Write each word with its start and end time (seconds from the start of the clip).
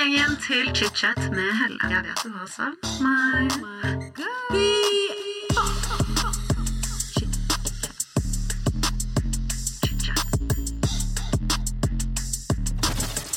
gjengen 0.00 0.36
til 0.40 0.68
chit-chat 0.72 1.18
med 1.34 1.48
Helle. 1.58 1.88
Jeg 1.92 2.04
vet 2.06 2.20
du 2.24 2.30
hva 2.32 2.46
savnet 2.48 3.00
meg. 3.04 3.48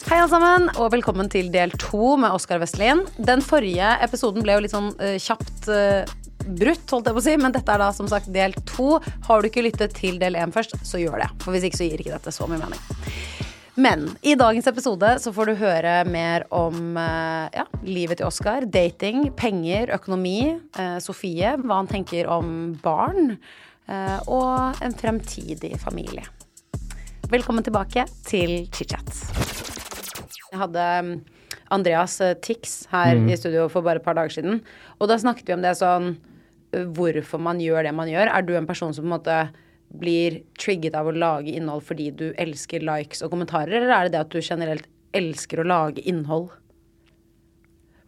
Hei 0.08 0.22
alle 0.22 0.30
sammen, 0.32 0.70
og 0.78 0.94
velkommen 0.94 1.28
til 1.34 1.52
del 1.52 1.74
to 1.82 2.16
med 2.22 2.32
Oskar 2.32 2.64
Vestlien. 2.64 3.04
Den 3.18 3.44
forrige 3.44 3.98
episoden 4.06 4.46
ble 4.46 4.56
jo 4.56 4.64
litt 4.64 4.76
sånn 4.76 4.94
uh, 5.02 5.18
kjapt 5.20 5.68
uh, 5.68 6.08
brutt, 6.48 6.86
holdt 6.88 7.12
jeg 7.12 7.18
på 7.18 7.24
å 7.26 7.28
si, 7.28 7.38
men 7.44 7.52
dette 7.56 7.76
er 7.76 7.84
da 7.84 7.92
som 7.92 8.08
sagt 8.08 8.32
del 8.32 8.56
to. 8.70 9.02
Har 9.28 9.44
du 9.44 9.52
ikke 9.52 9.68
lyttet 9.68 10.00
til 10.00 10.16
del 10.22 10.40
én 10.40 10.56
først, 10.56 10.80
så 10.88 11.02
gjør 11.02 11.26
det. 11.26 11.34
For 11.44 11.52
hvis 11.52 11.68
ikke 11.68 11.82
så 11.82 11.90
gir 11.92 12.06
ikke 12.06 12.16
dette 12.16 12.32
så 12.32 12.48
mye 12.48 12.64
mening. 12.64 13.43
Men 13.76 14.18
i 14.22 14.36
dagens 14.38 14.68
episode 14.70 15.08
så 15.18 15.32
får 15.34 15.50
du 15.50 15.54
høre 15.58 15.94
mer 16.06 16.44
om 16.54 16.98
eh, 17.00 17.56
ja, 17.58 17.64
livet 17.82 18.20
til 18.20 18.28
Oskar, 18.28 18.68
dating, 18.70 19.32
penger, 19.34 19.90
økonomi, 19.96 20.60
eh, 20.78 20.98
Sofie, 21.02 21.56
hva 21.58 21.80
han 21.80 21.90
tenker 21.90 22.30
om 22.30 22.76
barn, 22.84 23.40
eh, 23.90 24.20
og 24.30 24.78
en 24.78 24.94
fremtidig 24.94 25.72
familie. 25.82 26.22
Velkommen 27.34 27.66
tilbake 27.66 28.06
til 28.30 28.68
chit-chat. 28.70 29.10
Jeg 30.52 30.62
hadde 30.62 30.86
um, 31.02 31.12
Andreas 31.74 32.20
Tix 32.46 32.84
her 32.94 33.18
i 33.18 33.40
studio 33.42 33.66
for 33.74 33.82
bare 33.82 34.04
et 34.04 34.06
par 34.06 34.20
dager 34.20 34.38
siden. 34.38 34.62
Og 35.02 35.10
da 35.10 35.18
snakket 35.18 35.50
vi 35.50 35.58
om 35.58 35.66
det 35.66 35.74
sånn 35.82 36.14
Hvorfor 36.74 37.38
man 37.38 37.60
gjør 37.62 37.86
det 37.86 37.92
man 37.94 38.10
gjør. 38.10 38.32
Er 38.34 38.46
du 38.46 38.56
en 38.58 38.66
person 38.66 38.94
som 38.98 39.06
på 39.06 39.10
en 39.12 39.14
måte 39.14 39.36
blir 39.94 40.42
trigget 40.60 40.96
av 40.98 41.08
å 41.08 41.14
lage 41.16 41.54
innhold 41.54 41.86
fordi 41.86 42.10
du 42.18 42.28
elsker 42.42 42.84
likes 42.86 43.22
og 43.22 43.34
kommentarer, 43.34 43.76
eller 43.78 43.94
er 43.94 44.08
det 44.08 44.16
det 44.16 44.24
at 44.24 44.34
du 44.34 44.42
generelt 44.42 44.90
elsker 45.14 45.62
å 45.62 45.68
lage 45.70 46.04
innhold? 46.10 46.50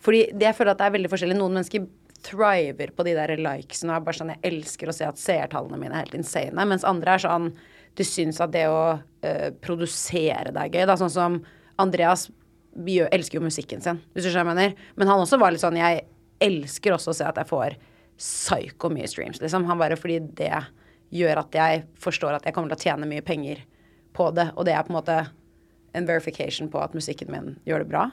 Fordi 0.06 0.28
det 0.34 0.50
jeg 0.50 0.58
føler 0.58 0.74
at 0.74 0.82
det 0.82 0.88
er 0.88 0.96
veldig 0.98 1.12
forskjellig. 1.12 1.38
Noen 1.38 1.60
mennesker 1.60 1.86
thriver 2.26 2.94
på 2.96 3.06
de 3.06 3.14
der 3.18 3.36
likesene 3.38 3.94
og 3.94 4.00
er 4.00 4.06
bare 4.06 4.18
sånn 4.18 4.32
Jeg 4.34 4.42
elsker 4.50 4.90
å 4.90 4.96
se 4.96 5.06
at 5.06 5.22
seertallene 5.22 5.80
mine 5.82 5.94
er 5.94 6.06
helt 6.06 6.18
insane. 6.18 6.66
Mens 6.66 6.86
andre 6.88 7.16
er 7.16 7.26
sånn 7.26 7.52
Du 7.96 8.04
syns 8.06 8.42
at 8.44 8.54
det 8.54 8.66
å 8.70 8.98
eh, 9.24 9.52
produsere 9.64 10.52
det 10.54 10.62
er 10.62 10.74
gøy. 10.74 10.86
Da, 10.90 10.98
sånn 11.00 11.14
som 11.14 11.38
Andreas 11.82 12.28
gjør, 12.76 13.08
elsker 13.16 13.40
jo 13.40 13.46
musikken 13.46 13.84
sin, 13.84 14.02
hvis 14.14 14.26
du 14.26 14.32
skjønner 14.32 14.52
hva 14.52 14.56
jeg 14.56 14.74
mener. 14.74 14.90
Men 15.00 15.12
han 15.12 15.22
også 15.24 15.40
var 15.40 15.54
litt 15.54 15.64
sånn 15.64 15.80
Jeg 15.80 16.04
elsker 16.44 16.96
også 16.96 17.14
å 17.14 17.18
se 17.18 17.28
at 17.28 17.40
jeg 17.40 17.50
får 17.50 17.78
psyko 18.20 18.92
mye 18.92 19.08
streams, 19.12 19.40
liksom. 19.44 19.68
Han 19.70 19.80
bare 19.80 19.98
fordi 20.00 20.20
det 20.36 20.52
gjør 21.14 21.42
at 21.44 21.58
jeg 21.58 21.84
forstår 22.02 22.38
at 22.38 22.46
jeg 22.48 22.56
kommer 22.56 22.74
til 22.74 22.80
å 22.80 22.86
tjene 22.90 23.10
mye 23.10 23.26
penger 23.26 23.64
på 24.16 24.30
det. 24.36 24.50
Og 24.56 24.68
det 24.68 24.76
er 24.76 24.86
på 24.86 24.94
en 24.94 25.00
måte 25.00 25.20
en 25.96 26.08
verification 26.08 26.72
på 26.72 26.82
at 26.82 26.96
musikken 26.98 27.32
min 27.32 27.54
gjør 27.68 27.84
det 27.84 27.92
bra. 27.92 28.08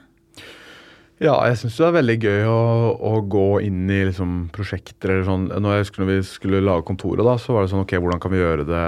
Ja, 1.22 1.36
jeg 1.46 1.58
syns 1.60 1.76
det 1.78 1.84
er 1.86 1.94
veldig 1.94 2.14
gøy 2.18 2.48
å, 2.50 2.62
å 2.98 3.10
gå 3.30 3.46
inn 3.62 3.84
i 3.92 4.00
liksom, 4.08 4.48
prosjekter 4.54 5.12
eller 5.12 5.26
sånn. 5.28 5.44
Når 5.52 5.76
jeg 5.76 5.84
husker 5.84 6.02
når 6.02 6.08
vi 6.08 6.16
skulle 6.26 6.62
lage 6.64 6.86
kontoret, 6.88 7.22
da, 7.26 7.36
så 7.38 7.54
var 7.54 7.62
det 7.62 7.70
sånn 7.70 7.84
ok, 7.84 7.94
hvordan 8.02 8.22
kan 8.22 8.32
vi 8.32 8.40
gjøre 8.40 8.64
det 8.66 8.86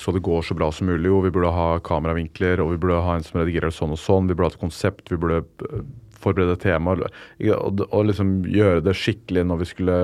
så 0.00 0.14
det 0.16 0.24
går 0.26 0.42
så 0.48 0.56
bra 0.58 0.72
som 0.74 0.90
mulig? 0.90 1.06
Jo, 1.12 1.20
vi 1.22 1.30
burde 1.36 1.52
ha 1.54 1.68
kameravinkler, 1.86 2.64
og 2.64 2.72
vi 2.72 2.80
burde 2.82 3.04
ha 3.06 3.14
en 3.14 3.26
som 3.26 3.38
redigerer 3.38 3.74
sånn 3.74 3.94
og 3.94 4.02
sånn. 4.02 4.26
Vi 4.26 4.34
burde 4.34 4.50
ha 4.50 4.56
et 4.56 4.64
konsept, 4.64 5.12
vi 5.12 5.20
burde 5.20 5.44
eh, 5.68 5.86
forberede 6.18 6.58
temaer. 6.64 7.06
Og, 7.54 7.84
og 7.86 8.10
liksom 8.10 8.40
gjøre 8.50 8.82
det 8.88 8.96
skikkelig 8.98 9.46
når 9.46 9.62
vi 9.62 9.70
skulle 9.74 10.00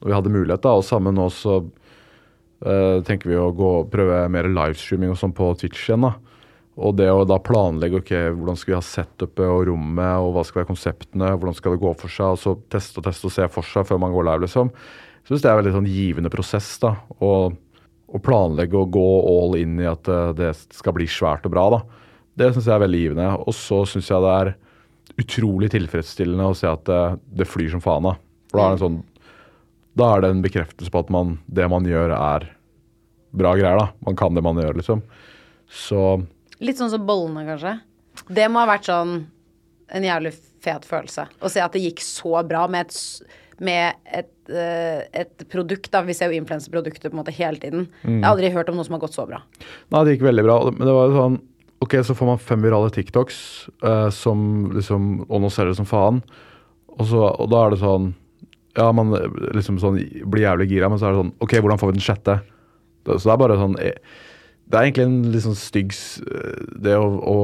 Når 0.00 0.08
vi 0.08 0.16
hadde 0.16 0.32
mulighet, 0.32 0.64
da. 0.64 0.76
Og 0.76 0.84
sammen 0.84 1.16
nå 1.16 1.30
så 1.32 1.62
eh, 2.64 2.98
tenker 3.06 3.30
vi 3.32 3.38
å 3.40 3.50
gå, 3.56 3.70
prøve 3.92 4.24
mer 4.32 4.48
livestreaming 4.50 5.14
og 5.14 5.20
sånn 5.20 5.36
på 5.36 5.52
Twitch 5.60 5.88
igjen, 5.88 6.08
da. 6.08 6.16
Og 6.80 6.94
det 6.96 7.10
å 7.12 7.26
da 7.28 7.36
planlegge 7.42 7.98
ok, 8.00 8.12
hvordan 8.38 8.56
skal 8.56 8.72
vi 8.72 8.78
ha 8.78 8.84
setupet 8.86 9.44
og 9.44 9.66
rommet, 9.68 10.22
og 10.22 10.32
hva 10.36 10.44
skal 10.46 10.62
være 10.62 10.70
konseptene, 10.70 11.32
hvordan 11.34 11.56
skal 11.58 11.74
det 11.74 11.82
gå 11.82 11.92
for 12.00 12.12
seg, 12.12 12.36
og 12.36 12.40
så 12.40 12.54
teste 12.72 13.02
og 13.02 13.08
teste 13.08 13.28
og 13.28 13.34
se 13.34 13.48
for 13.52 13.66
seg 13.66 13.88
før 13.88 14.00
man 14.00 14.14
går 14.14 14.28
live, 14.30 14.46
liksom. 14.46 14.70
Jeg 15.20 15.28
syns 15.28 15.42
det 15.42 15.50
er 15.50 15.56
en 15.56 15.60
veldig 15.60 15.74
sånn 15.76 15.90
givende 15.90 16.32
prosess, 16.32 16.70
da. 16.82 16.94
Å, 17.20 17.32
planlegge 18.24 18.74
og 18.74 18.88
gå 18.96 19.08
all 19.30 19.52
in 19.60 19.76
i 19.78 19.86
at 19.86 20.08
eh, 20.10 20.32
det 20.34 20.54
skal 20.74 20.96
bli 20.96 21.06
svært 21.10 21.44
og 21.46 21.52
bra, 21.54 21.66
da. 21.76 21.82
Det 22.40 22.48
syns 22.54 22.66
jeg 22.66 22.74
er 22.74 22.82
veldig 22.86 23.02
givende. 23.04 23.28
Og 23.44 23.54
så 23.54 23.84
syns 23.86 24.08
jeg 24.10 24.24
det 24.24 24.32
er 24.38 24.54
utrolig 25.20 25.70
tilfredsstillende 25.74 26.48
å 26.48 26.56
se 26.56 26.70
at 26.70 26.82
det, 26.88 27.02
det 27.42 27.46
flyr 27.50 27.70
som 27.74 27.84
faen, 27.84 28.08
av. 28.10 28.18
For 28.50 28.58
da 28.58 28.64
er 28.64 28.72
det 28.72 28.78
en 28.78 28.84
sånn 28.86 28.98
Da 30.00 30.14
er 30.14 30.24
det 30.24 30.32
en 30.32 30.44
bekreftelse 30.44 30.92
på 30.92 31.02
at 31.04 31.10
man, 31.12 31.36
det 31.46 31.66
man 31.68 31.86
gjør, 31.88 32.14
er 32.16 32.46
bra 33.36 33.54
greier, 33.58 33.78
da. 33.78 33.90
Man 34.06 34.16
kan 34.18 34.36
det 34.36 34.44
man 34.44 34.58
gjør, 34.60 34.78
liksom. 34.80 35.02
Så 35.70 36.22
Litt 36.60 36.80
sånn 36.80 36.92
som 36.92 37.04
bollene, 37.08 37.44
kanskje. 37.48 37.78
Det 38.28 38.46
må 38.52 38.60
ha 38.62 38.68
vært 38.68 38.88
sånn 38.88 39.20
en 39.90 40.06
jævlig 40.06 40.32
fet 40.62 40.86
følelse. 40.86 41.26
Å 41.40 41.50
se 41.50 41.62
at 41.64 41.76
det 41.76 41.82
gikk 41.84 42.02
så 42.04 42.42
bra 42.46 42.66
med 42.70 42.88
et, 42.88 43.36
med 43.64 44.00
et, 44.20 44.32
uh, 44.52 45.00
et 45.22 45.46
produkt, 45.50 45.90
da. 45.92 46.02
Vi 46.06 46.16
ser 46.16 46.32
jo 46.32 46.40
influenseprodukter 46.40 47.10
på 47.10 47.16
en 47.16 47.22
måte 47.22 47.34
hele 47.34 47.60
tiden. 47.62 47.88
Jeg 48.04 48.22
har 48.22 48.34
aldri 48.34 48.52
hørt 48.54 48.70
om 48.72 48.78
noe 48.78 48.86
som 48.86 48.98
har 48.98 49.04
gått 49.04 49.16
så 49.16 49.26
bra. 49.28 49.42
Nei, 49.92 50.04
det 50.04 50.16
gikk 50.16 50.26
veldig 50.28 50.46
bra. 50.46 50.58
Men 50.70 50.84
det 50.84 50.96
var 50.96 51.08
jo 51.08 51.16
sånn 51.20 51.40
Ok, 51.80 51.94
så 52.04 52.12
får 52.12 52.28
man 52.28 52.40
fem 52.44 52.60
virale 52.60 52.90
TikToks 52.92 53.36
uh, 53.86 54.10
som 54.12 54.40
liksom 54.76 55.22
Og 55.22 55.38
nå 55.40 55.48
ser 55.48 55.70
det 55.70 55.78
som 55.78 55.88
faen. 55.88 56.18
Og, 56.92 57.06
så, 57.08 57.22
og 57.24 57.48
da 57.48 57.62
er 57.64 57.72
det 57.72 57.78
sånn 57.80 58.10
Ja, 58.78 58.90
man 58.94 59.10
liksom 59.56 59.80
sånn 59.82 59.98
blir 60.30 60.44
jævlig 60.44 60.68
gira, 60.70 60.90
men 60.90 61.00
så 61.00 61.08
er 61.08 61.14
det 61.14 61.22
sånn 61.24 61.32
Ok, 61.42 61.56
hvordan 61.58 61.80
får 61.80 61.90
vi 61.90 61.96
den 61.96 62.04
sjette? 62.04 62.36
Så 63.06 63.24
det 63.24 63.32
er 63.32 63.40
bare 63.40 63.58
sånn 63.58 63.74
eh, 63.82 63.96
Det 64.70 64.78
er 64.78 64.86
egentlig 64.86 65.06
en 65.08 65.32
litt 65.32 65.44
sånn 65.46 65.58
stygg 65.58 65.96
eh, 66.22 66.60
Det 66.86 66.94
å, 66.94 67.08
å 67.18 67.38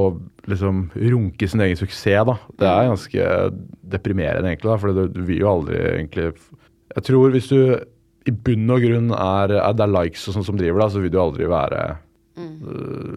liksom 0.47 0.85
runke 0.95 1.49
sin 1.51 1.65
egen 1.65 1.81
suksess, 1.81 2.23
da. 2.29 2.37
Det 2.63 2.71
er 2.71 2.93
ganske 2.93 3.29
deprimerende, 3.97 4.53
egentlig, 4.53 4.71
da. 4.71 4.79
For 4.83 4.95
du, 4.95 5.05
du 5.11 5.23
vil 5.27 5.43
jo 5.43 5.53
aldri 5.57 5.83
egentlig 5.97 6.31
Jeg 6.31 7.07
tror 7.11 7.35
hvis 7.35 7.51
du 7.51 7.61
i 8.27 8.35
bunn 8.35 8.71
og 8.75 8.83
grunn 8.83 9.13
er, 9.15 9.53
er 9.55 9.75
det 9.79 9.85
er 9.85 9.93
likes 9.93 10.25
og 10.27 10.35
sånn 10.35 10.47
som 10.49 10.57
driver, 10.59 10.83
deg, 10.83 10.95
så 10.95 11.03
vil 11.03 11.13
du 11.15 11.19
aldri 11.23 11.47
være 11.47 11.83
mm. 12.35 12.55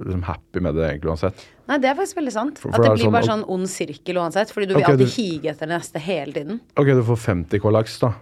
liksom 0.06 0.26
happy 0.28 0.62
med 0.62 0.78
det 0.78 0.86
egentlig 0.86 1.10
uansett. 1.10 1.46
Nei, 1.70 1.78
det 1.78 1.90
er 1.92 1.98
faktisk 2.00 2.18
veldig 2.18 2.32
sant. 2.34 2.58
For- 2.58 2.74
At 2.74 2.82
det 2.82 2.88
det 2.88 2.94
blir 2.98 3.06
sånn- 3.06 3.14
bare 3.14 3.28
sånn 3.30 3.44
ond 3.56 3.70
sirkel 3.70 4.18
uansett. 4.18 4.50
Fordi 4.52 4.68
du 4.68 4.74
vil 4.74 4.84
alltid 4.84 5.06
du- 5.06 5.14
hige 5.14 5.52
etter 5.54 5.68
det 5.68 5.76
neste 5.78 6.00
hele 6.02 6.34
tiden. 6.34 6.60
Ok, 6.76 6.88
du 6.98 7.04
får 7.06 7.18
50 7.22 7.60
K 7.62 7.70
likes, 7.76 8.00
da. 8.02 8.14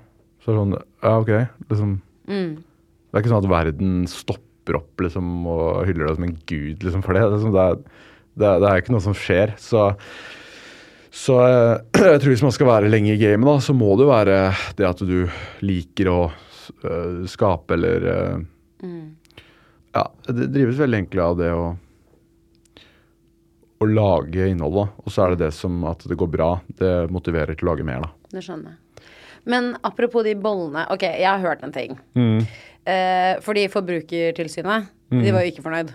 Så 0.43 0.51
er 0.51 0.53
det 0.53 0.59
sånn, 0.61 0.83
ja 1.03 1.13
ok, 1.19 1.31
liksom. 1.71 2.01
Det 2.27 3.15
er 3.15 3.21
ikke 3.23 3.31
sånn 3.31 3.43
at 3.45 3.49
verden 3.49 4.07
stopper 4.07 4.75
opp 4.75 4.97
liksom 4.99 5.45
og 5.47 5.85
hyller 5.87 6.07
deg 6.09 6.15
som 6.17 6.23
en 6.27 6.37
gud 6.45 6.79
liksom 6.83 7.01
for 7.03 7.13
det. 7.15 7.21
Liksom, 7.23 7.53
det 7.55 7.63
er, 7.63 7.75
det 8.37 8.51
det 8.61 8.69
er 8.69 8.81
ikke 8.81 8.91
noe 8.91 9.01
som 9.01 9.13
skjer. 9.15 9.55
Så, 9.57 9.95
så 11.09 11.39
eh, 11.39 11.79
jeg 12.13 12.19
tror 12.21 12.33
hvis 12.35 12.43
man 12.43 12.51
skal 12.51 12.67
være 12.67 12.91
lenge 12.91 13.15
i 13.15 13.17
gamet, 13.17 13.47
da, 13.47 13.57
så 13.63 13.73
må 13.73 13.95
det 13.97 14.05
jo 14.05 14.11
være 14.11 14.39
det 14.75 14.85
at 14.89 14.99
du 15.07 15.29
liker 15.63 16.11
å 16.11 16.19
uh, 16.83 17.25
skape 17.25 17.71
eller 17.79 18.09
øh, 18.11 18.43
Ja, 19.95 20.03
det 20.27 20.51
drives 20.53 20.77
veldig 20.77 20.99
enkelt 21.07 21.23
av 21.23 21.37
det 21.39 21.47
å 21.55 21.77
å 23.79 23.87
lage 23.89 24.47
innholdet. 24.51 24.89
Og 25.05 25.11
så 25.13 25.25
er 25.25 25.35
det 25.35 25.45
det 25.45 25.51
som 25.53 25.83
at 25.89 26.03
det 26.09 26.17
går 26.17 26.29
bra. 26.33 26.51
Det 26.79 26.93
motiverer 27.13 27.55
til 27.57 27.67
å 27.67 27.71
lage 27.73 27.85
mer, 27.87 28.07
da. 28.07 28.11
Det 28.33 28.43
skjønner 28.45 28.73
jeg. 28.73 29.05
Men 29.47 29.73
apropos 29.87 30.25
de 30.27 30.33
bollene. 30.35 30.87
Ok, 30.91 31.05
jeg 31.07 31.27
har 31.29 31.39
hørt 31.43 31.61
en 31.63 31.71
ting. 31.75 31.93
Mm. 32.17 32.41
Eh, 32.87 33.35
fordi 33.43 33.67
Forbrukertilsynet, 33.71 34.89
de 35.11 35.31
var 35.31 35.45
jo 35.45 35.51
ikke 35.53 35.63
fornøyd. 35.63 35.93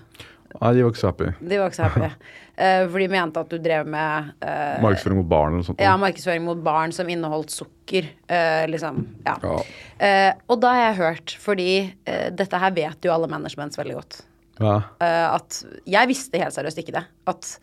Nei, 0.52 0.70
de 0.76 0.82
var 0.84 0.92
ikke 0.92 1.00
så 1.00 1.10
happy. 1.10 1.28
De 1.40 1.58
var 1.60 1.70
ikke 1.72 1.80
så 1.82 1.88
happy. 1.90 2.12
Eh, 2.62 2.82
for 2.92 3.00
de 3.00 3.06
mente 3.08 3.40
at 3.40 3.48
du 3.48 3.56
drev 3.64 3.86
med 3.88 4.26
eh, 4.44 4.74
Markedsføring 4.84 5.16
mot 5.22 5.28
barn 5.30 5.54
eller 5.54 5.62
noe 5.62 5.66
sånt. 5.70 5.78
ja, 5.80 5.94
markedsføring 5.98 6.42
mot 6.44 6.58
barn 6.62 6.92
som 6.92 7.08
inneholdt 7.08 7.48
sukker. 7.50 8.10
eh, 8.28 8.66
liksom. 8.68 8.98
Ja. 9.24 9.38
Ja. 9.40 9.54
Eh, 9.96 10.34
og 10.52 10.60
da 10.60 10.74
har 10.76 10.82
jeg 10.90 10.98
hørt, 10.98 11.32
fordi 11.40 11.68
eh, 12.04 12.26
dette 12.36 12.60
her 12.60 12.74
vet 12.76 13.08
jo 13.08 13.14
alle 13.14 13.30
managements 13.32 13.80
veldig 13.80 13.96
godt, 13.96 14.18
Ja. 14.60 14.74
eh, 15.00 15.24
at 15.32 15.62
jeg 15.88 16.10
visste 16.12 16.42
helt 16.44 16.52
seriøst 16.54 16.82
ikke 16.84 16.92
det. 16.98 17.02
At 17.32 17.54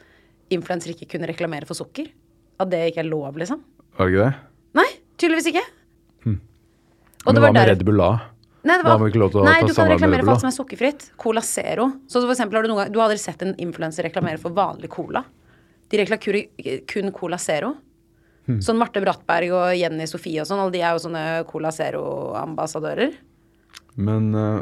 influensere 0.53 0.95
ikke 0.95 1.11
kunne 1.15 1.29
reklamere 1.29 1.67
for 1.69 1.77
sukker. 1.77 2.09
At 2.59 2.71
det 2.71 2.89
ikke 2.91 3.03
er 3.03 3.09
lov, 3.09 3.37
liksom. 3.39 3.61
Var 3.97 4.07
det 4.09 4.15
ikke 4.15 4.25
det? 4.25 4.33
Nei, 4.79 4.89
tydeligvis 5.19 5.51
ikke. 5.53 5.65
Men 7.25 7.39
hva 7.43 7.51
med 7.51 7.67
Red 7.67 7.83
Bull 7.87 7.99
da? 7.99 8.11
Nei, 8.59 8.75
det 8.75 8.85
Da 8.85 8.93
har 8.93 9.01
vi 9.01 9.11
ikke 9.13 9.21
lov 9.21 9.31
til 9.31 9.41
å 9.41 9.43
nei 9.47 9.59
ta 9.61 9.67
du 9.67 9.75
kan 9.75 9.87
reklamere 9.87 10.23
for 10.25 10.33
alt 10.33 10.43
som 10.43 10.49
er 10.49 10.55
sukkerfritt. 10.55 11.03
Cola 11.19 11.43
Zero. 11.45 11.85
Så 12.11 12.21
for 12.23 12.33
eksempel 12.33 12.59
har 12.59 12.65
du, 12.65 12.71
noen 12.71 12.81
gang, 12.83 12.89
du 12.91 12.99
har 12.99 13.07
aldri 13.07 13.21
sett 13.21 13.43
en 13.45 13.53
influenser 13.61 14.07
reklamere 14.07 14.39
for 14.41 14.55
vanlig 14.55 14.89
cola. 14.91 15.23
De 15.89 15.99
reklamerer 16.01 16.81
kun 16.89 17.13
Cola 17.15 17.39
Zero. 17.41 17.73
Hm. 18.49 18.59
Sånn 18.65 18.79
Marte 18.81 19.01
Brattberg 19.03 19.53
og 19.55 19.71
Jenny 19.77 20.07
Sofie 20.09 20.41
og 20.43 20.49
sånn, 20.49 20.59
alle 20.63 20.75
de 20.75 20.83
er 20.83 20.95
jo 20.95 21.03
sånne 21.05 21.23
Cola 21.49 21.71
Zero-ambassadører. 21.75 23.15
Men 23.99 24.29
eh, 24.35 24.61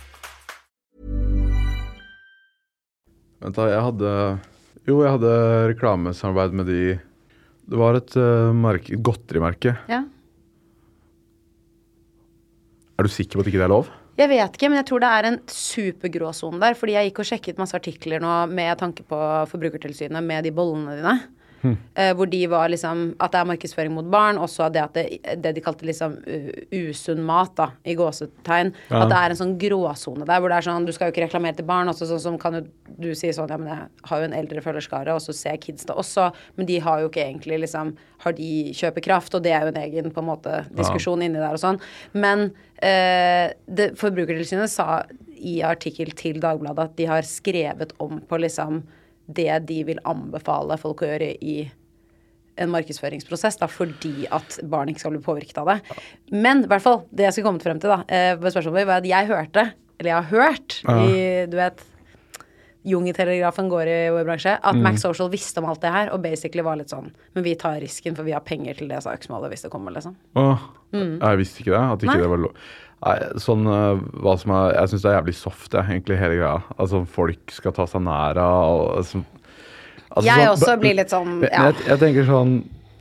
Vent 3.41 3.57
da, 3.57 3.69
jeg 3.71 3.85
hadde 3.87 4.11
Jo, 4.87 4.99
jeg 5.01 5.15
hadde 5.15 5.33
reklamesamarbeid 5.73 6.57
med 6.59 6.69
de 6.69 6.81
Det 7.71 7.79
var 7.79 7.97
et 7.97 8.15
uh, 8.19 9.01
godterimerke. 9.01 9.75
Ja. 9.89 10.03
Er 12.99 13.07
du 13.07 13.09
sikker 13.09 13.39
på 13.39 13.45
at 13.45 13.49
ikke 13.49 13.61
det 13.61 13.67
er 13.69 13.71
lov? 13.71 13.89
Jeg 14.19 14.27
vet 14.27 14.57
ikke, 14.57 14.67
men 14.69 14.81
jeg 14.81 14.87
tror 14.89 15.01
det 15.01 15.09
er 15.09 15.27
en 15.29 15.37
supergrå 15.49 16.33
sone 16.35 16.59
der. 16.61 16.75
Fordi 16.77 16.97
jeg 16.97 17.09
gikk 17.09 17.21
og 17.23 17.29
sjekket 17.29 17.61
masse 17.61 17.77
artikler 17.77 18.21
nå 18.21 18.33
med 18.51 18.75
tanke 18.81 19.05
på 19.07 19.19
Forbrukertilsynet 19.49 20.25
med 20.25 20.45
de 20.45 20.51
bollene 20.53 20.97
dine. 20.99 21.15
Eh, 21.63 22.11
hvor 22.17 22.29
de 22.31 22.39
var 22.49 22.71
liksom 22.71 23.03
At 23.21 23.33
det 23.33 23.41
er 23.41 23.49
markedsføring 23.49 23.93
mot 23.93 24.07
barn, 24.11 24.39
og 24.41 24.49
så 24.49 24.69
det 24.73 24.81
at 24.81 24.95
det, 24.97 25.35
det 25.43 25.53
de 25.55 25.63
kalte 25.63 25.85
liksom 25.85 26.17
uh, 26.25 26.49
usunn 26.73 27.21
mat, 27.25 27.53
da, 27.57 27.69
i 27.85 27.95
gåsetegn. 27.97 28.71
Ja. 28.89 29.03
At 29.03 29.11
det 29.11 29.19
er 29.19 29.33
en 29.33 29.39
sånn 29.41 29.55
gråsone 29.61 30.27
der 30.27 30.41
hvor 30.41 30.51
det 30.51 30.59
er 30.59 30.67
sånn 30.67 30.87
Du 30.87 30.93
skal 30.95 31.09
jo 31.09 31.15
ikke 31.15 31.25
reklamere 31.27 31.59
til 31.59 31.67
barn, 31.69 31.91
også 31.91 32.09
sånn 32.09 32.23
som 32.23 32.39
kan 32.41 32.59
jo 32.59 32.63
du 33.01 33.11
si 33.17 33.31
sånn 33.35 33.51
Ja, 33.51 33.59
men 33.61 33.73
jeg 33.73 34.09
har 34.09 34.21
jo 34.21 34.29
en 34.29 34.37
eldre 34.37 34.63
følgerskare, 34.65 35.15
og 35.15 35.23
så 35.23 35.35
ser 35.35 35.57
jeg 35.57 35.65
kids 35.67 35.89
det 35.89 35.97
også, 35.97 36.29
men 36.57 36.69
de 36.69 36.79
har 36.83 37.03
jo 37.03 37.11
ikke 37.11 37.25
egentlig 37.25 37.61
liksom 37.65 37.95
Har 38.25 38.37
de 38.37 38.51
kjøpekraft? 38.77 39.35
Og 39.37 39.45
det 39.45 39.53
er 39.55 39.65
jo 39.65 39.73
en 39.73 39.81
egen 39.83 40.11
på 40.13 40.23
en 40.23 40.29
måte 40.29 40.63
diskusjon 40.77 41.23
inni 41.25 41.41
der 41.41 41.57
og 41.57 41.61
sånn. 41.61 41.79
Men 42.13 42.51
eh, 42.77 43.53
det, 43.65 43.91
Forbrukertilsynet 43.99 44.71
sa 44.71 45.03
i 45.41 45.59
artikkel 45.65 46.13
til 46.17 46.37
Dagbladet 46.41 46.91
at 46.91 46.97
de 46.99 47.07
har 47.09 47.25
skrevet 47.25 47.95
om 48.03 48.19
på 48.29 48.39
liksom 48.41 48.83
det 49.37 49.65
de 49.69 49.83
vil 49.87 50.01
anbefale 50.07 50.77
folk 50.81 51.03
å 51.03 51.11
gjøre 51.11 51.33
i 51.41 51.59
en 52.61 52.71
markedsføringsprosess, 52.73 53.57
da, 53.61 53.67
fordi 53.71 54.27
at 54.33 54.59
barn 54.69 54.91
ikke 54.91 55.01
skal 55.05 55.15
bli 55.15 55.23
påvirket 55.23 55.61
av 55.61 55.71
det. 55.71 55.77
Men 56.35 56.65
i 56.65 56.69
hvert 56.69 56.83
fall, 56.83 57.03
det 57.09 57.25
jeg 57.29 57.37
skulle 57.37 57.47
kommet 57.49 57.65
frem 57.65 57.79
til, 57.81 57.93
da, 57.93 58.03
eh, 58.11 58.33
på 58.37 58.51
spørsmålet 58.51 58.89
var 58.89 58.99
at 59.01 59.07
jeg 59.07 59.29
hørte, 59.31 59.63
eller 59.97 60.11
jeg 60.11 60.19
har 60.19 60.29
hørt, 60.35 60.77
i, 60.83 61.47
du 61.49 61.57
vet 61.57 61.87
Jungeltelegrafen 62.81 63.67
går 63.69 63.89
i 63.91 63.97
vår 64.09 64.23
bransje, 64.25 64.55
at 64.57 64.77
Max 64.81 65.03
Social 65.05 65.29
visste 65.29 65.61
om 65.61 65.67
alt 65.69 65.83
det 65.83 65.91
her, 65.93 66.09
og 66.15 66.23
basically 66.23 66.63
var 66.65 66.79
litt 66.79 66.89
sånn 66.89 67.11
Men 67.35 67.43
vi 67.45 67.53
tar 67.53 67.75
risken, 67.83 68.15
for 68.17 68.25
vi 68.25 68.33
har 68.33 68.41
penger 68.41 68.79
til 68.79 68.89
det 68.89 69.03
saksmålet 69.05 69.53
hvis 69.53 69.67
det 69.67 69.69
kommer, 69.73 69.93
liksom. 69.93 70.15
Åh, 70.41 70.63
Jeg 71.21 71.37
visste 71.37 71.61
ikke 71.61 71.75
det. 71.75 71.83
At 71.93 72.01
ikke 72.01 72.15
Nei. 72.15 72.23
det 72.23 72.31
var 72.31 72.41
lov. 72.41 72.71
Sånn 73.41 73.65
øh, 73.65 74.01
hva 74.21 74.35
som 74.37 74.51
er 74.53 74.75
Jeg 74.75 74.91
syns 74.91 75.03
det 75.03 75.09
er 75.09 75.15
jævlig 75.15 75.33
soft, 75.39 75.71
jeg, 75.73 75.87
egentlig, 75.89 76.19
hele 76.21 76.35
greia. 76.37 76.57
Altså, 76.77 77.01
folk 77.09 77.53
skal 77.53 77.73
ta 77.73 77.87
seg 77.89 78.03
nær 78.05 78.37
av 78.37 78.83
altså, 78.99 79.23
altså, 80.11 80.27
Jeg 80.27 80.37
sånn- 80.37 80.51
også 80.53 80.75
blir 80.83 80.97
litt 80.99 81.13
sånn, 81.15 81.39
ja. 81.47 81.71
Jeg, 81.71 81.79
jeg 81.87 82.01
tenker 82.03 82.29
sånn 82.29 82.53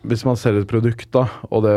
Hvis 0.08 0.24
man 0.24 0.40
selger 0.40 0.64
et 0.64 0.70
produkt, 0.70 1.10
da, 1.12 1.26
og, 1.50 1.66
det, 1.66 1.76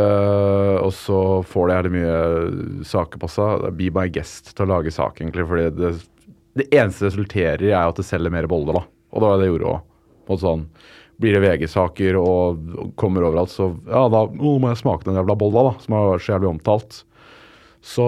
og 0.79 0.93
så 0.95 1.19
får 1.43 1.67
det 1.67 1.75
jævlig 1.75 1.93
mye 1.97 2.85
saker 2.87 3.19
på 3.19 3.27
seg, 3.33 3.65
be 3.75 3.89
my 3.91 4.07
guest 4.15 4.53
til 4.55 4.63
å 4.63 4.71
lage 4.77 4.93
sak, 4.95 5.19
egentlig. 5.19 5.43
Fordi 5.49 5.65
det, 5.75 5.89
det 6.55 6.69
eneste 6.71 7.03
det 7.03 7.09
resulterer 7.11 7.65
i, 7.67 7.73
er 7.73 7.91
at 7.91 7.99
det 7.99 8.07
selger 8.07 8.31
mer 8.31 8.47
boller, 8.47 8.79
da. 8.79 8.85
Og 9.11 9.19
det 9.19 9.27
var 9.27 9.35
det 9.35 9.43
det 9.43 9.49
gjorde 9.51 9.73
òg. 9.73 10.39
Sånn, 10.39 10.63
blir 11.19 11.35
det 11.35 11.43
VG-saker 11.43 12.15
og, 12.21 12.63
og 12.79 12.93
kommer 12.95 13.27
overalt, 13.27 13.51
så 13.51 13.73
ja, 13.91 14.05
da 14.07 14.23
oh, 14.23 14.55
må 14.55 14.71
jeg 14.71 14.79
smake 14.79 15.03
den 15.09 15.19
jævla 15.19 15.35
bolla, 15.43 15.67
da, 15.67 15.73
som 15.83 15.97
har 15.97 16.13
vært 16.13 16.23
så 16.23 16.37
jævlig 16.37 16.53
omtalt. 16.53 17.03
Så 17.83 18.05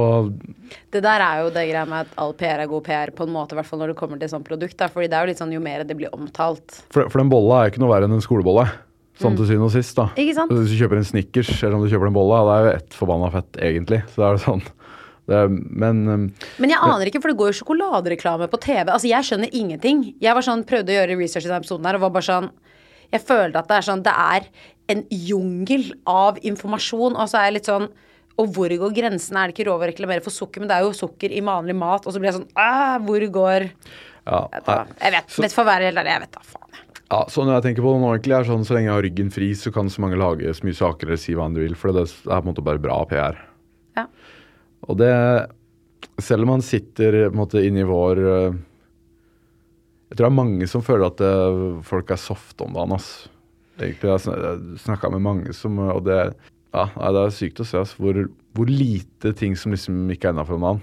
Det 0.91 1.01
der 1.03 1.19
er 1.19 1.43
jo 1.43 1.51
det 1.51 1.65
greia 1.67 1.83
med 1.89 2.05
at 2.05 2.19
all 2.21 2.31
PR 2.37 2.63
er 2.63 2.69
god 2.71 2.85
PR, 2.85 3.11
på 3.11 3.27
en 3.27 3.33
måte, 3.33 3.53
i 3.53 3.59
hvert 3.59 3.67
fall 3.67 3.81
når 3.81 3.91
det 3.91 3.99
kommer 3.99 4.21
til 4.21 4.31
sånn 4.31 4.45
produkt, 4.45 4.77
da. 4.79 4.87
Fordi 4.91 5.09
det 5.11 5.17
er 5.17 5.25
jo 5.25 5.33
litt 5.33 5.41
sånn 5.41 5.51
jo 5.51 5.61
mer 5.63 5.83
det 5.83 5.97
blir 5.99 6.13
omtalt. 6.15 6.79
For, 6.95 7.09
for 7.11 7.19
den 7.19 7.31
bolla 7.31 7.63
er 7.65 7.73
ikke 7.73 7.83
noe 7.83 7.91
verre 7.91 8.07
enn 8.07 8.15
en 8.15 8.23
skolebolle. 8.23 8.69
Sånn 9.19 9.37
til 9.39 9.47
syvende 9.47 9.69
og 9.69 9.75
sist, 9.75 9.95
da. 9.95 10.09
Mm. 10.11 10.21
Ikke 10.23 10.35
sant? 10.35 10.51
Hvis 10.55 10.71
du 10.73 10.79
kjøper 10.79 10.99
en 10.99 11.07
Snickers 11.07 11.51
eller 11.61 11.77
om 11.77 11.83
du 11.85 11.91
kjøper 11.91 12.09
en 12.09 12.15
bolle, 12.15 12.39
det 12.47 12.55
er 12.55 12.65
jo 12.65 12.71
ett 12.79 12.97
forbanna 12.99 13.29
fett, 13.31 13.59
egentlig. 13.63 14.01
Så 14.11 14.21
det 14.21 14.27
er 14.27 14.35
jo 14.35 14.43
sånn. 14.43 14.65
Er, 15.35 15.49
men 15.49 16.01
um, 16.05 16.25
Men 16.61 16.71
jeg 16.71 16.81
aner 16.85 17.09
ikke, 17.09 17.21
for 17.23 17.31
det 17.31 17.39
går 17.39 17.49
jo 17.49 17.57
sjokoladereklame 17.59 18.47
på 18.51 18.59
TV. 18.61 18.83
Altså, 18.85 19.09
jeg 19.09 19.27
skjønner 19.27 19.55
ingenting. 19.57 20.03
Jeg 20.21 20.37
var 20.37 20.45
sånn, 20.45 20.65
prøvde 20.67 20.93
å 20.93 20.97
gjøre 20.99 21.17
research 21.19 21.47
i 21.47 21.49
denne 21.49 21.63
episoden 21.63 21.87
her, 21.89 21.97
og 21.97 22.05
var 22.07 22.15
bare 22.17 22.29
sånn 22.29 22.49
Jeg 23.13 23.23
følte 23.25 23.61
at 23.61 23.69
det 23.69 23.75
er 23.77 23.85
sånn 23.85 24.03
Det 24.05 24.13
er 24.13 24.47
en 24.93 25.01
jungel 25.09 25.87
av 26.09 26.37
informasjon, 26.45 27.15
og 27.15 27.29
så 27.31 27.39
er 27.39 27.49
jeg 27.49 27.57
litt 27.57 27.71
sånn 27.71 27.87
og 28.37 28.49
hvor 28.51 28.67
går 28.81 28.91
grensen? 28.95 29.37
Er 29.39 29.47
det 29.47 29.55
ikke 29.55 29.67
lov 29.69 29.79
å 29.83 29.87
reklamere 29.87 30.23
for 30.25 30.33
sukker? 30.35 30.59
Men 30.59 30.67
det 30.71 30.75
er 30.77 30.83
jo 30.87 30.91
sukker 30.97 31.31
i 31.31 31.39
vanlig 31.45 31.75
mat. 31.79 32.03
Og 32.05 32.11
så 32.13 32.19
blir 32.19 32.31
jeg 32.31 32.41
sånn 32.41 32.49
Æh, 32.59 32.97
Hvor 33.05 33.27
går 33.31 33.69
ja. 34.25 34.41
Jeg 34.51 35.11
vet, 35.13 35.29
Så- 35.29 35.41
vet 35.45 35.53
for 35.53 35.63
å 35.63 35.69
være 35.69 35.85
helt 35.87 35.97
ærlig, 36.01 36.11
jeg 36.15 36.21
vet 36.25 36.31
da 36.31 36.41
faen. 36.43 36.61
Ja, 37.11 37.19
ja, 37.19 37.25
sånn 37.29 37.47
jeg 37.53 37.61
tenker 37.63 37.83
på 37.85 37.91
det 37.93 38.01
nå, 38.01 38.09
egentlig, 38.17 38.33
er 38.39 38.43
sånn 38.49 38.65
så 38.65 38.73
lenge 38.73 38.89
jeg 38.89 38.95
har 38.95 39.03
ryggen 39.05 39.31
fri, 39.31 39.51
så 39.53 39.71
kan 39.71 39.85
så 39.93 39.99
mange 40.01 40.17
lage 40.17 40.49
så 40.57 40.63
mye 40.65 40.73
saker 40.75 41.05
eller 41.07 41.17
si 41.21 41.33
hva 41.37 41.45
enn 41.45 41.53
de 41.53 41.61
vil, 41.61 41.75
for 41.75 41.93
det 41.93 42.01
er 42.09 42.41
på 42.41 42.41
en 42.41 42.49
måte 42.53 42.63
bare 42.65 42.81
bra 42.81 43.05
PR. 43.05 43.37
Ja. 43.95 44.07
Og 44.89 44.97
det 44.97 45.11
Selv 46.19 46.41
om 46.43 46.47
man 46.49 46.61
sitter 46.61 47.29
på 47.29 47.33
en 47.33 47.39
måte 47.39 47.61
inni 47.65 47.83
vår 47.83 48.17
øh, 48.17 48.57
Jeg 50.09 50.17
tror 50.17 50.25
det 50.25 50.31
er 50.31 50.43
mange 50.43 50.67
som 50.67 50.81
føler 50.85 51.05
at 51.07 51.17
det, 51.17 51.83
folk 51.85 52.11
er 52.11 52.15
soft 52.21 52.61
om 52.61 52.73
dagen. 52.73 52.93
ass. 52.93 53.27
Egentlig, 53.79 54.01
Jeg 54.01 54.41
har 54.43 54.59
snakka 54.77 55.11
med 55.11 55.21
mange 55.21 55.53
som 55.53 55.77
Og 55.79 56.03
det, 56.05 56.35
ja, 56.75 56.85
nei, 56.99 57.11
det 57.15 57.21
er 57.25 57.33
sykt 57.37 57.61
å 57.63 57.67
se 57.67 57.79
altså, 57.81 57.97
hvor, 58.03 58.19
hvor 58.57 58.69
lite 58.71 59.31
ting 59.39 59.55
som 59.59 59.73
liksom 59.75 60.05
ikke 60.13 60.29
er 60.29 60.35
innafor 60.35 60.57
en 60.59 60.63
mann. 60.65 60.81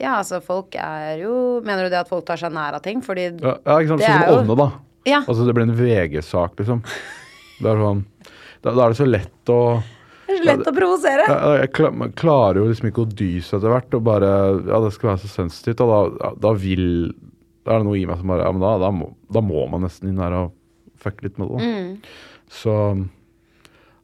Ja, 0.00 0.16
altså, 0.18 0.40
folk 0.42 0.74
er 0.80 1.20
jo 1.20 1.60
Mener 1.66 1.84
du 1.86 1.92
det 1.92 2.00
at 2.00 2.08
folk 2.10 2.24
tar 2.26 2.40
seg 2.40 2.50
nær 2.54 2.74
av 2.78 2.82
ting? 2.82 3.02
Fordi 3.04 3.28
Ja, 3.42 3.56
ja 3.60 3.74
ikke 3.82 3.92
sant. 3.92 4.02
Sånn 4.06 4.22
som 4.24 4.38
Ånne, 4.40 4.56
da. 4.58 4.68
Ja. 5.06 5.20
Altså, 5.28 5.44
det 5.46 5.54
ble 5.54 5.66
en 5.68 5.74
VG-sak, 5.78 6.54
liksom. 6.58 6.80
Det 7.62 7.68
er 7.70 7.82
sånn 7.82 8.00
Da, 8.62 8.72
da 8.72 8.86
er 8.86 8.94
det 8.94 8.98
så 8.98 9.06
lett 9.06 9.52
å 9.52 9.58
Det 10.26 10.32
er 10.34 10.40
så 10.40 10.48
lett 10.48 10.70
å 10.70 10.74
provosere. 10.74 11.26
jeg, 11.28 11.60
jeg 11.60 11.72
kla- 11.76 12.08
klarer 12.18 12.62
jo 12.62 12.66
liksom 12.70 12.88
ikke 12.90 13.04
å 13.04 13.10
dy 13.20 13.30
seg 13.44 13.58
etter 13.60 13.74
hvert 13.76 13.94
og 13.98 14.04
bare 14.08 14.32
Ja, 14.70 14.80
det 14.86 14.92
skal 14.96 15.12
være 15.12 15.22
så 15.26 15.30
sensitivt, 15.36 15.84
og 15.84 16.16
da, 16.22 16.32
da 16.48 16.52
vil 16.58 16.86
Da 17.62 17.76
er 17.76 17.82
det 17.84 17.86
noe 17.90 18.00
i 18.00 18.06
meg 18.08 18.18
som 18.18 18.32
bare 18.32 18.48
Ja, 18.48 18.52
men 18.56 18.64
da, 18.64 18.72
da, 18.82 18.90
må, 18.96 19.12
da 19.30 19.44
må 19.44 19.66
man 19.70 19.84
nesten 19.86 20.10
inn 20.10 20.22
her 20.22 20.34
og 20.40 20.54
fucke 21.02 21.26
litt 21.28 21.38
med 21.38 21.50
det. 21.50 21.58
da. 21.58 21.66
Mm. 21.66 21.96
Så 22.50 22.74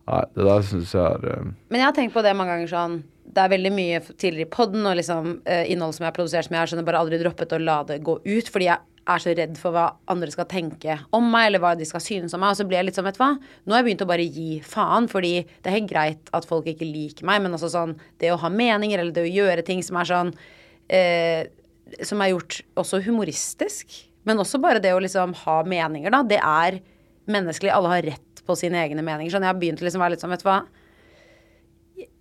Nei, 0.09 0.25
det 0.33 0.45
der 0.47 0.63
syns 0.65 0.93
jeg 0.97 1.05
er 1.05 1.25
eh, 1.29 1.49
Men 1.69 1.83
jeg 1.83 1.89
har 1.89 1.97
tenkt 1.97 2.15
på 2.17 2.25
det 2.25 2.35
mange 2.37 2.55
ganger 2.55 2.71
sånn 2.73 2.99
Det 3.29 3.43
er 3.43 3.53
veldig 3.53 3.73
mye 3.77 4.03
tidligere 4.09 4.47
i 4.47 4.53
podden 4.53 4.87
og 4.89 4.97
liksom 4.97 5.33
uh, 5.45 5.65
innhold 5.69 5.97
som 5.97 6.07
jeg 6.07 6.11
har 6.11 6.17
produsert 6.17 6.49
som 6.49 6.57
jeg 6.57 6.63
har 6.63 6.71
skjønner 6.71 6.87
bare 6.89 7.03
aldri 7.03 7.19
droppet 7.21 7.53
å 7.53 7.61
la 7.61 7.83
det 7.89 8.01
gå 8.07 8.15
ut, 8.25 8.49
fordi 8.49 8.71
jeg 8.71 8.81
er 9.09 9.23
så 9.23 9.35
redd 9.37 9.59
for 9.61 9.73
hva 9.73 9.85
andre 10.13 10.31
skal 10.33 10.49
tenke 10.49 10.99
om 11.17 11.29
meg, 11.33 11.49
eller 11.49 11.63
hva 11.63 11.75
de 11.79 11.87
skal 11.89 12.03
synes 12.05 12.35
om 12.37 12.43
meg. 12.45 12.53
Og 12.53 12.59
så 12.59 12.67
blir 12.69 12.81
jeg 12.81 12.89
litt 12.89 12.99
sånn, 12.99 13.07
vet 13.09 13.17
du 13.17 13.23
hva, 13.23 13.31
nå 13.39 13.75
har 13.75 13.81
jeg 13.81 13.87
begynt 13.87 14.05
å 14.05 14.09
bare 14.11 14.27
gi 14.27 14.59
faen, 14.65 15.09
fordi 15.09 15.33
det 15.47 15.71
er 15.71 15.77
helt 15.79 15.93
greit 15.93 16.33
at 16.37 16.49
folk 16.49 16.69
ikke 16.69 16.89
liker 16.89 17.29
meg, 17.29 17.41
men 17.45 17.57
altså 17.57 17.71
sånn 17.73 17.95
det 18.21 18.33
å 18.35 18.41
ha 18.43 18.51
meninger, 18.53 19.01
eller 19.01 19.17
det 19.17 19.25
å 19.25 19.33
gjøre 19.33 19.65
ting 19.65 19.81
som 19.85 20.01
er 20.01 20.11
sånn 20.13 20.35
eh, 20.93 21.49
Som 22.05 22.21
er 22.21 22.35
gjort 22.35 22.61
også 22.77 23.01
humoristisk, 23.07 23.97
men 24.29 24.41
også 24.43 24.61
bare 24.61 24.83
det 24.85 24.93
å 24.93 25.01
liksom 25.01 25.33
ha 25.47 25.63
meninger, 25.65 26.13
da. 26.13 26.21
Det 26.29 26.41
er 26.45 26.83
menneskelig. 27.33 27.73
Alle 27.75 27.95
har 27.95 28.11
rett 28.15 28.43
på 28.49 28.57
sine 28.59 28.81
egne 28.81 29.05
meninger. 29.05 29.33
Sånn, 29.35 29.45
jeg 29.45 29.53
har 29.53 29.61
begynt 29.61 29.83
å 29.83 29.87
liksom 29.87 30.05
være 30.05 30.17
litt 30.17 30.25
sånn, 30.25 30.33
vet 30.33 30.45
du 30.45 30.49
hva 30.49 30.63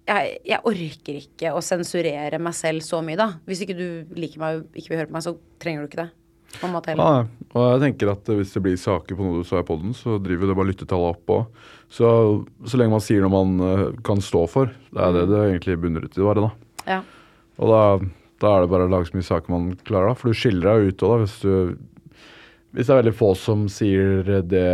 jeg, 0.07 0.37
jeg 0.47 0.63
orker 0.67 1.19
ikke 1.19 1.51
å 1.55 1.63
sensurere 1.63 2.39
meg 2.41 2.55
selv 2.55 2.85
så 2.85 3.01
mye, 3.03 3.19
da. 3.19 3.31
Hvis 3.47 3.63
ikke 3.65 3.75
du 3.77 4.15
liker 4.17 4.41
meg 4.41 4.61
og 4.61 4.79
ikke 4.79 4.93
vil 4.93 5.01
høre 5.01 5.09
på 5.09 5.17
meg, 5.17 5.25
så 5.25 5.35
trenger 5.61 5.83
du 5.83 5.89
ikke 5.89 6.03
det. 6.05 6.09
På 6.57 6.69
en 6.69 6.73
måte 6.77 6.93
heller. 6.93 7.25
Ja, 7.27 7.47
og 7.51 7.65
jeg 7.73 7.81
tenker 7.83 8.13
at 8.13 8.29
hvis 8.31 8.53
det 8.55 8.61
blir 8.63 8.77
saker 8.79 9.17
på 9.17 9.25
noe 9.25 9.41
du 9.41 9.47
sa 9.47 9.59
i 9.59 9.67
poden, 9.67 9.91
så 9.97 10.15
driver 10.23 10.49
det 10.49 10.55
bare 10.57 10.69
lyttetallet 10.69 11.17
opp 11.17 11.33
òg. 11.35 11.65
Så, 11.91 12.07
så 12.67 12.79
lenge 12.79 12.95
man 12.95 13.03
sier 13.03 13.23
noe 13.23 13.33
man 13.33 13.65
eh, 13.67 13.83
kan 14.07 14.23
stå 14.23 14.45
for, 14.51 14.71
det 14.95 15.03
er 15.03 15.15
det 15.15 15.25
det 15.33 15.43
egentlig 15.43 15.77
bunner 15.83 16.07
ut 16.07 16.15
i 16.15 16.23
å 16.23 16.29
være, 16.29 16.47
da. 16.47 16.87
Ja. 16.87 17.01
Og 17.59 17.73
da, 17.73 17.83
da 18.43 18.53
er 18.53 18.63
det 18.63 18.71
bare 18.71 18.87
å 18.87 18.93
lage 18.93 19.11
så 19.11 19.17
mye 19.17 19.27
saker 19.27 19.53
man 19.53 19.69
klarer, 19.83 20.13
da. 20.13 20.19
For 20.19 20.31
du 20.31 20.39
skiller 20.39 20.71
deg 20.71 20.93
ut 20.93 21.05
òg. 21.09 21.25
Hvis, 21.25 21.37
du, 21.43 21.75
hvis 22.77 22.85
det 22.85 22.93
er 22.93 23.01
veldig 23.01 23.17
få 23.17 23.31
som 23.33 23.65
sier 23.73 24.27
det, 24.45 24.67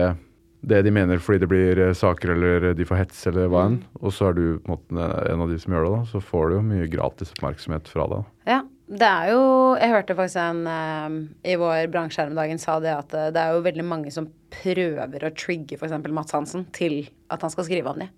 det 0.60 0.82
de 0.84 0.92
mener 0.92 1.22
fordi 1.24 1.40
det 1.46 1.50
blir 1.52 1.80
eh, 1.80 1.96
saker 1.96 2.36
eller 2.36 2.70
de 2.76 2.88
får 2.88 3.00
hets 3.00 3.22
eller 3.32 3.48
hva 3.52 3.66
enn, 3.70 3.80
og 4.02 4.12
så 4.16 4.30
er 4.30 4.38
du 4.38 4.44
på 4.60 4.68
en 4.68 4.76
måte 4.76 5.08
en 5.32 5.44
av 5.46 5.52
de 5.52 5.60
som 5.62 5.76
gjør 5.76 5.88
det, 5.88 5.94
da, 5.96 6.04
så 6.12 6.24
får 6.24 6.50
du 6.50 6.58
jo 6.58 6.64
mye 6.68 6.90
gratis 6.92 7.32
oppmerksomhet 7.38 7.88
fra 7.88 8.10
det. 8.12 8.22
Ja, 8.52 8.60
det 8.94 9.08
er 9.08 9.30
jo 9.32 9.44
Jeg 9.80 9.94
hørte 9.94 10.16
faktisk 10.20 10.42
en 10.44 10.68
eh, 10.68 11.16
i 11.54 11.56
vår 11.60 11.88
bransje 11.94 12.22
her 12.22 12.34
om 12.34 12.40
dagen 12.42 12.60
sa 12.60 12.76
det 12.84 12.92
at 12.92 13.16
eh, 13.16 13.32
det 13.32 13.40
er 13.40 13.56
jo 13.56 13.64
veldig 13.70 13.88
mange 13.88 14.12
som 14.12 14.28
prøver 14.52 15.24
å 15.24 15.32
trigge 15.40 15.80
f.eks. 15.80 15.96
Mats 16.12 16.36
Hansen 16.36 16.68
til 16.76 17.06
at 17.32 17.42
han 17.42 17.56
skal 17.56 17.70
skrive 17.72 17.96
om 17.96 18.04
dem. 18.04 18.12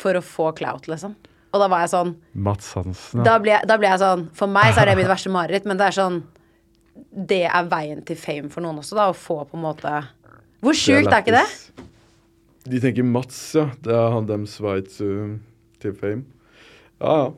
For 0.00 0.16
å 0.16 0.24
få 0.24 0.48
clout, 0.56 0.88
liksom. 0.88 1.12
Og 1.50 1.60
da 1.60 1.68
var 1.68 1.84
jeg 1.84 1.92
sånn 1.92 2.16
Mats 2.32 2.72
Hansen, 2.78 3.24
da 3.26 3.36
ble, 3.42 3.56
da 3.66 3.76
ble 3.76 3.88
jeg 3.90 4.00
sånn 4.00 4.28
For 4.38 4.50
meg 4.50 4.70
så 4.70 4.84
er 4.84 4.92
det 4.92 5.00
mitt 5.00 5.10
verste 5.10 5.32
mareritt, 5.34 5.66
men 5.68 5.80
det 5.80 5.88
er 5.90 5.96
sånn 5.96 6.20
Det 7.10 7.44
er 7.48 7.68
veien 7.70 8.02
til 8.06 8.18
fame 8.18 8.50
for 8.52 8.64
noen 8.64 8.80
også, 8.82 8.96
da. 8.98 9.08
Å 9.10 9.16
få 9.16 9.40
på 9.48 9.56
en 9.58 9.64
måte 9.64 9.92
Hvor 10.60 10.76
sjukt 10.76 11.08
er 11.10 11.22
ikke 11.22 11.36
det? 11.38 11.46
De 12.70 12.80
tenker 12.82 13.06
Mats, 13.06 13.38
ja. 13.56 13.68
Det 13.82 13.94
er 13.96 14.10
han 14.12 14.26
dems 14.28 14.58
vei 14.60 14.80
til, 14.84 15.38
til 15.80 15.94
fame. 15.96 16.26
Ja, 17.00 17.14
ja. 17.24 17.30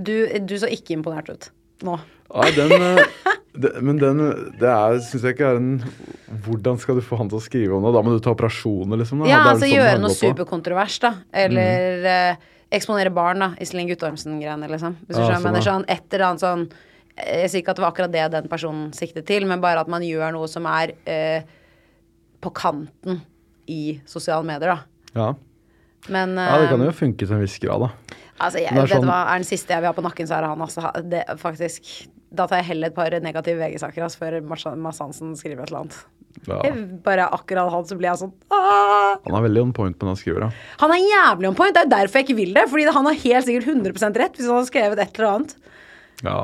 Du, 0.00 0.14
du 0.48 0.54
så 0.56 0.70
ikke 0.72 0.94
imponert 0.96 1.28
ut 1.28 1.50
nå. 1.84 1.98
Ja, 2.30 2.46
den, 2.56 2.72
eh, 2.72 3.00
det, 3.62 3.72
men 3.84 3.98
den 4.00 4.22
det 4.60 4.68
er, 4.70 4.96
syns 5.04 5.24
jeg 5.26 5.34
ikke 5.34 5.50
er 5.50 5.58
en 5.58 5.70
Hvordan 6.46 6.78
skal 6.80 6.96
du 6.96 7.02
få 7.04 7.18
han 7.20 7.28
til 7.28 7.40
å 7.40 7.42
skrive 7.44 7.76
om 7.76 7.84
det? 7.84 7.92
Da 7.96 8.02
må 8.06 8.14
du 8.14 8.20
ta 8.24 8.32
operasjoner, 8.32 9.00
liksom. 9.02 9.20
Da. 9.24 9.28
Ja, 9.28 9.40
er 9.42 9.50
altså 9.52 9.66
sånn 9.66 9.74
gjøre 9.74 10.00
noe 10.04 10.16
superkontrovers, 10.16 10.96
da. 11.02 11.10
Eller 11.44 12.06
eh, 12.08 12.44
eksponere 12.78 13.12
barn, 13.12 13.42
da. 13.44 13.48
Iselin 13.60 13.90
Guttormsen-greiene, 13.90 14.68
liksom. 14.70 14.94
Hvis 15.04 15.18
du 15.18 15.20
Ja, 15.20 15.26
skjønner. 15.26 15.34
sånn, 15.36 15.44
Men 15.44 15.56
det 15.58 15.60
er 15.60 15.68
sånn 15.68 15.86
et 15.96 16.14
eller 16.14 16.26
annet 16.30 16.44
sånn 16.46 16.64
Jeg 17.26 17.50
sier 17.50 17.62
ikke 17.62 17.74
at 17.74 17.80
det 17.80 17.84
var 17.84 17.92
akkurat 17.92 18.12
det 18.14 18.26
den 18.34 18.48
personen 18.52 18.90
siktet 18.96 19.26
til, 19.28 19.46
men 19.50 19.62
bare 19.62 19.82
at 19.84 19.90
man 19.92 20.04
gjør 20.04 20.32
noe 20.36 20.48
som 20.50 20.66
er 20.70 20.94
eh, 21.10 21.42
på 22.40 22.52
kanten 22.56 23.20
i 23.70 24.00
sosiale 24.08 24.46
medier, 24.46 24.74
da. 24.74 25.16
Ja. 25.16 25.30
Men 26.08 26.32
ja, 26.38 26.56
det 26.62 26.70
kan 26.72 26.80
eh, 26.80 26.88
jo 26.88 26.96
funke 26.96 27.26
til 27.26 27.36
en 27.36 27.42
viss 27.44 27.58
grad, 27.62 27.84
da. 27.84 27.90
Altså, 28.40 28.62
jeg, 28.62 28.72
Det 28.72 28.78
er 28.78 28.86
vet 28.86 28.94
du 28.94 28.96
sånn- 28.96 29.10
hva, 29.10 29.18
er 29.34 29.42
den 29.42 29.50
siste 29.50 29.74
jeg 29.74 29.82
vil 29.84 29.90
ha 29.90 29.96
på 29.98 30.06
nakken, 30.06 30.28
så 30.30 30.38
er 30.38 30.46
det 30.46 30.52
han. 30.54 30.62
Altså, 30.64 30.92
det, 31.12 31.24
faktisk, 31.42 31.90
da 32.32 32.46
tar 32.48 32.62
jeg 32.62 32.70
heller 32.70 32.88
et 32.88 32.96
par 32.96 33.12
negative 33.20 33.60
VG-saker 33.60 34.06
altså, 34.06 34.22
før 34.22 34.38
Mads 34.80 35.02
Hansen 35.04 35.34
skriver 35.36 35.66
et 35.66 35.72
eller 35.72 35.84
annet. 35.84 35.98
Ja. 36.46 36.60
Bare 37.04 37.26
akkurat 37.34 37.72
han, 37.74 37.84
så 37.84 37.96
blir 37.98 38.06
jeg 38.06 38.20
sånn 38.20 38.30
Aah! 38.54 39.18
Han 39.26 39.34
er 39.34 39.42
veldig 39.48 39.62
on 39.66 39.72
point 39.76 39.96
på 39.98 40.06
når 40.06 40.14
han 40.14 40.20
skriver, 40.20 40.44
da. 40.46 40.50
Han 40.80 40.94
er 40.94 41.02
jævlig 41.02 41.48
on 41.50 41.56
point. 41.58 41.74
Det 41.74 41.82
er 41.82 41.88
jo 41.88 41.92
derfor 41.96 42.20
jeg 42.20 42.28
ikke 42.28 42.38
vil 42.38 42.54
det. 42.56 42.64
Fordi 42.70 42.86
han 42.96 43.08
har 43.10 43.18
helt 43.24 43.48
sikkert 43.48 43.68
100% 43.74 44.20
rett 44.22 44.38
hvis 44.38 44.48
han 44.48 44.56
har 44.60 44.68
skrevet 44.70 45.02
et 45.04 45.18
eller 45.18 45.30
annet. 45.34 45.54
Ja. 46.24 46.38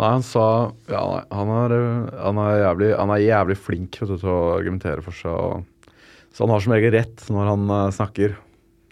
Nei, 0.00 0.10
han 0.16 0.22
sa 0.24 0.44
Ja, 0.88 1.02
han 1.28 1.50
er, 1.52 1.74
han 2.16 2.38
er, 2.40 2.54
jævlig, 2.62 2.92
han 2.96 3.12
er 3.12 3.24
jævlig 3.24 3.56
flink 3.60 3.98
du, 4.00 4.14
til 4.14 4.30
å 4.32 4.38
argumentere 4.54 5.04
for 5.04 5.16
seg. 5.16 5.34
Og, 5.34 5.90
så 6.32 6.46
han 6.46 6.54
har 6.54 6.64
som 6.64 6.72
regel 6.72 6.94
rett 6.94 7.26
når 7.28 7.50
han 7.52 7.66
uh, 7.68 7.82
snakker. 7.92 8.38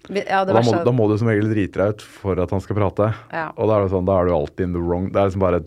Ja, 0.08 0.42
da 0.48 0.60
må, 0.64 0.74
da 0.84 0.92
må 0.94 1.06
du 1.08 1.16
som 1.20 1.28
regel 1.28 1.50
drite 1.52 1.80
deg 1.80 1.96
ut 1.96 2.04
for 2.04 2.40
at 2.40 2.52
han 2.52 2.62
skal 2.64 2.78
prate. 2.78 3.10
Ja. 3.32 3.48
Og 3.56 3.68
da 3.70 3.78
er 3.78 3.86
det 3.86 3.92
sånn, 3.92 4.06
da 4.08 4.18
er 4.20 4.28
du 4.28 4.34
alltid 4.36 4.68
in 4.68 4.76
the 4.76 4.84
wrong. 4.84 5.10
Det 5.12 5.20
er 5.20 5.30
liksom 5.30 5.44
bare 5.44 5.64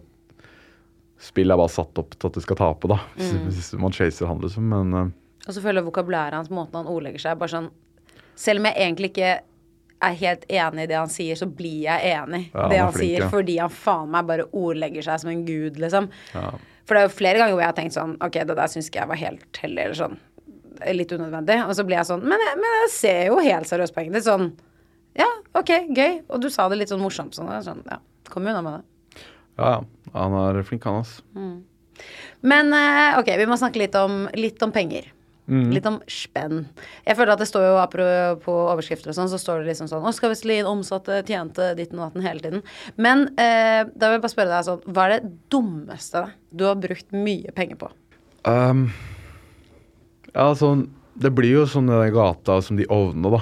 Spillet 1.21 1.53
er 1.53 1.60
bare 1.62 1.69
satt 1.69 2.00
opp 2.01 2.15
til 2.15 2.31
at 2.31 2.38
du 2.38 2.41
skal 2.41 2.57
tape, 2.57 2.89
da. 2.89 2.95
Mm. 3.13 3.51
man 3.77 3.93
chaser 3.93 4.25
han, 4.25 4.39
liksom. 4.41 4.65
Men 4.71 4.95
uh, 4.98 5.12
Og 5.45 5.53
så 5.53 5.62
føler 5.62 5.81
jeg 5.81 5.89
vokabulæret 5.91 6.38
hans, 6.38 6.50
måten 6.53 6.79
han 6.79 6.89
ordlegger 6.89 7.21
seg 7.21 7.38
bare 7.38 7.53
sånn 7.53 7.67
Selv 8.33 8.62
om 8.62 8.69
jeg 8.69 8.77
egentlig 8.81 9.12
ikke 9.12 9.36
er 10.01 10.17
helt 10.22 10.43
enig 10.50 10.84
i 10.84 10.89
det 10.91 10.98
han 10.98 11.10
sier, 11.13 11.36
så 11.39 11.46
blir 11.48 11.84
jeg 11.86 12.12
enig 12.15 12.41
i 12.48 12.51
Ja, 12.53 12.67
det 12.72 12.79
han 12.81 12.91
flink, 12.96 13.03
sier, 13.12 13.20
ja. 13.25 13.29
fordi 13.29 13.55
han 13.62 13.70
faen 13.74 14.10
meg 14.13 14.25
bare 14.29 14.46
ordlegger 14.51 15.05
seg 15.05 15.20
som 15.24 15.29
en 15.34 15.46
gud, 15.46 15.77
liksom. 15.81 16.10
ja. 16.34 16.50
For 16.89 16.98
det 16.98 17.01
er 17.03 17.08
jo 17.08 17.13
flere 17.13 17.38
ganger 17.38 17.53
hvor 17.53 17.62
jeg 17.62 17.70
har 17.70 17.75
tenkt 17.77 17.93
sånn 17.96 18.15
Ok, 18.25 18.34
det 18.50 18.55
der 18.58 18.67
syns 18.74 18.88
ikke 18.89 19.00
jeg 19.03 19.10
var 19.12 19.20
helt 19.22 19.60
heldig, 19.62 19.84
eller 19.86 20.00
sånn. 20.00 20.15
Litt 20.98 21.12
unødvendig. 21.13 21.58
Og 21.70 21.75
så 21.77 21.84
blir 21.86 22.00
jeg 22.00 22.08
sånn 22.10 22.24
Men 22.25 22.41
men 22.58 22.74
jeg 22.81 22.89
ser 22.96 23.20
jo 23.29 23.38
helt 23.46 23.70
seriøst 23.70 23.93
poenget 23.96 24.17
ditt. 24.17 24.25
Sånn 24.25 24.48
Ja, 25.15 25.27
ok, 25.53 25.70
gøy. 25.93 26.17
Og 26.34 26.41
du 26.41 26.50
sa 26.50 26.65
det 26.72 26.79
litt 26.81 26.89
sånn 26.91 27.00
morsomt 27.03 27.38
sånn. 27.38 27.51
sånn 27.63 27.84
ja, 27.88 28.00
kom 28.34 28.48
unna 28.50 28.62
med 28.65 28.79
det. 28.79 29.22
ja, 29.62 29.70
ja. 29.77 29.81
Han 30.17 30.34
er 30.41 30.62
flink, 30.67 30.84
han, 30.84 30.98
altså. 31.05 31.22
Men 32.41 32.74
eh, 32.74 33.20
ok, 33.22 33.29
vi 33.38 33.46
må 33.48 33.55
snakke 33.62 33.79
litt 33.79 33.96
om, 33.96 34.25
litt 34.34 34.62
om 34.65 34.72
penger. 34.74 35.05
Litt 35.50 35.86
om 35.89 35.98
spenn. 36.07 36.67
Jeg 37.03 37.17
føler 37.17 37.33
at 37.33 37.39
det 37.41 37.48
står 37.50 37.63
jo 37.65 38.36
på 38.45 38.53
overskrifter 38.71 39.10
og 39.12 39.15
sånn, 39.17 39.27
så 39.27 39.39
står 39.41 39.60
det 39.63 39.71
liksom 39.74 39.89
sånn 39.89 40.05
Oskar 40.07 40.29
Vestelin 40.31 40.65
omsatte, 40.69 41.17
tjente 41.27 41.71
ditten 41.75 42.00
og 42.00 42.05
datten 42.13 42.24
hele 42.24 42.39
tiden. 42.39 42.62
Men 42.95 43.25
eh, 43.41 43.83
da 43.89 44.07
vil 44.07 44.15
jeg 44.15 44.21
bare 44.24 44.31
spørre 44.31 44.53
deg 44.53 44.67
sånn 44.69 44.86
Hva 44.93 45.07
er 45.10 45.15
det 45.17 45.31
dummeste 45.51 46.21
du 46.55 46.63
har 46.69 46.77
brukt 46.79 47.12
mye 47.12 47.51
penger 47.57 47.81
på? 47.81 47.89
Um, 48.48 48.86
ja, 50.31 50.48
sånn 50.55 50.86
Det 51.19 51.33
blir 51.36 51.57
jo 51.57 51.65
sånn 51.69 51.89
i 51.91 51.98
den 52.00 52.13
gata 52.15 52.62
som 52.63 52.79
de 52.79 52.88
ovnene, 52.88 53.33
da. 53.36 53.41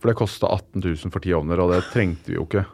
For 0.00 0.10
det 0.10 0.18
kosta 0.18 0.50
18 0.50 0.82
000 0.82 1.12
for 1.14 1.22
ti 1.22 1.32
ovner, 1.36 1.60
og 1.62 1.70
det 1.76 1.84
trengte 1.92 2.32
vi 2.32 2.36
jo 2.40 2.48
ikke. 2.48 2.64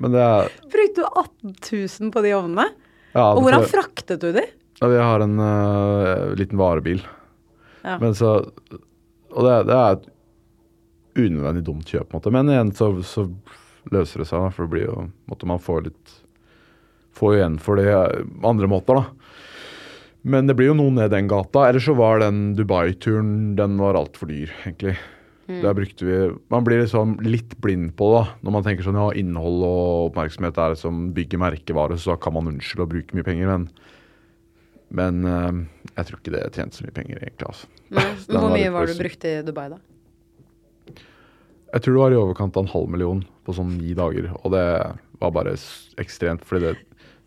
Men 0.00 0.14
det 0.14 0.22
er 0.24 0.48
Brukte 0.70 1.02
du 1.02 1.06
18 1.08 1.54
000 2.06 2.14
på 2.14 2.22
de 2.24 2.32
ovnene? 2.38 2.68
ja, 3.12 3.26
Og 3.34 3.42
hvordan 3.44 3.64
for- 3.66 3.82
fraktet 3.82 4.20
du 4.24 4.32
de? 4.36 4.46
Ja, 4.78 4.88
vi 4.88 4.98
har 4.98 5.24
en 5.24 5.38
uh, 5.42 6.34
liten 6.38 6.58
varebil. 6.58 7.02
Ja. 7.82 7.98
Men 7.98 8.14
så 8.14 8.36
Og 9.28 9.44
det, 9.44 9.54
det 9.68 9.74
er 9.74 9.96
et 9.96 10.06
unødvendig 11.18 11.64
dumt 11.66 11.90
kjøp, 11.90 12.08
på 12.08 12.16
en 12.16 12.20
måte. 12.20 12.32
Men 12.34 12.52
igjen 12.52 12.72
så, 12.76 12.92
så 13.06 13.26
løser 13.92 14.22
det 14.22 14.28
seg, 14.30 14.44
da, 14.44 14.54
for 14.54 14.66
det 14.66 14.74
blir 14.76 14.86
jo 14.86 15.04
måtte 15.30 15.48
man 15.50 15.62
få 15.62 15.82
litt 15.86 16.16
Få 17.18 17.32
igjen 17.34 17.56
for 17.58 17.80
det 17.80 17.88
øh, 17.90 18.26
andre 18.46 18.68
måter, 18.70 19.00
da. 19.00 19.08
Men 20.22 20.46
det 20.46 20.54
blir 20.54 20.68
jo 20.68 20.76
noe 20.78 20.92
ned 20.94 21.10
den 21.10 21.26
gata. 21.26 21.64
Eller 21.66 21.82
så 21.82 21.96
var 21.98 22.20
den 22.22 22.52
Dubai-turen 22.54 23.56
Den 23.58 23.74
var 23.80 23.98
altfor 23.98 24.30
dyr, 24.30 24.52
egentlig. 24.62 24.94
Der 25.48 25.74
brukte 25.74 26.04
vi 26.04 26.16
Man 26.52 26.64
blir 26.66 26.82
liksom 26.82 27.16
litt 27.24 27.56
blind 27.64 27.94
på 27.96 28.10
det, 28.12 28.20
da. 28.20 28.38
Når 28.44 28.54
man 28.54 28.66
tenker 28.66 28.86
sånn 28.86 29.00
ja, 29.00 29.08
innhold 29.18 29.64
og 29.66 30.10
oppmerksomhet 30.10 30.60
er 30.60 30.74
det 30.74 30.80
som 30.82 31.08
bygger 31.16 31.40
merkevare, 31.42 31.96
så 31.98 32.12
da 32.12 32.20
kan 32.22 32.36
man 32.36 32.52
unnskylde 32.52 32.84
å 32.84 32.92
bruke 32.92 33.16
mye 33.16 33.26
penger, 33.26 33.50
men 33.50 33.66
men 34.88 35.24
eh, 35.28 35.58
jeg 35.94 36.08
tror 36.08 36.20
ikke 36.20 36.34
det 36.34 36.44
tjente 36.56 36.78
så 36.78 36.86
mye 36.86 36.96
penger, 36.96 37.20
egentlig. 37.22 37.50
altså. 37.50 37.66
Hvor 38.28 38.46
var 38.46 38.54
mye 38.56 38.74
var 38.74 38.88
det 38.88 38.96
du 38.96 39.02
brukte 39.02 39.32
i 39.32 39.42
Dubai, 39.46 39.68
da? 39.74 39.80
Jeg 41.68 41.84
tror 41.84 41.94
det 41.94 42.00
var 42.00 42.14
i 42.14 42.20
overkant 42.22 42.56
av 42.56 42.64
en 42.64 42.72
halv 42.72 42.88
million 42.92 43.20
på 43.44 43.54
sånn 43.56 43.74
ni 43.76 43.92
dager. 43.96 44.30
Og 44.40 44.54
det 44.54 44.64
var 45.20 45.34
bare 45.36 45.52
ekstremt, 46.00 46.46
fordi 46.48 46.70
det 46.70 46.78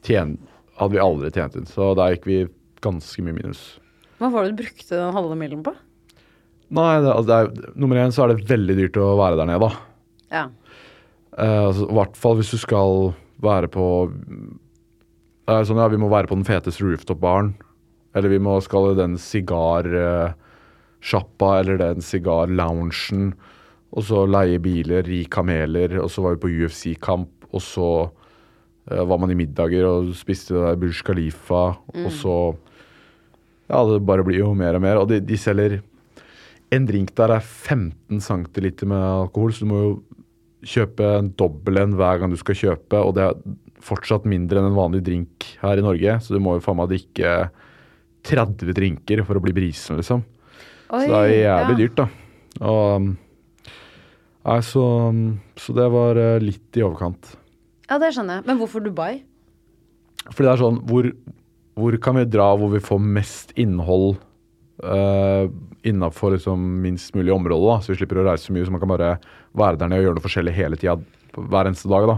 tjen, 0.08 0.40
hadde 0.80 0.96
vi 0.96 1.04
aldri 1.04 1.30
tjent 1.36 1.58
inn. 1.60 1.70
Så 1.70 1.92
der 1.98 2.16
gikk 2.16 2.26
vi 2.30 2.40
ganske 2.82 3.26
mye 3.26 3.38
minus. 3.38 3.62
Hva 4.18 4.32
var 4.34 4.46
det 4.46 4.56
du 4.56 4.64
brukte 4.64 4.98
den 4.98 5.14
halve 5.14 5.38
millionen 5.38 5.66
på? 5.66 5.76
Nei, 6.72 6.96
det, 7.04 7.12
altså 7.12 7.28
det 7.28 7.38
er, 7.38 7.72
nummer 7.84 8.00
én 8.00 8.14
så 8.16 8.24
er 8.24 8.32
det 8.32 8.50
veldig 8.50 8.78
dyrt 8.78 9.00
å 9.02 9.12
være 9.20 9.38
der 9.42 9.50
nede, 9.50 9.68
da. 9.68 9.86
Ja. 10.32 10.44
Uh, 11.36 11.68
altså, 11.68 11.88
I 11.88 11.98
hvert 12.00 12.20
fall 12.20 12.38
hvis 12.40 12.54
du 12.56 12.60
skal 12.62 13.12
være 13.44 13.70
på 13.72 13.86
Det 15.52 15.58
er 15.60 15.66
sånn, 15.68 15.82
ja, 15.84 15.90
Vi 15.92 15.98
må 16.00 16.08
være 16.08 16.32
på 16.32 16.38
den 16.38 16.46
feteste 16.48 16.80
rooftop-baren. 16.86 17.50
Eller 18.16 18.32
vi 18.32 18.38
må 18.40 18.54
skal 18.64 18.96
den 18.96 19.18
sigarsjappa 19.20 21.50
eller 21.60 21.76
den 21.82 22.00
sigarloungen. 22.00 23.34
Og 23.92 24.06
så 24.08 24.24
leie 24.32 24.64
biler, 24.64 25.04
ri 25.04 25.28
kameler. 25.28 26.00
Og 26.00 26.08
så 26.14 26.24
var 26.24 26.38
vi 26.38 26.44
på 26.46 26.54
UFC-kamp. 26.64 27.52
Og 27.52 27.62
så 27.66 28.08
uh, 28.08 29.04
var 29.04 29.20
man 29.20 29.34
i 29.34 29.40
middager 29.42 29.84
og 29.90 30.16
spiste 30.16 30.56
det 30.56 30.64
der 30.64 30.80
Burj 30.80 31.04
Khalifa. 31.08 31.64
Og 32.00 32.12
så 32.16 32.56
Ja, 33.72 33.88
det 33.88 34.04
bare 34.08 34.24
blir 34.24 34.40
jo 34.40 34.54
mer 34.56 34.76
og 34.76 34.82
mer. 34.84 34.98
Og 35.04 35.08
de, 35.12 35.20
de 35.20 35.38
selger 35.40 35.82
En 36.72 36.88
drink 36.88 37.12
der 37.16 37.32
er 37.36 37.44
15 37.44 38.22
centiliter 38.24 38.88
med 38.88 39.04
alkohol, 39.04 39.52
så 39.52 39.66
du 39.66 39.68
må 39.68 39.80
jo 39.84 40.00
kjøpe 40.64 41.04
en 41.18 41.34
dobbel 41.36 41.78
en 41.82 41.98
hver 42.00 42.22
gang 42.22 42.32
du 42.32 42.38
skal 42.40 42.56
kjøpe, 42.56 42.96
og 42.96 43.18
det 43.18 43.26
er 43.26 43.34
fortsatt 43.86 44.28
mindre 44.30 44.62
enn 44.62 44.70
en 44.70 44.78
vanlig 44.78 45.02
drink 45.06 45.48
her 45.64 45.80
i 45.80 45.86
Norge, 45.86 46.20
så 46.22 46.36
du 46.36 46.42
må 46.44 46.58
jo 46.58 46.64
faen 46.66 46.80
meg 46.80 46.92
drikke 46.94 47.36
30 48.28 48.76
drinker 48.78 49.24
for 49.26 49.40
å 49.40 49.44
bli 49.44 49.54
brisen, 49.56 49.98
liksom. 50.00 50.24
Oi, 50.92 51.06
så 51.06 51.10
det 51.10 51.20
er 51.20 51.36
jævlig 51.40 51.76
ja. 51.76 51.82
dyrt, 51.82 52.02
da. 52.02 52.08
Og 52.68 53.12
Nei, 54.42 54.58
så, 54.66 54.84
så 55.54 55.74
det 55.78 55.86
var 55.94 56.18
eh, 56.18 56.40
litt 56.42 56.78
i 56.78 56.82
overkant. 56.82 57.36
Ja, 57.86 58.00
det 58.02 58.10
skjønner 58.16 58.40
jeg. 58.40 58.48
Men 58.48 58.58
hvorfor 58.62 58.82
Dubai? 58.82 59.22
Fordi 60.32 60.48
det 60.48 60.52
er 60.52 60.62
sånn 60.62 60.80
Hvor, 60.90 61.08
hvor 61.78 61.98
kan 62.02 62.18
vi 62.18 62.28
dra 62.30 62.48
hvor 62.58 62.72
vi 62.74 62.82
får 62.84 63.00
mest 63.02 63.54
innhold 63.60 64.16
uh, 64.86 65.50
innafor 65.88 66.36
liksom 66.36 66.62
minst 66.82 67.16
mulig 67.18 67.34
område, 67.34 67.66
da, 67.68 67.78
så 67.82 67.92
vi 67.92 68.00
slipper 68.00 68.22
å 68.22 68.26
reise 68.30 68.48
så 68.48 68.56
mye. 68.56 68.66
Så 68.66 68.74
man 68.74 68.82
kan 68.84 68.94
bare 68.94 69.12
være 69.58 69.82
der 69.82 69.92
nede 69.92 70.04
og 70.04 70.10
gjøre 70.10 70.20
noe 70.20 70.26
forskjellig 70.26 70.56
hele 70.58 70.80
tida 70.80 70.98
hver 71.36 71.70
eneste 71.70 71.92
dag. 71.92 72.10
da. 72.10 72.18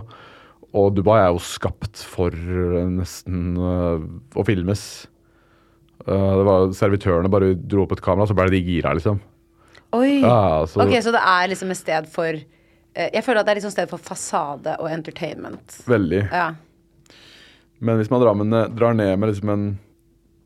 Og 0.74 0.96
Dubai 0.98 1.20
er 1.22 1.30
jo 1.36 1.42
skapt 1.44 2.02
for 2.10 2.34
eh, 2.34 2.86
nesten 2.90 3.54
uh, 3.62 4.02
å 4.34 4.46
filmes. 4.48 4.82
Uh, 6.02 6.34
det 6.40 6.46
var 6.48 6.74
Servitørene 6.76 7.30
bare 7.32 7.52
dro 7.54 7.86
opp 7.86 7.94
et 7.94 8.02
kamera, 8.04 8.26
så 8.30 8.36
ble 8.38 8.50
de 8.50 8.62
gira, 8.66 8.96
liksom. 8.98 9.20
Oi. 9.94 10.24
Ja, 10.24 10.66
så- 10.66 10.82
Ok, 10.82 10.96
så 11.06 11.14
det 11.14 11.22
er 11.22 11.52
liksom 11.52 11.70
et 11.70 11.78
sted 11.78 12.08
for 12.10 12.34
uh, 12.34 13.10
Jeg 13.14 13.22
føler 13.24 13.42
at 13.42 13.46
det 13.46 13.54
er 13.54 13.60
liksom 13.62 13.76
sted 13.76 13.92
for 13.92 14.02
fasade 14.02 14.74
og 14.80 14.90
entertainment. 14.90 15.78
Veldig. 15.86 16.24
Ja. 16.32 16.56
Men 17.84 18.02
hvis 18.02 18.10
man 18.10 18.24
drar, 18.24 18.34
med, 18.34 18.74
drar 18.74 18.98
ned 18.98 19.14
med 19.20 19.30
liksom 19.30 19.54
en 19.54 19.68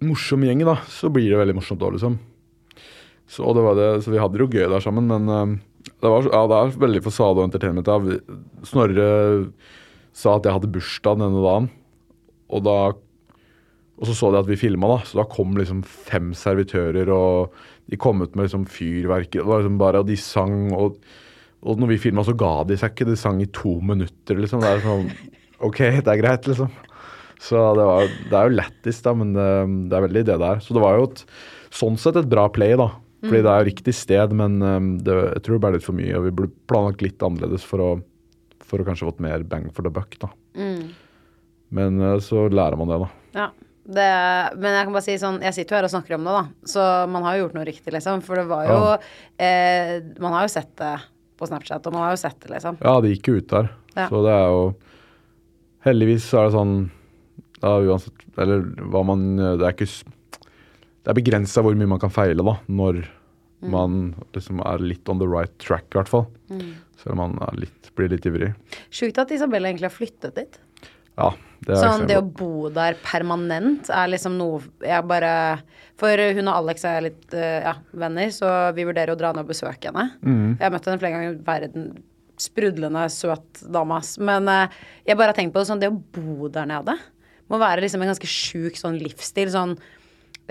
morsom 0.03 0.43
gjeng, 0.43 0.65
da, 0.67 0.75
så 0.91 1.07
blir 1.13 1.31
det 1.31 1.39
veldig 1.39 1.55
morsomt 1.55 1.87
òg, 1.87 1.95
liksom. 1.95 2.19
Så, 3.27 3.45
og 3.47 3.55
det 3.55 3.63
var 3.63 3.79
det, 3.79 3.89
så 4.03 4.11
vi 4.11 4.19
hadde 4.19 4.35
det 4.35 4.43
jo 4.43 4.51
gøy 4.51 4.67
der 4.71 4.83
sammen, 4.83 5.07
men 5.07 5.59
det, 6.01 6.07
var, 6.07 6.27
ja, 6.27 6.43
det 6.47 6.57
er 6.59 6.79
veldig 6.83 7.01
fasade 7.03 7.39
og 7.41 7.47
entertainment. 7.47 7.87
Da. 7.87 8.19
Snorre 8.67 9.07
sa 10.17 10.37
at 10.37 10.47
jeg 10.47 10.57
hadde 10.57 10.71
bursdag 10.73 11.19
denne 11.21 11.43
dagen, 11.43 11.69
og 12.47 12.63
da 12.65 12.79
og 13.97 14.05
så 14.05 14.13
så 14.13 14.27
de 14.29 14.41
at 14.43 14.49
vi 14.49 14.59
filma, 14.61 14.91
da, 14.91 14.97
så 15.09 15.17
da 15.23 15.23
kom 15.29 15.55
liksom 15.57 15.79
fem 15.81 16.29
servitører, 16.37 17.09
og 17.09 17.55
de 17.89 17.97
kom 17.97 18.21
ut 18.21 18.35
med 18.37 18.45
liksom 18.45 18.67
fyrverkeri, 18.69 19.41
det 19.41 19.49
var 19.49 19.63
liksom 19.63 19.79
bare, 19.81 20.03
og 20.03 20.11
de 20.11 20.17
sang, 20.21 20.67
og, 20.77 20.99
og 21.65 21.81
når 21.81 21.95
vi 21.95 22.03
filma, 22.03 22.25
så 22.25 22.35
ga 22.37 22.59
de 22.69 22.77
seg 22.77 22.93
ikke. 22.93 23.07
De 23.09 23.17
sang 23.17 23.41
i 23.41 23.49
to 23.49 23.79
minutter, 23.81 24.37
liksom. 24.37 24.61
Det 24.61 24.69
er 24.69 24.83
sånn 24.85 25.09
OK, 25.65 25.81
det 26.05 26.13
er 26.13 26.21
greit, 26.21 26.45
liksom. 26.45 26.69
Så 27.41 27.63
det, 27.77 27.85
var, 27.89 28.13
det 28.29 28.37
er 28.37 28.49
jo 28.49 28.57
lættis, 28.59 29.01
da, 29.05 29.15
men 29.17 29.33
det, 29.33 29.49
det 29.89 29.97
er 29.97 30.05
veldig 30.05 30.23
det 30.29 30.37
det 30.43 30.51
er. 30.51 30.61
Så 30.61 30.77
det 30.77 30.83
var 30.83 30.99
jo 30.99 31.09
et, 31.09 31.25
sånn 31.73 31.97
sett 32.01 32.21
et 32.21 32.29
bra 32.29 32.45
play, 32.53 32.77
da. 32.77 32.91
Fordi 33.25 33.41
det 33.41 33.49
er 33.49 33.63
jo 33.63 33.69
riktig 33.71 33.93
sted, 33.97 34.33
men 34.37 34.59
um, 34.61 34.91
det, 35.01 35.15
jeg 35.33 35.43
tror 35.45 35.57
det 35.57 35.63
ble 35.63 35.73
litt 35.73 35.87
for 35.87 35.97
mye. 35.97 36.13
Og 36.19 36.27
vi 36.27 36.35
burde 36.37 36.69
planlagt 36.69 37.01
litt 37.01 37.25
annerledes 37.25 37.65
for 37.65 37.81
å, 37.81 37.89
for 38.67 38.81
å 38.83 38.85
kanskje 38.87 39.07
fått 39.09 39.21
mer 39.23 39.43
bang 39.47 39.69
for 39.73 39.85
the 39.87 39.91
buck, 39.93 40.17
da. 40.21 40.29
Men 41.69 42.01
uh, 42.01 42.17
så 42.23 42.47
lærer 42.51 42.77
man 42.79 42.91
det, 42.91 42.99
da. 43.03 43.09
Ja. 43.37 43.47
Det, 43.87 44.05
men 44.59 44.73
jeg 44.75 44.83
kan 44.83 44.91
bare 44.97 45.05
si 45.05 45.13
sånn 45.15 45.37
Jeg 45.39 45.55
sitter 45.55 45.71
jo 45.71 45.77
her 45.79 45.85
og 45.87 45.91
snakker 45.93 46.15
om 46.17 46.25
det, 46.27 46.31
da. 46.35 46.41
Så 46.67 46.81
man 47.07 47.23
har 47.23 47.37
jo 47.37 47.45
gjort 47.45 47.53
noe 47.55 47.63
riktig, 47.69 47.93
liksom. 47.95 48.19
For 48.25 48.35
det 48.35 48.43
var 48.49 48.65
jo 48.67 48.79
eh, 49.39 49.93
Man 50.19 50.33
har 50.35 50.43
jo 50.43 50.51
sett 50.51 50.73
det 50.81 50.89
på 51.39 51.47
Snapchat, 51.47 51.87
og 51.87 51.95
man 51.95 52.03
har 52.03 52.11
jo 52.15 52.19
sett 52.19 52.35
det, 52.43 52.49
liksom. 52.51 52.79
Ja, 52.83 52.97
det 52.99 53.13
gikk 53.13 53.29
jo 53.31 53.37
ut 53.39 53.47
der. 53.53 53.69
Ja. 53.95 54.09
Så 54.11 54.19
det 54.25 54.33
er 54.35 54.51
jo 54.51 54.65
Heldigvis 55.87 56.25
så 56.27 56.41
er 56.41 56.49
det 56.49 56.55
sånn 56.57 56.73
ja, 57.61 57.71
uansett 57.87 58.25
Eller 58.43 58.65
hva 58.91 59.01
man 59.07 59.21
Det 59.39 59.63
er 59.65 59.71
ikke 59.71 59.87
Det 59.87 61.13
er 61.13 61.17
begrensa 61.21 61.63
hvor 61.65 61.77
mye 61.79 61.89
man 61.95 62.01
kan 62.03 62.11
feile, 62.13 62.43
da, 62.43 62.57
når 62.67 63.05
Mm. 63.57 63.71
man 63.73 63.93
liksom 64.35 64.59
er 64.61 64.77
litt 64.85 65.09
on 65.09 65.17
the 65.17 65.25
right 65.25 65.49
track, 65.57 65.87
i 65.89 65.97
hvert 65.97 66.09
fall. 66.11 66.27
Selv 67.01 67.15
om 67.15 67.17
man 67.23 67.31
er 67.41 67.55
litt, 67.63 67.76
blir 67.97 68.11
litt 68.13 68.25
ivrig. 68.29 68.53
Sjukt 68.93 69.19
at 69.21 69.33
Isabel 69.35 69.67
egentlig 69.67 69.89
har 69.89 69.95
flyttet 69.95 70.37
dit. 70.37 70.59
Ja, 71.17 71.31
det 71.65 71.73
er 71.73 71.81
Sånn 71.81 72.05
det 72.09 72.19
å 72.19 72.25
bo 72.25 72.69
der 72.69 72.97
permanent 73.01 73.89
er 73.89 74.11
liksom 74.11 74.35
noe 74.37 74.59
jeg 74.85 75.05
bare 75.09 75.31
For 75.97 76.21
hun 76.37 76.51
og 76.51 76.59
Alex 76.59 76.85
er 76.85 77.07
litt 77.07 77.33
eh, 77.33 77.63
ja, 77.65 77.73
venner, 77.97 78.29
så 78.35 78.51
vi 78.77 78.85
vurderer 78.85 79.15
å 79.15 79.17
dra 79.17 79.31
ned 79.33 79.47
og 79.47 79.49
besøke 79.49 79.89
henne. 79.89 80.11
Jeg 80.59 80.61
har 80.67 80.75
møtt 80.75 80.85
henne 80.85 81.01
flere 81.01 81.15
ganger. 81.15 81.41
Verden 81.47 81.89
sprudlende 82.37 83.07
søt 83.09 83.63
dame, 83.65 83.97
ass. 83.97 84.19
Men 84.21 84.45
eh, 84.51 84.79
jeg 85.09 85.17
bare 85.17 85.33
har 85.33 85.39
tenkt 85.39 85.55
på 85.55 85.63
det 85.63 85.71
sånn, 85.71 85.81
det 85.81 85.89
å 85.89 85.97
bo 85.97 86.51
der 86.53 86.69
nede 86.69 86.93
må 87.47 87.57
være 87.61 87.81
liksom 87.83 88.03
en 88.03 88.11
ganske 88.11 88.29
sjuk 88.29 88.77
sånn 88.77 88.99
livsstil. 89.01 89.49
Sånn 89.53 89.73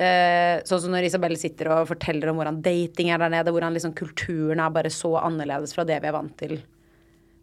eh, 0.01 0.63
sånn 0.67 0.83
som 0.83 0.95
når 0.95 1.09
Isabel 1.09 1.37
sitter 1.41 1.71
og 1.75 1.91
forteller 1.91 2.33
om 2.33 2.41
hvordan 2.41 2.63
dating 2.65 3.13
er 3.13 3.23
der 3.23 3.33
nede, 3.33 3.53
hvordan 3.55 3.77
liksom 3.77 3.95
kulturen 3.97 4.63
er 4.63 4.73
bare 4.75 4.93
så 4.93 5.15
annerledes 5.23 5.77
fra 5.77 5.87
det 5.89 6.01
vi 6.03 6.11
er 6.11 6.17
vant 6.17 6.35
til 6.41 6.59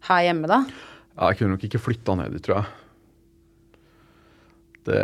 her 0.08 0.26
hjemme, 0.26 0.50
da. 0.50 0.60
Ja, 1.14 1.30
jeg 1.30 1.38
kunne 1.38 1.54
nok 1.54 1.66
ikke 1.68 1.82
flytta 1.82 2.16
ned 2.18 2.34
dit, 2.34 2.44
tror 2.44 2.60
jeg. 2.60 3.78
Det 4.84 5.00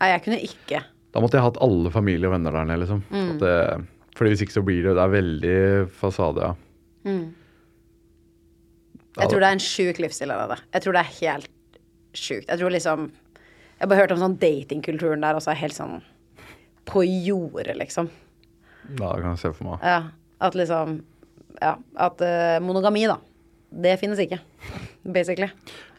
Nei, 0.00 0.08
jeg 0.14 0.22
kunne 0.24 0.38
ikke. 0.40 0.78
Da 1.12 1.20
måtte 1.20 1.36
jeg 1.36 1.44
hatt 1.44 1.58
alle 1.60 1.90
familie 1.92 2.28
og 2.28 2.32
venner 2.32 2.54
der 2.54 2.68
nede, 2.68 2.80
liksom. 2.84 3.02
Mm. 3.12 3.32
Det, 3.42 3.54
fordi 4.16 4.32
hvis 4.32 4.44
ikke 4.46 4.56
så 4.56 4.62
blir 4.64 4.86
det 4.86 4.94
Det 4.96 5.02
er 5.02 5.12
veldig 5.12 5.58
fasade, 5.92 6.46
ja. 6.46 6.54
Jeg 9.20 9.28
tror 9.28 9.42
det 9.42 9.48
er 9.48 9.56
en 9.56 9.64
sjuk 9.64 10.00
livsstil 10.00 10.32
av 10.32 10.54
det. 10.54 10.60
Jeg 10.76 10.84
tror 10.84 10.96
det 10.96 11.02
er 11.02 11.18
helt 11.18 11.78
sjukt. 12.16 12.48
Jeg 12.48 12.58
tror 12.60 12.72
liksom 12.72 13.10
Jeg 13.10 13.82
har 13.82 13.90
bare 13.90 14.02
hørt 14.02 14.12
om 14.14 14.20
sånn 14.20 14.38
datingkulturen 14.40 15.24
der 15.24 15.38
også 15.38 15.52
er 15.54 15.60
helt 15.62 15.76
sånn 15.76 16.00
på 16.90 17.04
jordet, 17.04 17.76
liksom. 17.78 18.08
Ja, 18.98 19.12
det 19.14 19.22
kan 19.22 19.30
jeg 19.34 19.40
se 19.42 19.52
for 19.54 19.68
meg. 19.68 19.84
Ja. 19.84 20.00
At 20.40 20.56
liksom 20.58 21.00
Ja. 21.60 21.74
At 21.96 22.22
uh, 22.24 22.56
monogami, 22.64 23.04
da. 23.10 23.18
Det 23.70 23.96
finnes 24.00 24.18
ikke. 24.22 24.40
Basically. 25.06 25.50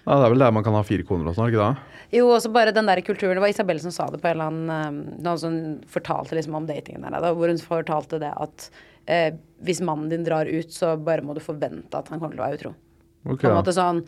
Ja, 0.06 0.18
det 0.18 0.26
er 0.26 0.34
vel 0.34 0.42
der 0.44 0.52
man 0.56 0.64
kan 0.66 0.76
ha 0.76 0.82
fire 0.86 1.06
koner 1.08 1.30
og 1.32 1.38
sånn, 1.38 1.52
ikke 1.52 1.62
det? 1.62 1.98
Jo, 2.18 2.26
også 2.36 2.50
bare 2.52 2.74
den 2.76 2.90
der 2.90 3.00
kulturen. 3.06 3.38
Det 3.38 3.44
var 3.46 3.52
Isabel 3.54 3.80
som 3.80 3.94
sa 3.96 4.10
det 4.12 4.20
på 4.22 4.28
en 4.28 4.34
eller 4.36 4.50
annen 4.52 5.22
Noen 5.24 5.40
som 5.40 5.54
fortalte 5.88 6.36
liksom 6.36 6.58
om 6.60 6.66
datingen 6.68 7.06
der 7.06 7.22
da, 7.24 7.30
hvor 7.38 7.48
hun 7.52 7.62
fortalte 7.64 8.20
det 8.20 8.32
at 8.36 8.66
eh, 9.08 9.30
hvis 9.64 9.80
mannen 9.86 10.10
din 10.12 10.26
drar 10.28 10.50
ut, 10.50 10.74
så 10.76 10.98
bare 11.00 11.24
må 11.24 11.38
du 11.38 11.44
forvente 11.44 11.96
at 12.02 12.10
han 12.12 12.20
kommer 12.20 12.36
til 12.36 12.42
å 12.44 12.48
være 12.50 12.60
utro. 12.60 12.74
Okay. 13.30 13.46
På 13.46 13.54
en 13.54 13.60
måte 13.62 13.76
sånn 13.78 14.02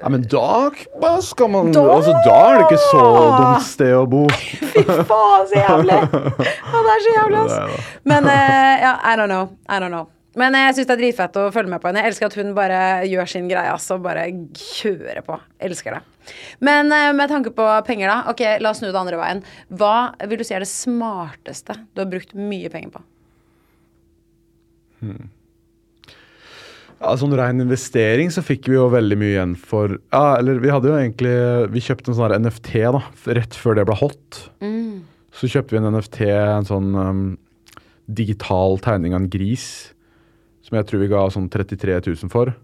Ja, 0.00 0.08
men 0.08 0.22
da 0.30 1.18
skal 1.20 1.48
man 1.50 1.72
Da- 1.74 1.82
Altså, 1.96 2.14
da 2.24 2.36
er 2.54 2.60
det 2.60 2.66
ikke 2.70 2.82
så 2.86 3.04
dumt 3.34 3.64
sted 3.66 3.92
å 3.98 4.04
bo. 4.08 4.22
Fy 4.30 4.84
faen, 4.86 5.48
så 5.50 5.58
jævlig! 5.58 5.98
Det 6.14 6.94
er 6.94 7.06
så 7.08 7.14
jævlig, 7.18 7.40
ass. 7.42 7.88
Men 8.10 8.24
uh, 8.30 8.74
ja, 8.86 8.94
I 9.02 9.16
don't 9.18 9.28
know. 9.28 9.50
I 9.68 9.80
don't 9.82 9.90
know. 9.92 10.06
Men 10.40 10.56
jeg 10.58 10.74
syns 10.76 10.88
det 10.88 10.94
er 10.96 11.02
dritfett 11.02 11.36
å 11.38 11.50
følge 11.54 11.70
med 11.70 11.82
på 11.82 11.88
henne. 11.90 12.02
Jeg 12.02 12.12
elsker 12.12 12.30
at 12.30 12.36
hun 12.40 12.50
bare 12.56 12.80
gjør 13.06 13.30
sin 13.30 13.46
greie, 13.50 13.70
altså. 13.70 14.00
bare 14.02 14.26
kjører 14.58 15.22
på. 15.26 15.38
Elsker 15.62 15.98
det. 15.98 16.02
Men 16.64 16.90
eh, 16.94 17.12
med 17.16 17.30
tanke 17.30 17.52
på 17.54 17.68
penger, 17.86 18.10
da. 18.10 18.32
Ok, 18.32 18.42
la 18.62 18.72
oss 18.72 18.82
snu 18.82 18.88
det 18.90 18.98
andre 18.98 19.20
veien. 19.20 19.44
Hva 19.70 19.96
vil 20.26 20.40
du 20.40 20.46
si 20.46 20.56
er 20.56 20.64
det 20.64 20.70
smarteste 20.72 21.78
du 21.94 22.02
har 22.02 22.10
brukt 22.10 22.34
mye 22.34 22.72
penger 22.72 22.96
på? 22.96 23.04
Ja, 27.04 27.12
sånn 27.20 27.34
ren 27.36 27.60
investering 27.60 28.30
så 28.32 28.42
fikk 28.44 28.70
vi 28.70 28.78
jo 28.78 28.86
veldig 28.92 29.16
mye 29.20 29.32
igjen 29.34 29.54
for 29.60 29.98
Ja, 30.14 30.38
eller 30.38 30.62
vi 30.62 30.70
hadde 30.72 30.88
jo 30.88 30.94
egentlig 30.96 31.34
Vi 31.74 31.82
kjøpte 31.84 32.12
en 32.12 32.16
sånn 32.16 32.36
NFT, 32.46 32.70
da, 32.94 33.02
rett 33.36 33.58
før 33.58 33.76
det 33.76 33.84
ble 33.90 33.98
hot. 34.00 34.38
Så 35.34 35.50
kjøpte 35.50 35.74
vi 35.74 35.82
en 35.82 35.90
NFT, 35.92 36.20
en 36.30 36.68
sånn 36.68 36.94
um, 36.94 37.24
digital 38.06 38.78
tegning 38.84 39.16
av 39.16 39.24
en 39.24 39.30
gris, 39.32 39.66
som 40.64 40.78
jeg 40.78 40.88
tror 40.88 41.02
vi 41.02 41.10
ga 41.12 41.24
sånn 41.32 41.50
33 41.52 41.98
000 42.08 42.32
for. 42.32 42.54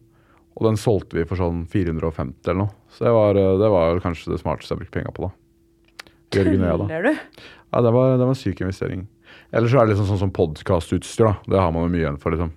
Og 0.58 0.66
den 0.66 0.78
solgte 0.80 1.18
vi 1.18 1.26
for 1.28 1.40
sånn 1.40 1.62
450 1.70 2.50
eller 2.50 2.60
noe. 2.64 2.74
Så 2.94 3.06
det 3.06 3.14
var, 3.14 3.38
uh, 3.38 3.54
det 3.60 3.70
var 3.72 4.02
kanskje 4.04 4.32
det 4.32 4.40
smarteste 4.42 4.74
jeg 4.74 4.82
brukte 4.82 4.96
penger 4.98 5.14
på, 5.16 5.28
da. 5.28 6.10
Jørgen 6.36 6.64
og 6.64 6.68
jeg, 6.68 6.80
da. 6.80 7.14
Ja, 7.70 7.82
det 7.86 7.92
var, 7.94 8.12
det 8.16 8.24
var 8.26 8.32
en 8.32 8.38
syk 8.38 8.62
investering. 8.62 9.04
Ellers 9.54 9.72
så 9.72 9.80
er 9.80 9.86
det 9.86 9.94
liksom 9.94 10.08
sånn 10.10 10.22
som 10.24 10.32
podkastutstyr, 10.34 11.28
da. 11.28 11.34
Det 11.54 11.60
har 11.60 11.72
man 11.74 11.86
jo 11.86 11.92
mye 11.92 12.04
igjen 12.04 12.18
for, 12.22 12.34
liksom. 12.34 12.52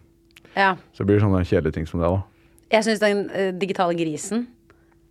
Ja. 0.54 0.74
Så 0.94 1.04
det 1.04 1.10
blir 1.10 1.24
sånne 1.24 1.44
kjedelige 1.46 1.80
ting 1.80 1.90
som 1.90 2.02
det, 2.02 2.10
da. 2.14 2.24
Jeg 2.74 2.88
syns 2.88 3.04
den 3.04 3.28
uh, 3.30 3.52
digitale 3.60 3.94
grisen 3.98 4.48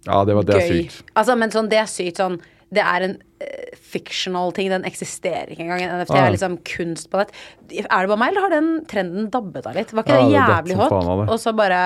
Ja, 0.09 0.25
det, 0.27 0.35
var, 0.35 0.47
det 0.47 0.59
er 0.59 0.66
sykt. 0.66 1.03
Altså, 1.14 1.37
men 1.38 1.53
sånn, 1.55 1.71
det 1.71 1.79
er 1.79 1.90
sykt 1.90 2.18
sånn 2.18 2.40
Det 2.73 2.81
er 2.81 3.05
en 3.05 3.15
uh, 3.21 3.77
fictional 3.77 4.53
ting. 4.57 4.71
Den 4.73 4.87
eksisterer 4.89 5.51
ikke 5.53 5.67
engang. 5.67 5.83
NFT 6.01 6.15
Ah. 6.17 6.25
er 6.27 6.33
liksom 6.37 6.57
kunst 6.65 7.11
på 7.13 7.21
nett. 7.21 7.35
Er 7.83 7.85
det 8.07 8.09
bare 8.13 8.17
meg, 8.23 8.33
eller 8.33 8.47
har 8.47 8.55
den 8.55 8.71
trenden 8.89 9.29
dabbet 9.35 9.67
av 9.69 9.77
litt? 9.77 9.93
Var 9.93 10.07
ikke 10.07 10.19
Ja, 10.19 10.25
det 10.25 10.57
jævlig 10.73 10.79
hot? 10.81 11.29
Og 11.29 11.39
så 11.43 11.53
bare 11.57 11.83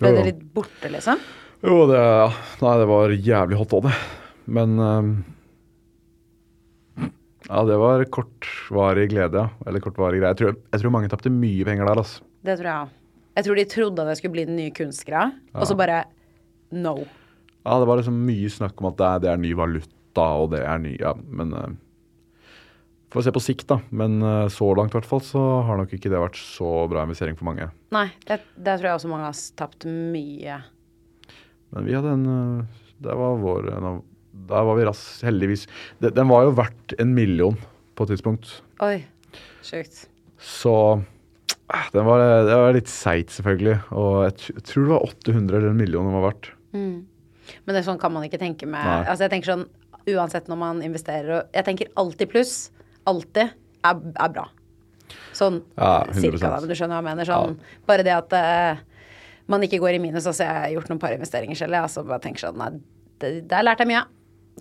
ble 0.00 0.08
Jo, 0.10 0.16
det 0.16 0.24
litt 0.32 0.42
borte, 0.56 0.90
liksom? 0.90 1.20
Jo, 1.64 1.86
det 1.90 2.00
ja. 2.00 2.26
Nei, 2.64 2.74
det 2.80 2.88
var 2.90 3.14
jævlig 3.14 3.60
hot 3.60 3.76
òg, 3.78 3.86
det. 3.90 3.94
Men 4.46 4.78
um, 4.80 5.12
Ja, 7.44 7.60
det 7.68 7.76
var 7.76 8.04
kortvarig 8.08 9.10
glede, 9.12 9.36
ja. 9.36 9.48
Eller 9.68 9.82
kortvarig 9.84 10.20
greie. 10.22 10.30
Jeg 10.32 10.38
tror, 10.40 10.54
jeg 10.72 10.80
tror 10.80 10.92
mange 10.94 11.10
tapte 11.12 11.28
mye 11.32 11.64
penger 11.68 11.84
der, 11.90 12.00
altså. 12.00 12.22
Det 12.44 12.56
tror 12.56 12.68
jeg 12.70 12.86
òg. 12.86 12.94
Jeg 13.34 13.44
tror 13.44 13.58
de 13.58 13.64
trodde 13.68 14.00
at 14.04 14.08
det 14.08 14.16
skulle 14.20 14.32
bli 14.36 14.44
den 14.48 14.56
nye 14.56 14.72
kunstgreia, 14.72 15.32
og 15.58 15.66
så 15.66 15.74
bare 15.76 16.04
no. 16.72 16.94
Ja, 17.64 17.78
det 17.80 17.88
var 17.88 18.00
liksom 18.00 18.20
mye 18.26 18.50
snakk 18.52 18.80
om 18.82 18.90
at 18.90 19.00
det 19.00 19.08
er, 19.08 19.22
det 19.24 19.32
er 19.32 19.40
ny 19.40 19.54
valuta, 19.56 20.26
og 20.36 20.52
det 20.52 20.60
er 20.68 20.82
ny 20.82 20.94
Ja, 21.00 21.14
men 21.16 21.56
uh, 21.56 21.72
Får 23.14 23.22
se 23.28 23.32
på 23.34 23.42
sikt, 23.42 23.68
da. 23.70 23.78
Men 23.94 24.18
uh, 24.26 24.50
så 24.50 24.66
langt 24.74 24.90
i 24.90 24.98
hvert 24.98 25.06
fall 25.06 25.22
så 25.22 25.40
har 25.68 25.78
nok 25.78 25.92
ikke 25.94 26.10
det 26.10 26.18
vært 26.18 26.38
så 26.40 26.70
bra 26.90 27.04
investering 27.06 27.38
for 27.38 27.46
mange. 27.46 27.68
Nei, 27.94 28.08
det, 28.26 28.40
der 28.58 28.80
tror 28.80 28.90
jeg 28.90 28.98
også 28.98 29.10
mange 29.12 29.28
har 29.28 29.42
tapt 29.60 29.86
mye. 29.86 30.56
Men 31.74 31.86
vi 31.86 31.94
hadde 31.94 32.16
en 32.16 32.26
uh, 32.26 32.82
Det 33.02 33.14
var 33.18 33.38
vår 33.42 33.70
en 33.76 33.88
Der 34.50 34.66
var 34.66 34.78
vi 34.78 34.88
raskt, 34.90 35.22
heldigvis. 35.26 35.68
De, 36.02 36.10
den 36.10 36.30
var 36.30 36.48
jo 36.48 36.56
verdt 36.58 36.96
en 36.98 37.14
million 37.14 37.56
på 37.94 38.04
et 38.04 38.14
tidspunkt. 38.16 38.50
Oi. 38.82 39.06
Sjukt. 39.64 40.04
Så 40.42 40.74
eh, 40.98 41.88
den 41.94 42.06
var, 42.10 42.26
det 42.44 42.58
var 42.60 42.74
litt 42.74 42.90
seigt, 42.90 43.30
selvfølgelig. 43.30 43.78
Og 43.94 44.12
jeg, 44.26 44.54
jeg 44.58 44.66
tror 44.66 44.84
det 44.84 44.94
var 44.96 45.08
800 45.08 45.60
eller 45.60 45.70
en 45.70 45.80
million 45.80 46.10
den 46.10 46.18
var 46.18 46.26
verdt. 46.32 46.50
Men 47.64 47.74
det 47.74 47.82
er 47.82 47.88
sånn 47.88 48.00
kan 48.00 48.14
man 48.14 48.26
ikke 48.26 48.40
tenke 48.40 48.68
med 48.68 48.84
Nei. 48.84 49.02
Altså 49.04 49.26
jeg 49.26 49.34
tenker 49.34 49.52
sånn 49.52 49.66
uansett 50.14 50.50
når 50.50 50.58
man 50.60 50.82
investerer 50.84 51.30
og 51.38 51.54
Jeg 51.56 51.66
tenker 51.68 51.92
alltid 52.00 52.32
pluss. 52.32 52.56
Alltid. 53.08 53.54
er, 53.84 54.02
er 54.16 54.32
bra. 54.32 54.48
Sånn 55.36 55.60
Ja, 55.76 56.04
100%. 56.08 56.20
cirka, 56.20 56.48
da, 56.48 56.58
men 56.60 56.70
du 56.70 56.74
skjønner 56.74 56.96
hva 56.96 57.02
jeg 57.02 57.08
mener. 57.10 57.28
Sånn, 57.28 57.56
Bare 57.88 58.06
det 58.06 58.16
at 58.16 58.34
uh, 58.36 58.82
man 59.50 59.64
ikke 59.66 59.80
går 59.82 59.98
i 59.98 60.02
minus. 60.02 60.26
Altså, 60.26 60.46
jeg 60.46 60.60
har 60.60 60.74
gjort 60.76 60.92
noen 60.92 61.02
par 61.02 61.16
investeringer 61.16 61.58
selv, 61.58 61.76
jeg, 61.76 61.88
altså, 61.88 62.04
bare 62.08 62.24
tenker 62.24 62.46
sånn 62.46 62.60
Nei, 62.60 62.74
det, 63.22 63.32
der 63.50 63.66
lærte 63.66 63.84
jeg 63.84 63.92
mye. 63.94 64.04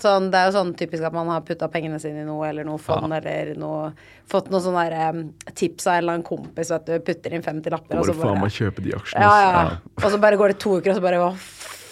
Sånn, 0.02 0.32
det 0.34 0.40
er 0.40 0.48
jo 0.50 0.56
sånn 0.56 0.72
typisk 0.74 1.06
at 1.06 1.14
man 1.14 1.28
har 1.30 1.44
putta 1.46 1.68
pengene 1.70 2.00
sine 2.02 2.24
i 2.24 2.26
noe, 2.26 2.48
eller 2.48 2.66
noe 2.66 2.82
fond, 2.82 3.14
eller 3.14 3.52
noe 3.62 3.92
Fått 4.30 4.48
noen 4.50 4.64
sånne 4.64 4.88
der, 4.90 5.14
um, 5.14 5.52
tips 5.54 5.86
av 5.86 6.00
en 6.00 6.00
eller 6.00 6.16
annen 6.16 6.26
kompis, 6.26 6.72
at 6.74 6.88
du, 6.88 6.96
putter 7.06 7.36
inn 7.36 7.46
50 7.46 7.76
lapper, 7.76 8.00
og 8.00 8.08
så 8.08 8.16
faen 8.18 8.32
bare 8.32 8.42
meg 8.42 8.56
kjøpe 8.56 8.82
de 8.82 8.96
aksjene. 8.98 9.28
ja, 9.28 9.52
ja. 9.54 9.78
Og 10.02 10.08
så 10.10 10.20
bare 10.24 10.40
går 10.40 10.56
det 10.56 10.60
to 10.64 10.80
uker, 10.80 10.96
og 10.96 10.98
så 10.98 11.04
bare 11.04 11.22
Hva 11.22 11.30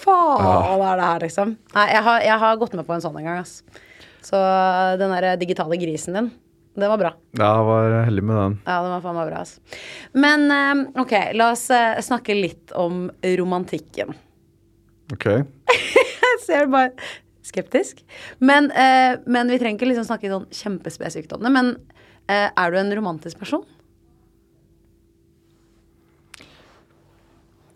faen 0.04 0.84
er 0.86 1.00
det 1.00 1.08
her, 1.08 1.26
liksom? 1.26 1.56
Nei, 1.76 1.88
jeg 1.94 2.06
har, 2.08 2.28
jeg 2.28 2.44
har 2.46 2.62
gått 2.62 2.78
med 2.78 2.88
på 2.88 2.96
en 2.96 3.04
sånn 3.04 3.20
en 3.22 3.28
gang, 3.30 3.42
ass. 3.44 3.62
Så 4.26 4.40
den 5.02 5.14
der 5.16 5.36
digitale 5.42 5.78
grisen 5.82 6.18
din, 6.18 6.32
det 6.78 6.88
var 6.88 7.00
bra. 7.02 7.14
Ja, 7.36 7.50
jeg 7.58 7.66
var 7.68 7.96
heldig 8.08 8.26
med 8.30 8.38
den. 8.40 8.60
Ja, 8.66 8.78
den 8.86 8.94
var 8.94 9.02
faen 9.04 9.18
meg 9.18 9.32
bra, 9.32 9.42
ass. 9.44 9.58
Men 10.14 10.46
eh, 10.56 11.02
ok, 11.04 11.16
la 11.36 11.52
oss 11.56 11.66
eh, 11.76 12.00
snakke 12.06 12.38
litt 12.38 12.72
om 12.78 13.10
romantikken. 13.42 14.14
Ok. 15.12 15.28
Jeg 16.22 16.40
ser 16.46 16.70
bare 16.72 16.94
skeptisk. 17.46 18.00
Men, 18.40 18.72
eh, 18.72 19.20
men 19.26 19.52
vi 19.52 19.60
trenger 19.60 19.80
ikke 19.80 19.90
liksom 19.90 20.08
snakke 20.08 20.32
sånn 20.32 20.48
kjempespesifikt 20.56 21.34
om 21.36 21.44
det. 21.44 21.52
Men 21.54 21.74
eh, 22.32 22.48
er 22.48 22.72
du 22.72 22.80
en 22.80 22.94
romantisk 22.96 23.42
person? 23.42 23.66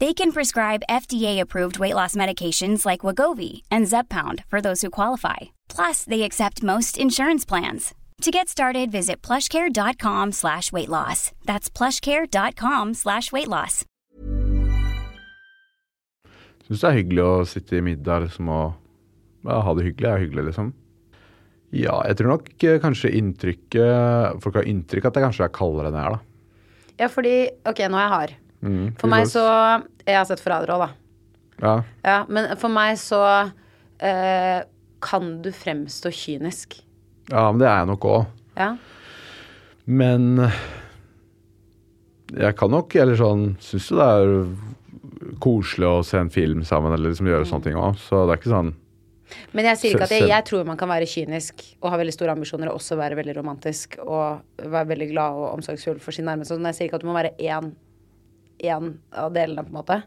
They 0.00 0.14
can 0.14 0.30
prescribe 0.32 0.84
FDA-approved 0.88 1.78
weight 1.80 1.94
loss 1.94 2.14
medications 2.14 2.86
like 2.86 3.00
Wagovi 3.00 3.62
and 3.68 3.86
Zeppound 3.88 4.44
for 4.46 4.60
those 4.60 4.80
who 4.82 4.90
qualify. 4.90 5.36
Plus, 5.68 6.04
they 6.04 6.22
accept 6.22 6.62
most 6.62 6.96
insurance 6.98 7.44
plans. 7.44 7.94
To 8.22 8.30
get 8.30 8.48
started, 8.48 8.92
visit 8.92 9.22
plushcare.com 9.22 10.32
slash 10.32 10.70
weight 10.72 10.88
loss. 10.88 11.32
That's 11.46 11.68
plushcare.com 11.70 12.94
slash 12.94 13.32
weight 13.32 13.48
loss. 13.48 13.84
Syns 16.68 16.82
det 16.82 16.88
er 16.90 16.96
hyggelig 16.98 17.22
å 17.24 17.36
sitte 17.48 17.78
i 17.78 17.82
middag 17.82 18.26
liksom, 18.26 18.48
og 18.52 19.48
ja, 19.48 19.60
ha 19.64 19.74
det 19.78 19.86
hyggelig. 19.86 20.08
er 20.10 20.22
hyggelig, 20.24 20.44
liksom. 20.50 20.72
Ja, 21.74 21.94
jeg 22.06 22.18
tror 22.18 22.34
nok 22.36 22.50
eh, 22.64 22.78
kanskje 22.80 23.10
inntrykket 23.18 24.38
Folk 24.40 24.54
har 24.56 24.68
inntrykk 24.68 25.08
at 25.10 25.16
det 25.18 25.22
kanskje 25.26 25.44
er 25.46 25.52
kaldere 25.52 25.90
enn 25.90 25.96
det 25.98 26.02
er, 26.04 26.14
da. 26.14 26.20
Ja, 27.02 27.08
fordi 27.12 27.34
Ok, 27.68 27.82
nå 27.88 27.98
er 27.98 28.04
jeg 28.06 28.12
hard. 28.14 28.36
Mm, 28.64 28.88
For 28.98 29.06
meg 29.12 29.28
så 29.30 29.42
Jeg 30.06 30.16
har 30.18 30.24
sett 30.26 30.40
Forræder 30.42 30.72
òg, 30.74 30.80
da. 30.82 30.88
Ja. 31.62 31.74
Ja, 32.04 32.16
men 32.28 32.48
for 32.58 32.70
meg 32.74 32.96
så 32.98 33.20
eh, 34.02 34.62
kan 35.02 35.30
du 35.42 35.50
fremstå 35.54 36.10
kynisk. 36.14 36.80
ja, 37.30 37.44
men 37.52 37.60
det 37.62 37.68
er 37.68 37.78
jeg 37.84 37.90
nok 37.92 38.04
òg. 38.10 38.26
Ja. 38.58 38.72
Men 39.86 40.40
jeg 42.36 42.56
kan 42.58 42.70
nok, 42.74 42.94
eller 43.00 43.16
sånn 43.16 43.44
Syns 43.62 43.86
jo 43.90 43.96
det 44.00 44.08
er 44.08 45.38
koselig 45.42 45.88
å 45.88 46.02
se 46.06 46.18
en 46.20 46.30
film 46.32 46.60
sammen 46.66 46.92
eller 46.94 47.10
liksom 47.12 47.28
gjøre 47.30 47.46
sånne 47.48 47.68
ting 47.68 47.78
òg. 47.78 47.96
Så 48.02 48.24
det 48.26 48.34
er 48.36 48.40
ikke 48.42 48.52
sånn 48.52 48.70
Men 49.56 49.68
jeg 49.70 49.78
sier 49.80 49.94
ikke 49.96 50.06
at 50.08 50.14
jeg, 50.14 50.28
jeg 50.30 50.44
tror 50.48 50.64
man 50.68 50.78
kan 50.80 50.88
være 50.90 51.08
kynisk 51.08 51.64
og 51.82 51.90
ha 51.92 51.98
veldig 52.00 52.14
store 52.16 52.34
ambisjoner 52.36 52.70
og 52.72 52.78
også 52.80 52.96
være 53.00 53.18
veldig 53.18 53.34
romantisk 53.38 53.98
og 54.04 54.40
være 54.62 54.88
veldig 54.94 55.08
glad 55.12 55.36
og 55.40 55.50
omsorgsfull 55.58 56.00
for 56.00 56.16
sin 56.16 56.24
nærmeste. 56.28 56.56
Men 56.56 56.70
jeg 56.72 56.78
sier 56.78 56.88
ikke 56.90 57.00
at 57.00 57.04
du 57.04 57.10
må 57.10 57.16
være 57.18 57.34
én, 57.44 57.72
én 58.58 58.94
av 59.16 59.32
delene, 59.34 59.64
på 59.64 59.72
en 59.72 59.78
måte. 59.80 59.98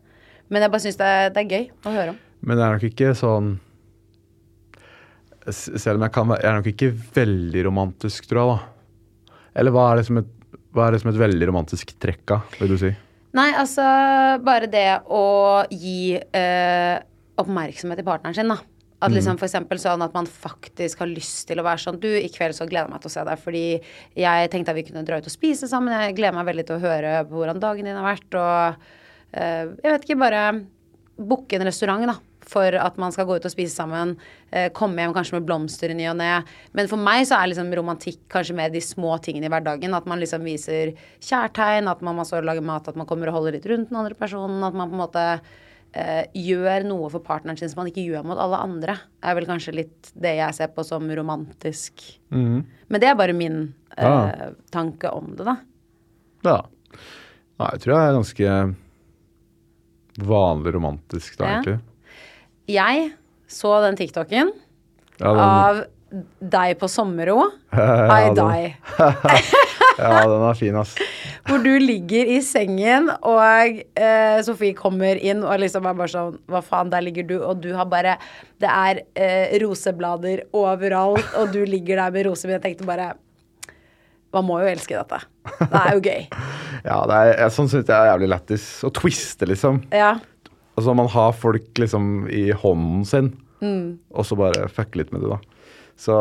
Men 0.52 0.66
jeg 0.66 0.74
bare 0.74 0.84
syns 0.84 1.00
det, 1.00 1.12
det 1.36 1.44
er 1.44 1.52
gøy 1.56 1.68
å 1.88 1.94
høre 1.96 2.14
om. 2.14 2.22
Men 2.42 2.58
det 2.58 2.66
er 2.66 2.76
nok 2.76 2.88
ikke 2.88 3.12
sånn 3.14 3.52
Selv 5.46 6.00
om 6.00 6.04
jeg 6.08 6.14
kan 6.16 6.26
være 6.26 6.42
Jeg 6.42 6.50
er 6.50 6.56
nok 6.58 6.70
ikke 6.72 6.88
veldig 7.16 7.62
romantisk, 7.68 8.26
tror 8.30 8.42
jeg, 8.42 8.56
da. 8.56 9.38
Eller 9.62 9.76
hva 9.76 9.86
er 9.92 10.02
liksom 10.02 10.20
et, 10.22 10.34
hva 10.74 10.88
er 10.88 10.98
som 11.02 11.12
et 11.12 11.22
veldig 11.22 11.48
romantisk 11.50 11.94
trekk 12.02 12.34
av, 12.36 12.58
vil 12.60 12.74
du 12.74 12.78
si? 12.82 12.92
Nei, 13.38 13.50
altså 13.56 13.84
bare 14.44 14.68
det 14.72 14.88
å 15.12 15.24
gi 15.72 16.16
eh, 16.18 16.98
oppmerksomhet 17.40 18.00
til 18.00 18.08
partneren 18.08 18.36
sin, 18.36 18.52
da. 18.52 18.58
At 19.02 19.14
liksom 19.14 19.40
for 19.42 19.48
eksempel 19.48 19.80
sånn 19.82 20.04
at 20.06 20.14
man 20.14 20.28
faktisk 20.30 21.02
har 21.02 21.10
lyst 21.10 21.48
til 21.50 21.58
å 21.58 21.66
være 21.66 21.82
sånn 21.82 21.98
Du, 22.02 22.10
i 22.10 22.30
kveld 22.30 22.54
så 22.54 22.68
gleder 22.70 22.86
jeg 22.86 22.94
meg 22.94 23.02
til 23.02 23.10
å 23.10 23.14
se 23.16 23.24
deg 23.26 23.40
fordi 23.42 23.64
jeg 24.22 24.52
tenkte 24.54 24.74
at 24.74 24.78
vi 24.78 24.86
kunne 24.86 25.06
dra 25.08 25.18
ut 25.18 25.30
og 25.30 25.34
spise 25.34 25.70
sammen. 25.72 25.96
Jeg 26.06 26.18
gleder 26.20 26.38
meg 26.38 26.50
veldig 26.52 26.68
til 26.70 26.78
å 26.78 26.84
høre 26.84 27.16
hvordan 27.32 27.62
dagen 27.64 27.90
din 27.90 27.98
har 27.98 28.06
vært, 28.06 28.38
og 28.38 28.84
eh, 29.34 29.72
jeg 29.82 29.96
vet 29.96 30.06
ikke, 30.06 30.22
bare 30.22 30.44
booke 31.22 31.58
en 31.58 31.66
restaurant, 31.66 32.06
da. 32.10 32.20
For 32.52 32.74
at 32.76 32.98
man 33.00 33.14
skal 33.14 33.28
gå 33.30 33.38
ut 33.38 33.46
og 33.46 33.54
spise 33.54 33.74
sammen. 33.74 34.16
Eh, 34.50 34.72
komme 34.76 35.04
hjem 35.04 35.14
kanskje 35.16 35.38
med 35.38 35.46
blomster 35.48 35.94
i 35.94 35.96
ny 35.96 36.08
og 36.10 36.18
ne. 36.20 36.32
Men 36.78 36.90
for 36.92 37.00
meg 37.00 37.24
så 37.30 37.38
er 37.38 37.52
liksom 37.52 37.70
romantikk 37.78 38.24
kanskje 38.34 38.58
mer 38.58 38.74
de 38.74 38.82
små 38.84 39.14
tingene 39.24 39.48
i 39.48 39.52
hverdagen. 39.54 39.94
At 39.96 40.10
man 40.10 40.20
liksom 40.20 40.46
viser 40.50 40.96
kjærtegn, 41.22 41.90
at 41.92 42.02
man, 42.02 42.18
man 42.18 42.28
står 42.28 42.42
og 42.42 42.50
lager 42.50 42.66
mat, 42.66 42.90
at 42.90 42.98
man 43.00 43.08
kommer 43.10 43.30
og 43.30 43.38
holder 43.38 43.58
litt 43.58 43.70
rundt 43.70 43.94
den 43.94 44.02
andre 44.02 44.18
personen. 44.18 44.58
At 44.68 44.78
man 44.78 44.90
på 44.90 44.98
en 44.98 45.04
måte 45.06 45.26
eh, 45.94 46.26
gjør 46.34 46.86
noe 46.88 47.10
for 47.12 47.20
partneren 47.26 47.58
sin 47.60 47.70
som 47.72 47.82
man 47.82 47.90
ikke 47.92 48.06
gjør 48.08 48.24
mot 48.28 48.40
alle 48.40 48.60
andre. 48.64 48.96
Er 49.24 49.36
vel 49.38 49.46
kanskje 49.50 49.74
litt 49.76 50.12
det 50.16 50.36
jeg 50.38 50.54
ser 50.58 50.68
på 50.76 50.86
som 50.88 51.08
romantisk. 51.10 52.04
Men 52.32 53.00
det 53.02 53.10
er 53.12 53.16
bare 53.20 53.34
min 53.36 53.74
eh, 53.98 54.04
Ja. 54.06 54.52
tanke 54.72 55.12
om 55.14 55.36
det, 55.36 55.46
da. 55.46 55.58
Ja. 56.48 56.60
Nei, 57.62 57.70
jeg 57.76 57.82
tror 57.84 57.94
jeg 57.94 58.08
er 58.08 58.18
ganske 58.18 58.76
vanlig 60.32 60.74
romantisk, 60.76 61.38
da, 61.38 61.46
Ja. 61.46 61.50
egentlig. 61.62 61.80
Jeg 62.68 63.14
så 63.52 63.82
den 63.84 63.98
TikToken 64.00 64.52
Ja, 65.20 65.32
den, 65.34 65.40
av 65.40 65.84
deg 66.42 66.78
på 66.80 66.88
sommerro. 66.90 67.50
I 67.74 68.34
die. 68.36 68.76
ja, 69.98 70.22
den 70.30 70.44
er 70.48 70.58
fin, 70.60 70.76
ass. 70.80 70.94
Hvor 71.48 71.62
du 71.64 71.72
ligger 71.82 72.30
i 72.36 72.40
sengen, 72.46 73.10
og 73.26 73.82
eh, 73.98 74.38
Sofie 74.46 74.76
kommer 74.78 75.18
inn 75.18 75.42
og 75.44 75.58
liksom 75.62 75.88
er 75.90 75.98
bare 75.98 76.12
sånn 76.14 76.36
Hva 76.52 76.62
faen, 76.64 76.92
der 76.94 77.02
ligger 77.06 77.26
du, 77.28 77.36
og 77.44 77.60
du 77.64 77.72
har 77.76 77.88
bare 77.90 78.14
Det 78.62 78.70
er 78.70 79.02
eh, 79.18 79.56
roseblader 79.64 80.44
overalt, 80.54 81.26
og 81.42 81.52
du 81.56 81.64
ligger 81.66 81.98
der 82.04 82.14
med 82.16 82.28
roser. 82.30 82.48
Men 82.52 82.60
jeg 82.60 82.66
tenkte 82.70 82.88
bare 82.90 83.12
Man 84.32 84.46
må 84.48 84.62
jo 84.62 84.70
elske 84.72 84.96
dette. 84.96 85.22
Det 85.60 85.82
er 85.82 85.96
jo 85.98 86.04
gøy. 86.08 86.28
Ja, 86.82 86.96
det 87.06 87.14
er, 87.14 87.28
jeg, 87.44 87.52
sånn 87.54 87.68
syns 87.70 87.90
jeg 87.92 87.94
er 87.94 88.08
jævlig 88.10 88.28
lættis. 88.32 88.64
Å 88.88 88.90
twiste, 88.98 89.46
liksom. 89.46 89.84
Ja. 89.94 90.16
Altså, 90.74 90.96
man 90.98 91.10
har 91.14 91.36
folk 91.38 91.78
liksom 91.78 92.26
i 92.34 92.48
hånden 92.58 93.04
sin, 93.06 93.28
Mm. 93.62 94.00
og 94.10 94.26
så 94.26 94.34
bare 94.40 94.64
fucke 94.74 94.98
litt 94.98 95.12
med 95.14 95.22
det, 95.22 95.30
da. 95.30 95.38
Så 95.94 96.16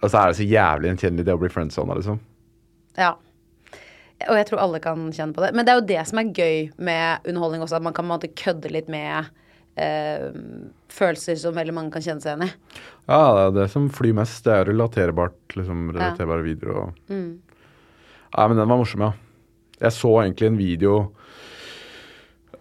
altså, 0.00 0.14
er 0.22 0.30
det 0.30 0.38
så 0.38 0.46
jævlig 0.48 0.88
gjenkjennelig 0.88 1.26
det 1.28 1.34
å 1.34 1.40
bli 1.42 1.50
friendzona, 1.52 1.98
liksom. 1.98 2.16
Ja. 2.98 3.14
Og 4.26 4.34
jeg 4.34 4.48
tror 4.48 4.62
alle 4.64 4.80
kan 4.82 5.08
kjenne 5.14 5.36
på 5.36 5.44
det. 5.44 5.52
Men 5.54 5.66
det 5.66 5.72
er 5.72 5.78
jo 5.78 5.88
det 5.88 6.04
som 6.10 6.18
er 6.18 6.32
gøy 6.34 6.56
med 6.82 7.28
underholdning 7.28 7.62
også, 7.62 7.78
at 7.78 7.86
man 7.86 7.94
kan 7.94 8.08
måte 8.08 8.30
kødde 8.34 8.72
litt 8.74 8.88
med 8.90 9.28
eh, 9.78 10.26
følelser 10.90 11.38
som 11.38 11.54
veldig 11.56 11.76
mange 11.76 11.94
kan 11.94 12.04
kjenne 12.04 12.24
seg 12.24 12.34
igjen 12.34 12.48
i. 12.48 12.80
Ja, 13.08 13.20
det 13.36 13.44
er 13.44 13.54
det 13.60 13.68
som 13.72 13.86
flyr 13.94 14.16
mest. 14.18 14.42
Det 14.46 14.56
er 14.56 14.66
relaterbart, 14.72 15.38
liksom, 15.54 15.86
relaterbare 15.94 16.44
videoer. 16.46 16.88
Og... 16.88 17.14
Mm. 17.14 17.38
Nei, 18.34 18.48
men 18.50 18.58
den 18.58 18.68
var 18.68 18.82
morsom, 18.82 19.06
ja. 19.06 19.14
Jeg 19.78 19.94
så 19.94 20.10
egentlig 20.24 20.50
en 20.50 20.58
video 20.58 20.94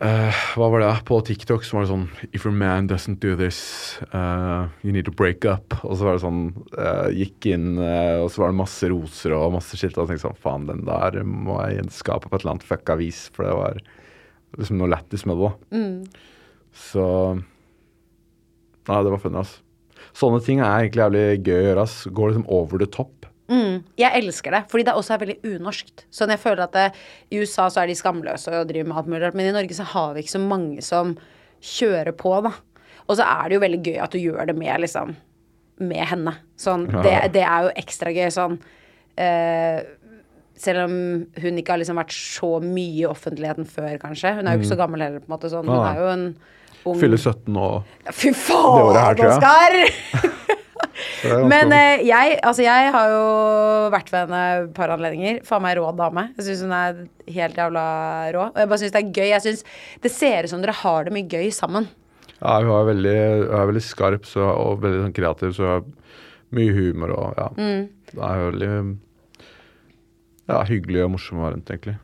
eh, 0.03 0.41
Hva 0.55 0.69
var 0.73 0.83
det? 0.83 0.91
På 1.07 1.19
TikTok 1.25 1.65
så 1.65 1.77
var 1.77 1.85
det 1.85 1.91
sånn 1.91 2.05
If 2.31 2.45
your 2.45 2.55
man 2.55 2.89
doesn't 2.89 3.21
do 3.23 3.35
this, 3.39 3.59
uh, 4.11 4.69
you 4.83 4.93
need 4.93 5.07
to 5.09 5.13
break 5.15 5.45
up. 5.45 5.75
Og 5.83 5.97
så 5.97 6.07
var 6.07 6.17
det 6.17 6.23
sånn 6.25 6.41
uh, 6.77 7.09
Gikk 7.13 7.49
inn, 7.53 7.75
og 7.79 8.29
så 8.33 8.43
var 8.43 8.53
det 8.53 8.61
masse 8.61 8.89
roser 8.93 9.35
og 9.37 9.55
masse 9.57 9.79
skilt. 9.79 9.97
Og 9.97 10.05
jeg 10.05 10.15
tenkte 10.15 10.27
sånn 10.29 10.41
Faen, 10.43 10.69
den 10.69 10.85
der 10.87 11.21
må 11.25 11.59
jeg 11.65 11.81
gjenskape 11.81 12.29
på 12.29 12.35
et 12.37 12.45
eller 12.45 12.57
annet 12.57 12.67
fucka 12.69 12.97
vis. 13.01 13.27
For 13.35 13.47
det 13.47 13.55
var 13.57 13.83
liksom 14.57 14.81
noe 14.81 14.91
lættis 14.91 15.27
med 15.27 15.39
det, 15.39 15.51
da. 15.51 15.77
Mm. 15.77 16.33
Så 16.87 17.05
Nei, 18.87 19.01
det 19.03 19.11
var 19.11 19.19
funny, 19.19 19.41
ass. 19.41 19.57
Sånne 20.15 20.39
ting 20.43 20.61
er 20.61 20.85
egentlig 20.85 21.03
jævlig 21.03 21.23
gøy 21.43 21.57
å 21.57 21.65
gjøre, 21.65 21.83
ass. 21.83 21.95
Går 22.15 22.31
liksom 22.31 22.45
over 22.55 22.79
the 22.79 22.87
top. 22.87 23.27
Mm, 23.47 23.83
jeg 23.95 24.11
elsker 24.19 24.51
det, 24.51 24.63
fordi 24.71 24.83
det 24.89 24.93
også 24.99 25.13
er 25.15 25.21
veldig 25.21 25.37
unorskt. 25.55 26.03
Sånn 26.11 26.33
jeg 26.33 26.41
føler 26.41 26.65
at 26.65 26.73
det, 26.75 26.87
I 27.31 27.39
USA 27.39 27.69
så 27.71 27.83
er 27.83 27.91
de 27.91 27.95
skamløse 27.95 28.51
og 28.51 28.67
driver 28.67 28.89
med 28.89 28.99
alt 28.99 29.11
mulig 29.11 29.21
rart, 29.23 29.37
men 29.39 29.47
i 29.47 29.55
Norge 29.55 29.77
så 29.77 29.85
har 29.93 30.15
vi 30.15 30.25
ikke 30.25 30.35
så 30.35 30.43
mange 30.43 30.83
som 30.83 31.13
kjører 31.63 32.11
på, 32.19 32.33
da. 32.43 32.51
Og 33.07 33.15
så 33.15 33.23
er 33.23 33.47
det 33.47 33.55
jo 33.55 33.63
veldig 33.63 33.79
gøy 33.85 34.01
at 34.03 34.11
du 34.11 34.19
gjør 34.19 34.49
det 34.49 34.57
med 34.59 34.83
liksom 34.83 35.15
med 35.87 36.03
henne. 36.09 36.33
Sånn, 36.59 36.87
det, 37.05 37.13
det 37.35 37.45
er 37.45 37.67
jo 37.67 37.75
ekstra 37.77 38.09
gøy 38.09 38.31
sånn 38.33 38.55
uh, 38.57 39.79
Selv 40.57 40.87
om 40.87 40.95
hun 41.37 41.59
ikke 41.61 41.75
har 41.75 41.81
liksom 41.83 41.99
vært 42.01 42.15
så 42.17 42.49
mye 42.63 43.03
i 43.03 43.05
offentligheten 43.05 43.67
før, 43.69 43.91
kanskje. 44.01 44.31
Hun 44.39 44.47
er 44.49 44.55
jo 44.57 44.63
ikke 44.63 44.71
så 44.73 44.79
gammel 44.79 45.03
heller, 45.05 45.21
på 45.21 45.29
en 45.29 45.35
måte. 45.35 45.51
Sånn. 45.53 45.69
Hun 45.69 45.77
Mm. 45.77 45.85
Er 45.85 45.99
jo 46.01 46.07
en 46.15 46.25
ung 46.87 46.99
Fyller 47.01 47.19
17 47.21 47.59
og 47.59 48.13
Fy 48.15 48.33
faen. 48.35 49.23
Oskar! 49.27 49.77
Men 51.51 51.73
eh, 51.73 52.03
jeg, 52.07 52.37
altså 52.45 52.63
jeg 52.65 52.91
har 52.93 53.11
jo 53.11 53.21
vært 53.93 54.09
ved 54.13 54.25
henne 54.25 54.41
et 54.63 54.73
par 54.77 54.91
anledninger. 54.93 55.39
Faen 55.47 55.63
meg 55.65 55.77
rå 55.77 55.89
dame. 55.97 56.27
Jeg 56.37 56.47
syns 56.47 56.63
hun 56.65 56.75
er 56.77 56.99
helt 57.35 57.57
jævla 57.59 57.85
rå. 58.35 58.47
Og 58.51 58.59
jeg 58.61 58.71
bare 58.71 58.81
syns 58.83 58.95
det 58.95 59.01
er 59.01 59.13
gøy. 59.13 59.29
Jeg 59.31 59.45
synes 59.45 59.63
Det 60.03 60.13
ser 60.13 60.47
ut 60.47 60.53
som 60.53 60.63
dere 60.63 60.77
har 60.81 61.07
det 61.07 61.15
mye 61.15 61.29
gøy 61.29 61.49
sammen. 61.53 61.89
Ja, 62.37 62.59
hun 62.61 62.73
er 62.75 62.89
veldig, 62.91 63.17
hun 63.47 63.59
er 63.59 63.69
veldig 63.71 63.83
skarp 63.85 64.27
så, 64.29 64.45
og 64.45 64.83
veldig 64.83 65.07
sånn 65.07 65.17
kreativ, 65.17 65.53
så 65.57 65.63
hun 65.63 65.71
har 65.73 65.85
mye 66.57 66.73
humor 66.75 67.13
og 67.15 67.39
ja. 67.41 67.47
Mm. 67.57 67.87
Det 68.11 68.23
er 68.23 68.43
veldig 68.43 68.71
ja, 70.47 70.59
hyggelig 70.69 71.01
og 71.03 71.13
morsom 71.17 71.41
å 71.41 71.47
være 71.47 71.57
rundt, 71.57 71.71
egentlig. 71.73 71.97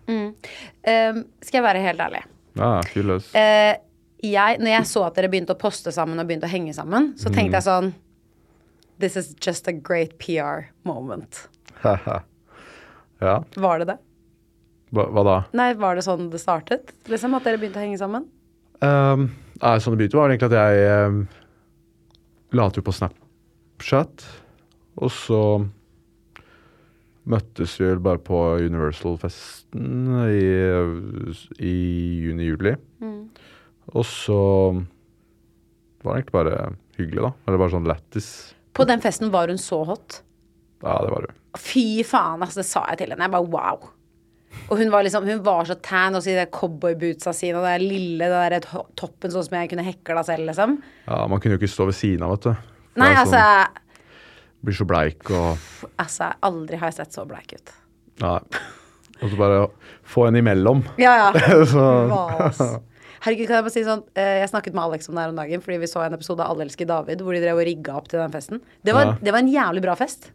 Eh, 0.89 1.21
skal 1.45 1.59
jeg 1.61 1.67
være 1.67 1.83
helt 1.85 2.01
ærlig. 2.03 2.23
Ja, 2.59 2.71
fyr 2.89 3.07
løs. 3.13 3.29
Eh, 3.37 3.77
jeg, 4.23 4.59
når 4.63 4.71
jeg 4.77 4.87
så 4.89 5.03
at 5.07 5.17
dere 5.17 5.29
begynte 5.31 5.55
å 5.55 5.59
poste 5.59 5.91
sammen 5.93 6.19
og 6.21 6.27
begynte 6.29 6.47
å 6.47 6.51
henge 6.53 6.73
sammen, 6.75 7.11
så 7.19 7.31
tenkte 7.33 7.59
jeg 7.59 7.67
sånn 7.67 7.93
This 9.01 9.17
is 9.19 9.33
just 9.41 9.67
a 9.67 9.73
great 9.73 10.17
PR 10.21 10.69
moment. 10.87 11.47
ja, 11.83 13.37
Var 13.55 13.79
det 13.81 13.87
det? 13.89 13.97
hva, 14.93 15.07
hva 15.09 15.23
da? 15.25 15.37
Nei, 15.57 15.71
var 15.73 15.97
det 15.97 16.05
sånn 16.05 16.29
det 16.31 16.39
startet? 16.39 16.93
Liksom 17.09 17.33
At 17.35 17.47
dere 17.47 17.57
begynte 17.59 17.81
å 17.81 17.83
henge 17.83 17.99
sammen? 17.99 18.27
Um, 18.83 19.31
nei, 19.59 19.77
sånn 19.81 19.95
det 19.95 20.03
begynte 20.03 20.19
var 20.19 20.29
egentlig 20.31 20.51
at 20.51 20.59
jeg 20.59 21.07
um, 21.09 21.21
la 22.53 22.67
ut 22.69 22.79
på 22.85 22.93
Snapchat, 22.93 24.25
og 25.01 25.11
så 25.11 25.41
møttes 27.33 27.77
vi 27.79 27.87
vel 27.87 28.01
bare 28.03 28.19
på 28.21 28.37
Universal-festen 28.67 30.11
i, 30.27 30.43
i 31.63 31.73
juni-juli. 32.27 32.75
Og 33.91 34.05
så 34.07 34.39
var 36.03 36.15
det 36.15 36.23
egentlig 36.23 36.37
bare 36.37 36.55
hyggelig, 36.97 37.23
da. 37.25 37.31
Eller 37.47 37.61
bare 37.61 37.73
sånn 37.73 37.89
lættis. 37.89 38.29
På 38.73 38.85
den 38.89 39.03
festen 39.03 39.31
var 39.33 39.51
hun 39.51 39.59
så 39.61 39.83
hot. 39.87 40.21
Ja, 40.83 40.97
det 41.03 41.11
var 41.13 41.27
hun. 41.27 41.35
Fy 41.59 42.03
faen, 42.07 42.41
altså, 42.41 42.61
det 42.61 42.67
sa 42.69 42.85
jeg 42.91 43.03
til 43.03 43.13
henne. 43.13 43.27
Jeg 43.27 43.35
bare 43.35 43.51
wow. 43.53 43.91
Og 44.69 44.77
hun 44.79 44.91
var 44.93 45.05
liksom, 45.05 45.25
hun 45.27 45.41
var 45.45 45.65
så 45.67 45.75
tan, 45.81 46.15
og 46.15 46.23
så 46.23 46.33
i 46.33 46.37
de 46.37 46.45
cowboybootsa 46.53 47.33
sine 47.35 47.59
og 47.59 47.65
det 47.67 47.77
lille 47.83 48.27
det 48.29 48.41
der 48.53 48.67
toppen 48.99 49.33
sånn 49.33 49.45
som 49.47 49.57
jeg 49.57 49.71
kunne 49.71 49.85
hekla 49.85 50.23
selv, 50.27 50.45
liksom. 50.49 50.77
Ja, 51.07 51.23
Man 51.27 51.41
kunne 51.41 51.57
jo 51.57 51.61
ikke 51.61 51.71
stå 51.73 51.87
ved 51.89 51.97
siden 51.97 52.25
av, 52.25 52.35
vet 52.35 52.47
du. 52.47 52.53
For 52.93 53.01
Nei, 53.01 53.09
altså, 53.17 53.41
sånn, 53.41 53.79
Blir 54.63 54.77
så 54.77 54.85
bleik 54.87 55.27
og 55.35 55.89
altså 55.99 56.29
Aldri 56.47 56.77
har 56.79 56.91
jeg 56.93 57.01
sett 57.01 57.17
så 57.17 57.25
bleik 57.27 57.51
ut. 57.51 57.73
Nei. 58.21 58.37
Og 59.19 59.31
så 59.31 59.39
bare 59.39 59.57
få 60.07 60.27
en 60.29 60.37
imellom. 60.39 60.83
Ja, 61.01 61.15
ja. 61.19 61.65
så. 61.73 62.69
Herregud, 63.23 63.47
kan 63.47 63.55
jeg 63.61 63.63
bare 63.65 63.71
si 63.73 63.83
sånn 63.87 64.01
eh, 64.19 64.39
Jeg 64.41 64.49
snakket 64.51 64.73
med 64.75 64.83
Alex 64.83 65.07
om 65.07 65.15
det 65.15 65.23
her 65.23 65.31
om 65.31 65.37
dagen 65.39 65.61
fordi 65.63 65.77
vi 65.79 65.87
så 65.87 66.01
en 66.03 66.15
episode 66.17 66.43
av 66.43 66.51
Alle 66.51 66.65
elsker 66.67 66.87
David 66.89 67.21
hvor 67.23 67.35
de 67.35 67.39
drev 67.43 67.61
og 67.61 67.67
rigga 67.69 67.95
opp 67.95 68.09
til 68.11 68.19
den 68.19 68.33
festen. 68.33 68.59
Det 68.83 68.95
var, 68.95 69.05
Ja. 69.13 69.13
det 69.23 69.31
var 69.35 69.39
en 69.39 69.51
jævlig 69.53 69.83
bra 69.85 69.95
fest. 69.95 70.31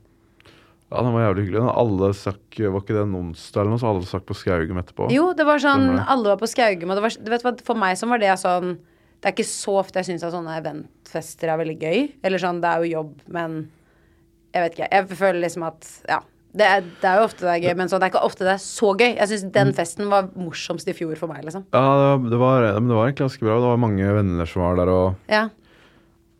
Ja, 0.88 1.02
den 1.04 1.12
var 1.12 1.26
jævlig 1.26 1.42
hyggelig. 1.44 1.64
Alle 1.76 2.08
stakk, 2.16 2.40
Var 2.56 2.80
ikke 2.80 2.94
det 2.96 3.02
en 3.04 3.14
onsdag 3.18 3.60
eller 3.60 3.74
noe, 3.74 3.78
så 3.82 3.90
alle 3.90 4.06
stakk 4.08 4.24
på 4.24 4.36
Skaugum 4.38 4.78
etterpå? 4.80 5.10
Jo, 5.12 5.34
det 5.36 5.44
var 5.44 5.60
sånn 5.60 5.98
Alle 6.00 6.32
var 6.32 6.38
på 6.40 6.48
Skaugum, 6.48 6.88
og 6.90 6.96
det 6.96 7.04
var, 7.04 7.16
du 7.26 7.30
vet 7.34 7.44
hva, 7.44 7.52
for 7.68 7.74
meg 7.76 7.98
som 8.00 8.08
var 8.08 8.18
det 8.24 8.32
sånn 8.40 8.78
Det 9.20 9.28
er 9.28 9.34
ikke 9.36 9.44
så 9.50 9.76
ofte 9.82 10.00
jeg 10.00 10.08
syns 10.14 10.24
at 10.24 10.32
sånne 10.32 10.56
eventfester 10.62 11.50
er 11.52 11.58
veldig 11.60 11.76
gøy. 11.82 12.12
Eller 12.24 12.38
sånn, 12.40 12.62
det 12.64 12.70
er 12.72 12.84
jo 12.86 12.92
jobb, 13.02 13.14
men 13.28 13.58
Jeg 14.54 14.62
vet 14.64 14.78
ikke. 14.78 14.88
Jeg 14.96 15.08
føler 15.20 15.40
liksom 15.44 15.66
at 15.68 15.90
Ja. 16.08 16.20
Det 16.58 16.66
er, 16.66 16.80
det 17.02 17.06
er 17.06 17.20
jo 17.20 17.26
ofte 17.28 17.44
det 17.46 17.52
er 17.54 17.62
gøy, 17.68 17.74
men 17.78 17.90
sånn, 17.90 18.00
det 18.02 18.08
er 18.08 18.12
ikke 18.14 18.24
ofte 18.26 18.44
det 18.46 18.54
er 18.56 18.62
så 18.64 18.90
gøy. 18.98 19.12
Jeg 19.14 19.28
syns 19.30 19.44
den 19.54 19.70
festen 19.76 20.08
var 20.10 20.28
morsomst 20.34 20.88
i 20.90 20.94
fjor 20.96 21.14
for 21.20 21.30
meg, 21.30 21.44
liksom. 21.46 21.64
Ja, 21.72 21.82
det 21.84 22.08
var, 22.08 22.24
det, 22.32 22.38
var, 22.42 22.66
det 22.80 22.96
var 22.98 23.04
egentlig 23.06 23.24
ganske 23.28 23.46
bra. 23.46 23.58
Det 23.62 23.70
var 23.70 23.82
mange 23.84 24.14
venner 24.18 24.50
som 24.50 24.64
var 24.64 24.78
der, 24.80 24.90
og 24.90 25.30
Ja. 25.30 25.44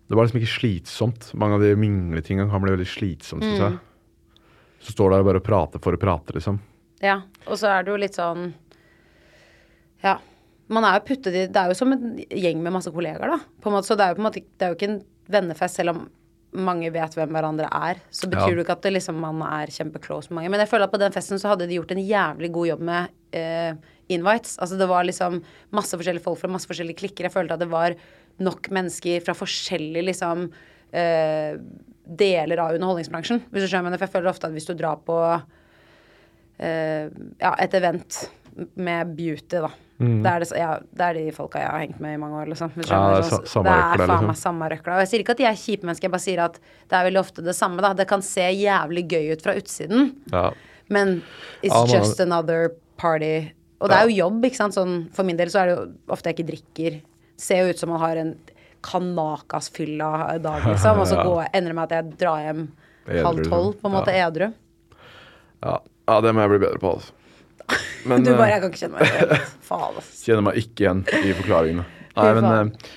det 0.09 0.17
var 0.19 0.27
liksom 0.27 0.41
ikke 0.41 0.55
slitsomt. 0.59 1.29
Mange 1.39 1.59
av 1.59 1.63
de 1.63 1.75
mingletingene 1.79 2.51
kan 2.51 2.65
bli 2.65 2.75
veldig 2.75 2.89
slitsomt, 2.91 3.45
syns 3.47 3.61
Mm. 3.61 3.67
jeg. 3.69 3.79
Så 4.81 4.93
står 4.95 5.11
du 5.11 5.15
der 5.17 5.25
og 5.25 5.29
bare 5.33 5.41
prater 5.45 5.81
for 5.83 5.93
å 5.97 6.01
prate, 6.01 6.33
liksom. 6.35 6.59
Ja, 7.03 7.21
og 7.47 7.59
så 7.59 7.69
er 7.71 7.83
det 7.87 7.91
jo 7.93 7.97
litt 8.03 8.15
sånn 8.19 8.53
Ja. 10.05 10.19
Man 10.69 10.85
er 10.85 10.99
jo 10.99 11.07
puttet 11.09 11.35
i 11.35 11.47
Det 11.49 11.57
er 11.57 11.71
jo 11.73 11.75
som 11.79 11.93
en 11.95 12.19
gjeng 12.29 12.61
med 12.63 12.73
masse 12.75 12.91
kollegaer, 12.93 13.31
da. 13.33 13.39
På 13.63 13.71
en 13.71 13.79
måte, 13.79 13.89
så 13.89 13.97
det 13.97 14.05
er 14.05 14.13
jo 14.15 14.19
på 14.19 14.23
en 14.25 14.29
måte 14.31 14.43
Det 14.45 14.67
er 14.67 14.73
jo 14.75 14.77
ikke 14.79 14.91
en 14.91 15.01
vennefest, 15.31 15.75
selv 15.81 15.91
om 15.95 16.09
mange 16.53 16.89
vet 16.95 17.15
hvem 17.15 17.29
hverandre 17.35 17.69
er. 17.71 17.99
Så 18.11 18.29
betyr 18.31 18.49
Ja. 18.49 18.55
det 18.57 18.65
ikke 18.65 18.77
at 18.79 18.83
det 18.87 18.93
liksom, 18.95 19.19
man 19.21 19.43
er 19.43 19.67
kjempeclose 19.69 20.31
med 20.31 20.39
mange. 20.41 20.51
Men 20.51 20.61
jeg 20.61 20.69
føler 20.71 20.85
at 20.89 20.93
på 20.93 20.99
den 21.03 21.13
festen 21.13 21.39
så 21.39 21.49
hadde 21.53 21.67
de 21.69 21.77
gjort 21.77 21.93
en 21.93 22.01
jævlig 22.01 22.53
god 22.53 22.67
jobb 22.71 22.81
med 22.81 23.09
eh, 23.37 23.75
invites. 24.09 24.57
Altså 24.59 24.79
det 24.79 24.89
var 24.89 25.05
liksom 25.05 25.43
masse 25.77 25.93
forskjellige 25.93 26.25
folk 26.25 26.39
fra 26.41 26.49
masse 26.49 26.67
forskjellige 26.71 26.97
klikker. 27.03 27.29
Jeg 27.29 27.33
følte 27.35 27.55
at 27.55 27.61
det 27.61 27.69
var 27.71 27.95
nok 28.41 28.71
mennesker 28.71 29.21
fra 29.21 29.35
forskjellige 29.37 30.07
liksom 30.09 30.51
eh, 30.93 31.59
deler 32.09 32.59
av 32.65 32.73
underholdningsbransjen. 32.79 33.43
Hvis 33.53 33.67
du 33.67 33.69
skjønner, 33.69 33.99
for 33.99 34.07
jeg 34.09 34.15
føler 34.17 34.31
ofte 34.33 34.49
at 34.49 34.53
hvis 34.57 34.69
du 34.71 34.73
drar 34.79 34.97
på 35.05 35.19
eh, 36.59 37.09
ja, 37.41 37.53
et 37.61 37.75
event 37.75 38.23
med 38.75 39.13
beauty, 39.19 39.61
da. 39.63 39.71
Det, 39.99 40.31
er 40.31 40.39
det, 40.45 40.49
ja, 40.55 40.79
det 40.95 41.01
er 41.09 41.15
de 41.19 41.33
folka 41.35 41.59
jeg 41.59 41.71
har 41.71 41.81
hengt 41.83 42.01
med 42.01 42.15
i 42.15 42.19
mange 42.23 42.37
år, 42.39 42.47
liksom. 42.53 42.71
Mm. 42.71 42.85
Ja, 42.87 42.99
det 43.17 43.25
er 43.25 43.31
sånn- 43.33 43.47
sa- 43.51 43.63
det 43.67 43.73
er 43.73 43.97
faen 43.99 44.09
liksom. 44.09 44.27
meg 44.29 44.37
samme 44.39 44.69
røkla. 44.71 44.93
Og 44.95 45.01
jeg 45.03 45.09
sier 45.11 45.21
ikke 45.25 45.35
at 45.35 45.41
de 45.43 45.45
er 45.49 45.57
kjipe 45.59 45.83
mennesker, 45.89 46.07
jeg 46.07 46.13
bare 46.13 46.23
sier 46.23 46.43
at 46.45 46.61
det 46.89 46.93
er 47.01 47.05
veldig 47.11 47.19
ofte 47.25 47.43
det 47.43 47.55
samme, 47.59 47.81
da. 47.83 47.93
Det 47.99 48.07
kan 48.07 48.23
se 48.23 48.41
jævlig 48.43 49.09
gøy 49.11 49.33
ut 49.33 49.43
fra 49.43 49.55
utsiden, 49.59 50.13
Ja. 50.33 50.51
men 50.89 51.23
it's 51.65 51.75
man- 51.75 51.89
just 51.91 52.21
another 52.21 52.71
party. 52.97 53.51
Og 53.81 53.89
det 53.91 53.97
er 53.99 54.09
jo 54.09 54.17
jobb, 54.31 54.45
ikke 54.45 54.57
sant. 54.57 54.75
Sånn, 54.75 55.11
for 55.13 55.25
min 55.25 55.37
del 55.37 55.49
så 55.49 55.63
er 55.63 55.67
det 55.67 55.77
jo 55.77 55.93
ofte 56.15 56.31
jeg 56.31 56.37
ikke 56.37 56.51
drikker. 56.53 57.01
Ser 57.37 57.65
jo 57.65 57.71
ut 57.71 57.79
som 57.79 57.89
man 57.91 57.99
har 58.01 58.17
en 58.17 58.37
kanakas-fylla 58.83 60.39
dag, 60.43 60.63
liksom. 60.73 60.99
Og 61.03 61.07
så 61.11 61.19
går, 61.23 61.49
ender 61.55 61.73
det 61.73 61.75
med 61.79 61.85
at 61.93 61.97
jeg 61.99 62.19
drar 62.19 62.43
hjem 62.47 62.69
halv 63.09 63.45
tolv, 63.49 63.75
på 63.81 63.89
en 63.91 63.95
måte 63.99 64.15
Ja. 64.15 64.29
edru. 64.31 64.53
Ja. 65.63 65.79
ja, 66.09 66.21
det 66.21 66.35
må 66.35 66.41
jeg 66.47 66.51
bli 66.55 66.59
bedre 66.67 66.79
på, 66.79 66.95
altså. 66.95 67.13
Men 68.09 68.25
Du 68.25 68.33
bare 68.33 68.49
eh, 68.49 68.55
'Jeg 68.55 68.63
kan 68.63 68.73
ikke 68.73 68.81
kjenne 68.83 68.99
meg 68.99 69.13
igjen'. 69.13 69.47
Faen, 69.69 70.01
ass. 70.01 70.11
kjenner 70.25 70.45
meg 70.49 70.59
ikke 70.63 70.85
igjen 70.85 71.05
i 71.21 71.37
forklaringene. 71.37 71.87
Nei, 72.19 72.33
men 72.39 72.49
eh, 72.51 72.91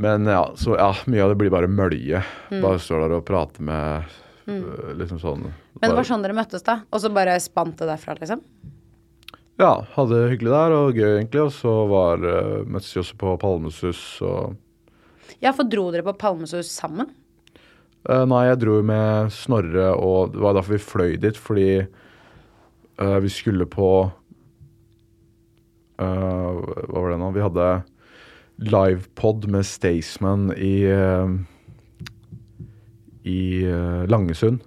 Men 0.00 0.26
ja, 0.30 0.42
så 0.56 0.76
ja, 0.78 0.90
mye 1.10 1.22
av 1.24 1.32
det 1.32 1.38
blir 1.42 1.52
bare 1.52 1.68
mølje. 1.68 2.22
Mm. 2.50 2.60
Bare 2.62 2.80
står 2.80 3.04
der 3.04 3.16
og 3.18 3.24
prater 3.28 3.64
med 3.66 4.12
mm. 4.46 4.62
liksom 5.00 5.20
sånn 5.20 5.42
Men 5.50 5.90
det 5.90 5.96
var 5.98 6.08
sånn 6.08 6.24
dere 6.24 6.36
møttes, 6.38 6.64
da? 6.64 6.80
Og 6.88 7.02
så 7.02 7.10
bare 7.12 7.36
spant 7.42 7.76
det 7.80 7.90
derfra, 7.90 8.16
liksom? 8.20 8.44
Ja, 9.60 9.84
hadde 9.92 10.16
det 10.16 10.30
hyggelig 10.32 10.54
der 10.54 10.72
og 10.72 10.96
gøy, 10.96 11.18
egentlig. 11.18 11.42
Og 11.44 11.52
så 11.52 11.74
var 11.90 12.22
møttes 12.64 12.94
vi 12.94 13.02
også 13.02 13.18
på 13.20 13.36
Palmesus 13.42 14.02
og 14.24 14.56
Ja, 15.40 15.52
for 15.52 15.68
dro 15.68 15.90
dere 15.92 16.06
på 16.06 16.16
Palmesus 16.20 16.70
sammen? 16.72 17.10
Eh, 18.08 18.24
Nei, 18.28 18.44
jeg 18.48 18.60
dro 18.62 18.78
med 18.86 19.32
Snorre, 19.34 19.90
og 19.92 20.32
det 20.34 20.40
var 20.40 20.56
derfor 20.56 20.76
vi 20.76 20.84
fløy 20.84 21.16
dit, 21.20 21.36
fordi 21.36 21.70
eh, 23.00 23.18
vi 23.24 23.30
skulle 23.32 23.66
på 23.70 23.90
uh, 26.00 26.04
Hva 26.04 27.00
var 27.00 27.10
det 27.12 27.18
nå? 27.20 27.30
Vi 27.36 27.44
hadde 27.44 27.68
livepod 28.70 29.48
med 29.48 29.66
Staysman 29.66 30.50
i 30.56 30.84
uh, 30.92 31.32
I 33.24 33.40
Langesund. 34.08 34.60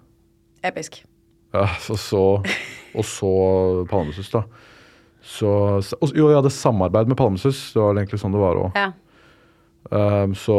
Episk. 0.63 1.03
Ja, 1.53 1.67
og 1.89 1.99
så, 1.99 2.23
og 2.97 3.05
så 3.05 3.31
Palmesus, 3.89 4.29
da. 4.33 4.43
Så, 5.23 5.81
så 5.85 5.97
og, 6.01 6.11
Jo, 6.17 6.27
jeg 6.29 6.39
hadde 6.41 6.51
samarbeid 6.53 7.07
med 7.07 7.17
Palmesus. 7.17 7.71
Det 7.73 7.81
var 7.81 7.95
egentlig 7.95 8.19
sånn 8.21 8.33
det 8.35 8.41
var 8.41 8.59
òg. 8.59 8.77
Ja. 8.77 8.89
Um, 9.91 10.33
så 10.35 10.57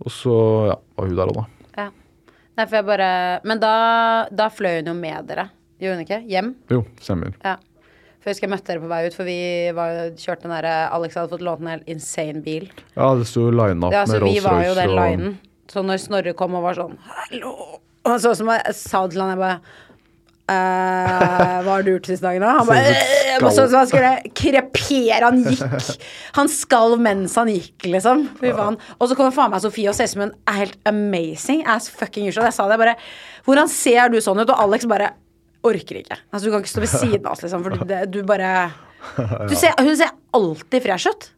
Og 0.00 0.12
så 0.14 0.34
ja, 0.70 0.76
var 0.96 1.08
hun 1.08 1.16
der 1.18 1.32
òg, 1.32 1.40
da. 1.40 1.44
Ja. 1.76 1.88
Nei, 2.56 2.64
for 2.66 2.78
jeg 2.78 2.86
bare 2.88 3.10
Men 3.44 3.60
da, 3.62 3.74
da 4.30 4.46
fløy 4.52 4.80
hun 4.80 4.92
jo 4.92 4.96
med 4.96 5.28
dere, 5.28 5.48
gjorde 5.80 5.98
hun 5.98 6.06
ikke? 6.06 6.22
Hjem? 6.30 6.54
Jo, 6.72 6.84
stemmer. 7.02 7.34
Ja. 7.44 7.56
For 8.20 8.28
jeg 8.28 8.36
husker 8.36 8.48
jeg 8.48 8.52
møtte 8.52 8.68
dere 8.68 8.82
på 8.82 8.88
vei 8.90 9.00
ut, 9.08 9.14
for 9.16 9.28
vi 9.28 9.36
var, 9.76 10.00
kjørte 10.20 10.44
den 10.44 10.52
derre 10.52 10.72
Alex 10.92 11.14
hadde 11.16 11.32
fått 11.32 11.44
lånt 11.46 11.62
en 11.64 11.70
helt 11.72 11.86
insane 11.88 12.42
bil. 12.44 12.66
Ja, 12.92 13.14
det 13.16 13.28
sto 13.30 13.46
line 13.48 13.80
up 13.80 13.94
Ja, 13.96 14.02
så 14.04 14.18
med 14.18 14.26
vi 14.28 14.42
var 14.44 14.60
jo 14.60 14.74
Rolls-Royce 14.74 14.80
den 14.82 14.92
og 14.92 14.98
linen. 15.00 15.38
Så 15.70 15.84
når 15.86 16.02
Snorre 16.02 16.34
kom 16.36 16.58
og 16.58 16.66
var 16.66 16.76
sånn 16.76 16.98
Hallo! 17.06 17.54
Og 18.10 18.16
så 18.20 18.34
som 18.36 18.50
jeg 18.52 18.74
sa 18.76 19.04
til 19.08 19.22
han, 19.22 19.32
jeg 19.32 19.40
bare 19.40 19.56
eh, 20.50 21.56
Hva 21.64 21.76
har 21.76 21.86
du 21.86 21.90
gjort 21.94 22.10
siste 22.10 22.26
dagen, 22.26 22.44
da? 22.44 22.58
Han 22.58 22.68
bare 22.68 22.92
sånn 22.92 23.46
eh, 23.46 23.56
Så 23.56 23.66
som 23.70 23.78
han 23.78 23.90
skulle 23.90 24.12
krepere. 24.36 25.22
Han 25.24 25.40
gikk. 25.46 26.06
Han 26.36 26.52
skalv 26.52 27.00
mens 27.00 27.38
han 27.40 27.52
gikk, 27.52 27.88
liksom. 27.88 28.26
Og 28.50 29.06
så 29.08 29.16
kommer 29.16 29.32
faen 29.36 29.52
meg 29.54 29.64
Sofie 29.64 29.88
og 29.92 29.96
ser 29.96 30.10
ut 30.10 30.14
som 30.14 30.26
hun 30.26 30.36
er 30.50 30.60
helt 30.62 30.78
amazing 30.90 31.64
as 31.64 31.88
fucking 31.92 32.28
usual. 32.28 32.48
Jeg 32.50 32.58
sa 32.58 32.68
det 32.68 32.80
bare 32.80 32.98
Hvordan 33.46 33.70
ser 33.72 34.12
du 34.12 34.20
sånn 34.20 34.42
ut? 34.42 34.48
Og 34.50 34.64
Alex 34.68 34.88
bare 34.90 35.14
orker 35.66 36.00
ikke. 36.00 36.16
Altså, 36.30 36.46
du 36.46 36.52
kan 36.52 36.64
ikke 36.64 36.72
stå 36.72 36.84
ved 36.84 36.92
siden 36.92 37.26
av 37.26 37.34
oss, 37.34 37.42
liksom, 37.44 37.64
for 37.66 37.76
du, 37.76 37.94
du 38.10 38.20
bare 38.28 38.52
du 39.50 39.54
ser, 39.56 39.74
Hun 39.80 39.94
ser 39.96 40.12
alltid 40.36 40.84
fresh 40.84 41.10
ut. 41.10 41.30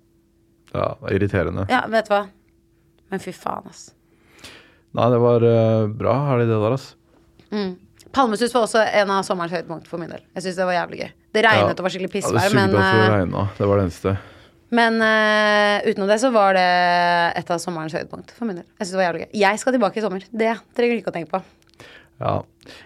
Ja, 0.73 0.95
det 1.01 1.11
er 1.11 1.19
irriterende. 1.19 1.67
Ja, 1.71 1.85
vet 1.93 2.09
du 2.09 2.15
hva. 2.15 2.25
Men 3.13 3.23
fy 3.23 3.35
faen, 3.37 3.69
ass. 3.69 3.91
Nei, 4.97 5.09
det 5.13 5.21
var 5.21 5.45
uh, 5.45 5.87
bra 5.89 6.17
helg, 6.31 6.49
det 6.49 6.57
der, 6.57 6.77
altså. 6.77 6.97
Palmesus 8.13 8.53
var 8.55 8.67
også 8.67 8.83
en 8.85 9.13
av 9.13 9.25
sommerens 9.25 9.55
høydepunkt 9.57 9.89
for 9.89 10.01
min 10.01 10.11
del. 10.13 10.21
Jeg 10.37 10.47
synes 10.47 10.59
det 10.61 10.69
var 10.69 10.77
jævlig 10.77 11.01
gøy. 11.01 11.11
Det 11.33 11.45
regnet 11.47 11.81
og 11.81 11.87
var 11.87 11.95
skikkelig 11.95 12.11
Ja, 12.11 12.15
pissvær, 12.19 12.45
ja, 12.45 12.53
men, 12.57 12.75
uh, 12.77 12.83
det 12.83 13.41
eh. 13.41 13.57
Det 13.59 13.69
var 13.69 13.81
det 13.81 13.87
eneste. 13.87 14.15
men 14.73 15.01
uh, 15.01 15.89
utenom 15.89 16.09
det 16.09 16.19
så 16.21 16.33
var 16.33 16.57
det 16.57 16.69
et 17.41 17.53
av 17.53 17.61
sommerens 17.61 17.97
høydepunkt 17.97 18.33
for 18.37 18.49
min 18.49 18.61
del. 18.61 18.67
Jeg 18.77 18.87
synes 18.87 18.95
det 18.95 19.01
var 19.01 19.09
jævlig 19.09 19.25
gøy. 19.25 19.31
Jeg 19.43 19.63
skal 19.63 19.77
tilbake 19.77 20.01
i 20.01 20.05
sommer. 20.05 20.29
Det 20.29 20.55
trenger 20.77 20.97
du 20.97 21.03
ikke 21.03 21.13
å 21.13 21.17
tenke 21.17 21.33
på. 21.33 21.43
Ja. 22.21 22.43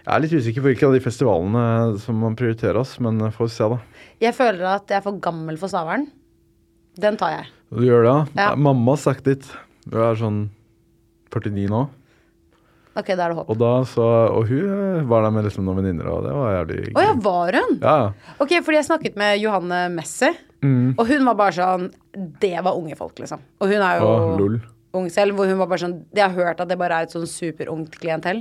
Jeg 0.06 0.12
er 0.14 0.20
litt 0.24 0.32
usikker 0.32 0.62
på 0.64 0.70
hvilke 0.70 0.86
av 0.88 0.94
de 0.96 1.00
festivalene 1.04 1.98
som 2.00 2.16
man 2.22 2.36
prioriterer, 2.38 2.78
oss, 2.80 2.94
men 3.04 3.20
eh, 3.26 3.34
får 3.34 3.50
se, 3.52 3.66
da. 3.74 3.78
Jeg 4.22 4.32
føler 4.38 4.64
at 4.76 4.88
jeg 4.88 4.96
er 5.00 5.04
for 5.04 5.18
gammel 5.20 5.58
for 5.60 5.68
Stavern. 5.68 6.06
Den 6.96 7.18
tar 7.20 7.34
jeg. 7.34 7.50
Du 7.74 7.82
gjør 7.84 8.06
det, 8.06 8.12
ja? 8.14 8.46
Ja. 8.46 8.54
Mamma 8.56 8.94
har 8.94 9.02
sagt 9.02 9.24
ditt. 9.28 9.44
Du 9.84 9.98
er 10.00 10.16
sånn 10.16 10.46
49 11.34 11.68
nå. 11.68 11.82
Ok, 12.96 13.10
da 13.12 13.26
er 13.26 13.34
det 13.34 13.36
håp. 13.36 13.50
Og 13.52 13.58
da 13.60 13.70
så 13.84 14.04
Og 14.32 14.46
hun 14.48 14.70
eh, 14.72 15.02
var 15.04 15.26
der 15.26 15.34
med 15.34 15.44
liksom 15.44 15.66
noen 15.68 15.82
venninner, 15.82 16.06
og 16.08 16.22
det 16.24 16.32
var 16.32 16.54
jævlig 16.54 16.94
Å 16.96 17.02
ja, 17.04 17.10
var 17.26 17.58
hun? 17.60 17.74
Ja. 17.82 17.96
Ok, 18.40 18.54
fordi 18.64 18.78
jeg 18.78 18.86
snakket 18.88 19.18
med 19.20 19.38
Johanne 19.42 19.82
Messi, 19.92 20.32
Mm. 20.64 20.94
og 20.96 21.02
hun 21.10 21.26
var 21.28 21.34
bare 21.36 21.52
sånn 21.52 21.82
Det 22.40 22.54
var 22.64 22.72
unge 22.80 22.96
folk, 22.96 23.18
liksom. 23.20 23.42
Og 23.60 23.68
hun 23.68 23.82
er 23.84 23.98
jo 24.00 24.06
Å, 24.08 24.46
ung 24.96 25.10
selv, 25.12 25.36
hvor 25.36 25.44
hun 25.50 25.58
var 25.60 25.68
bare 25.68 25.82
sånn 25.82 25.98
Jeg 26.16 26.24
har 26.24 26.32
hørt 26.32 26.62
at 26.64 26.70
det 26.72 26.78
bare 26.80 26.96
er 27.02 27.04
et 27.04 27.12
sånn 27.12 27.26
superungt 27.28 27.92
klientell, 28.00 28.40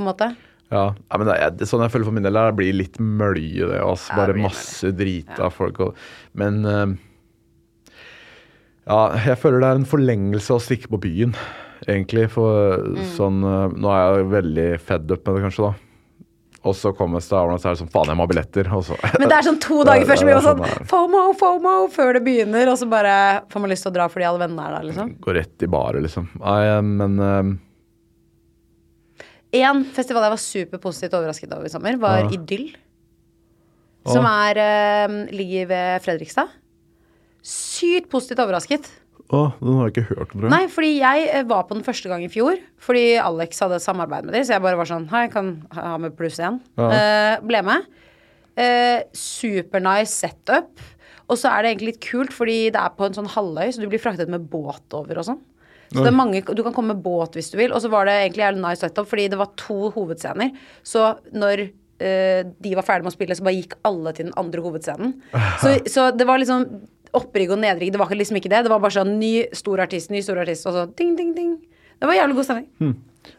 på 0.00 0.04
en 0.06 0.10
måte. 0.10 0.30
Ja, 0.70 0.84
ja 0.96 1.18
men 1.20 1.26
det 1.28 1.36
er, 1.36 1.68
sånn 1.68 1.82
jeg 1.84 1.92
føler 1.92 2.06
for 2.08 2.14
min 2.16 2.24
del, 2.26 2.36
det 2.38 2.56
blir 2.58 2.76
litt 2.78 2.98
mølje, 3.02 3.68
det. 3.72 3.80
Altså, 3.84 4.14
det 4.14 4.20
bare 4.22 4.42
masse 4.48 4.92
drit 4.96 5.40
av 5.42 5.52
folk 5.54 5.80
og 5.88 5.96
Men 6.38 6.60
eh, 6.64 6.86
Ja, 8.90 9.00
jeg 9.28 9.38
føler 9.38 9.60
det 9.62 9.68
er 9.70 9.80
en 9.82 9.88
forlengelse 9.90 10.56
å 10.56 10.62
stikke 10.62 10.90
på 10.90 10.98
byen, 11.04 11.34
egentlig. 11.86 12.26
For 12.32 12.80
Mm. 12.80 13.04
sånn 13.16 13.38
eh, 13.44 13.76
Nå 13.76 13.92
er 13.92 14.18
jeg 14.20 14.30
veldig 14.34 14.68
fed 14.80 15.10
up 15.12 15.26
med 15.26 15.36
det, 15.36 15.42
kanskje, 15.48 15.68
da. 15.70 15.86
Og 16.60 16.74
så 16.76 16.90
kommer 16.92 17.22
Stavern, 17.24 17.54
og 17.56 17.60
så 17.62 17.70
er 17.70 17.76
det 17.76 17.80
sånn 17.80 17.92
Faen, 17.92 18.10
jeg 18.12 18.18
må 18.18 18.26
ha 18.26 18.28
billetter. 18.28 18.66
Så 18.84 18.96
Men 19.18 19.28
det 19.30 19.36
er 19.38 19.46
sånn 19.46 19.60
to 19.62 19.78
dager 19.88 20.04
før 20.10 20.18
så 20.20 20.26
blir 20.28 20.36
man 20.36 20.44
sånn 20.44 20.58
sånn. 20.60 20.86
FOMO, 20.90 21.22
FOMO 21.40 21.74
før 21.94 22.12
det 22.18 22.22
begynner, 22.26 22.68
og 22.68 22.76
så 22.76 22.88
bare 22.90 23.14
får 23.48 23.60
man 23.64 23.70
lyst 23.72 23.86
til 23.86 23.92
å 23.92 23.96
dra 23.96 24.08
fordi 24.12 24.26
alle 24.28 24.42
vennene 24.46 24.66
er 24.66 24.74
der, 24.76 24.88
liksom. 24.90 25.14
Gå 25.24 25.34
rett 25.38 25.64
i 25.64 25.70
baret, 25.72 26.02
liksom. 26.04 26.28
Nei, 26.42 26.58
eh, 26.68 26.82
men 26.84 27.18
eh, 27.24 27.52
Én 29.56 29.82
festival 29.96 30.26
jeg 30.26 30.34
var 30.36 30.42
superpositivt 30.44 31.16
overrasket 31.18 31.52
over 31.56 31.66
i 31.66 31.72
sommer, 31.72 31.98
var 31.98 32.24
Ja. 32.24 32.30
Idyll. 32.36 32.70
Som 34.08 34.24
er 34.24 34.56
uh, 34.56 35.16
ligger 35.34 35.66
ved 35.68 36.02
Fredrikstad. 36.06 36.48
Sykt 37.44 38.08
positivt 38.12 38.40
overrasket. 38.40 38.86
Å, 39.30 39.40
den 39.60 39.76
har 39.78 39.88
jeg 39.88 39.94
ikke 39.94 40.06
hørt 40.08 40.32
om, 40.32 40.40
tror 40.40 40.46
jeg. 40.48 40.52
Nei, 40.54 40.70
fordi 40.72 40.88
jeg 40.98 41.26
eh, 41.30 41.44
var 41.46 41.66
på 41.68 41.76
den 41.76 41.84
første 41.86 42.10
gang 42.10 42.24
i 42.24 42.30
fjor. 42.32 42.58
Fordi 42.82 43.04
Alex 43.22 43.60
hadde 43.62 43.78
samarbeid 43.82 44.26
med 44.26 44.34
dem, 44.34 44.46
så 44.46 44.56
jeg 44.56 44.64
bare 44.64 44.78
var 44.80 44.88
sånn 44.90 45.06
Hei, 45.12 45.26
jeg 45.28 45.34
kan 45.36 45.52
ha 45.76 45.92
med 46.02 46.16
pluss 46.18 46.40
én. 46.42 46.58
Eh, 46.82 47.36
ble 47.46 47.60
med. 47.66 47.86
Uh, 48.58 49.06
Supernice 49.14 50.10
setup. 50.10 50.82
Og 51.30 51.38
så 51.38 51.52
er 51.52 51.62
det 51.62 51.70
egentlig 51.70 51.92
litt 51.92 52.02
kult, 52.02 52.34
fordi 52.34 52.58
det 52.74 52.80
er 52.80 52.96
på 52.96 53.06
en 53.06 53.14
sånn 53.14 53.30
halvøy, 53.30 53.68
så 53.70 53.84
du 53.84 53.86
blir 53.92 54.02
fraktet 54.02 54.32
med 54.32 54.48
båt 54.50 54.98
over 54.98 55.22
og 55.22 55.28
sånn. 55.28 55.38
Så 55.90 56.04
det 56.04 56.10
er 56.12 56.14
mange, 56.14 56.40
Du 56.54 56.62
kan 56.62 56.74
komme 56.74 56.94
med 56.94 57.02
båt 57.02 57.34
hvis 57.34 57.50
du 57.50 57.58
vil. 57.58 57.72
Og 57.74 57.82
så 57.82 57.90
var 57.90 58.06
det 58.06 58.14
egentlig 58.20 58.44
jævlig 58.44 58.62
nice 58.62 58.84
setup, 58.84 59.08
fordi 59.10 59.26
det 59.32 59.38
var 59.40 59.50
to 59.58 59.90
hovedscener. 59.94 60.52
Så 60.86 61.02
når 61.34 61.64
uh, 61.66 62.40
de 62.46 62.76
var 62.78 62.86
ferdig 62.86 63.06
med 63.06 63.12
å 63.12 63.16
spille, 63.16 63.36
så 63.36 63.46
bare 63.46 63.58
gikk 63.58 63.74
alle 63.88 64.14
til 64.14 64.28
den 64.28 64.36
andre 64.40 64.62
hovedscenen. 64.64 65.16
Så, 65.62 65.74
så 65.90 66.10
det 66.14 66.26
var 66.28 66.38
liksom 66.38 66.66
opprigg 67.16 67.50
og 67.50 67.58
nedrigg. 67.58 67.90
Det 67.92 67.98
var 67.98 68.12
liksom 68.14 68.38
ikke 68.38 68.52
det. 68.52 68.62
Det 68.66 68.72
var 68.72 68.82
bare 68.82 68.94
sånn 68.94 69.16
ny 69.18 69.32
stor 69.56 69.82
artist, 69.82 70.12
ny 70.14 70.22
stor 70.22 70.38
artist, 70.44 70.68
og 70.70 70.76
så 70.76 70.84
ding, 70.94 71.16
ding, 71.18 71.32
ding. 71.34 71.56
Det 71.98 72.06
var 72.06 72.16
jævlig 72.16 72.38
god 72.38 72.46
stemning. 72.46 72.94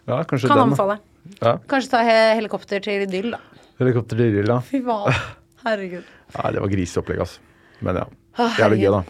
Ja, 0.10 0.20
kanskje 0.28 0.52
Kan 0.52 0.60
den, 0.60 0.66
anbefale. 0.68 0.98
Ja. 1.40 1.56
Kanskje 1.72 1.94
ta 1.94 2.02
he 2.06 2.18
helikopter 2.36 2.84
til 2.84 3.06
Idyll, 3.08 3.32
da. 3.38 3.40
Helikopter 3.80 4.20
til 4.20 4.34
Idyll, 4.34 4.52
da. 4.52 4.60
Fy 4.68 4.84
faen. 4.86 5.24
Herregud. 5.64 6.12
Nei, 6.36 6.52
det 6.56 6.64
var 6.66 6.74
griseopplegg, 6.76 7.24
altså. 7.24 7.42
Men 7.82 8.04
ja. 8.04 8.06
Jævlig 8.60 8.84
gøy, 8.84 8.92
da. 9.00 9.02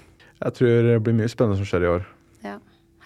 Jeg 0.41 0.57
tror 0.57 0.87
det 0.87 0.97
blir 1.05 1.17
mye 1.17 1.31
spennende 1.31 1.59
som 1.59 1.67
skjer 1.67 1.85
i 1.85 1.91
år. 1.97 2.05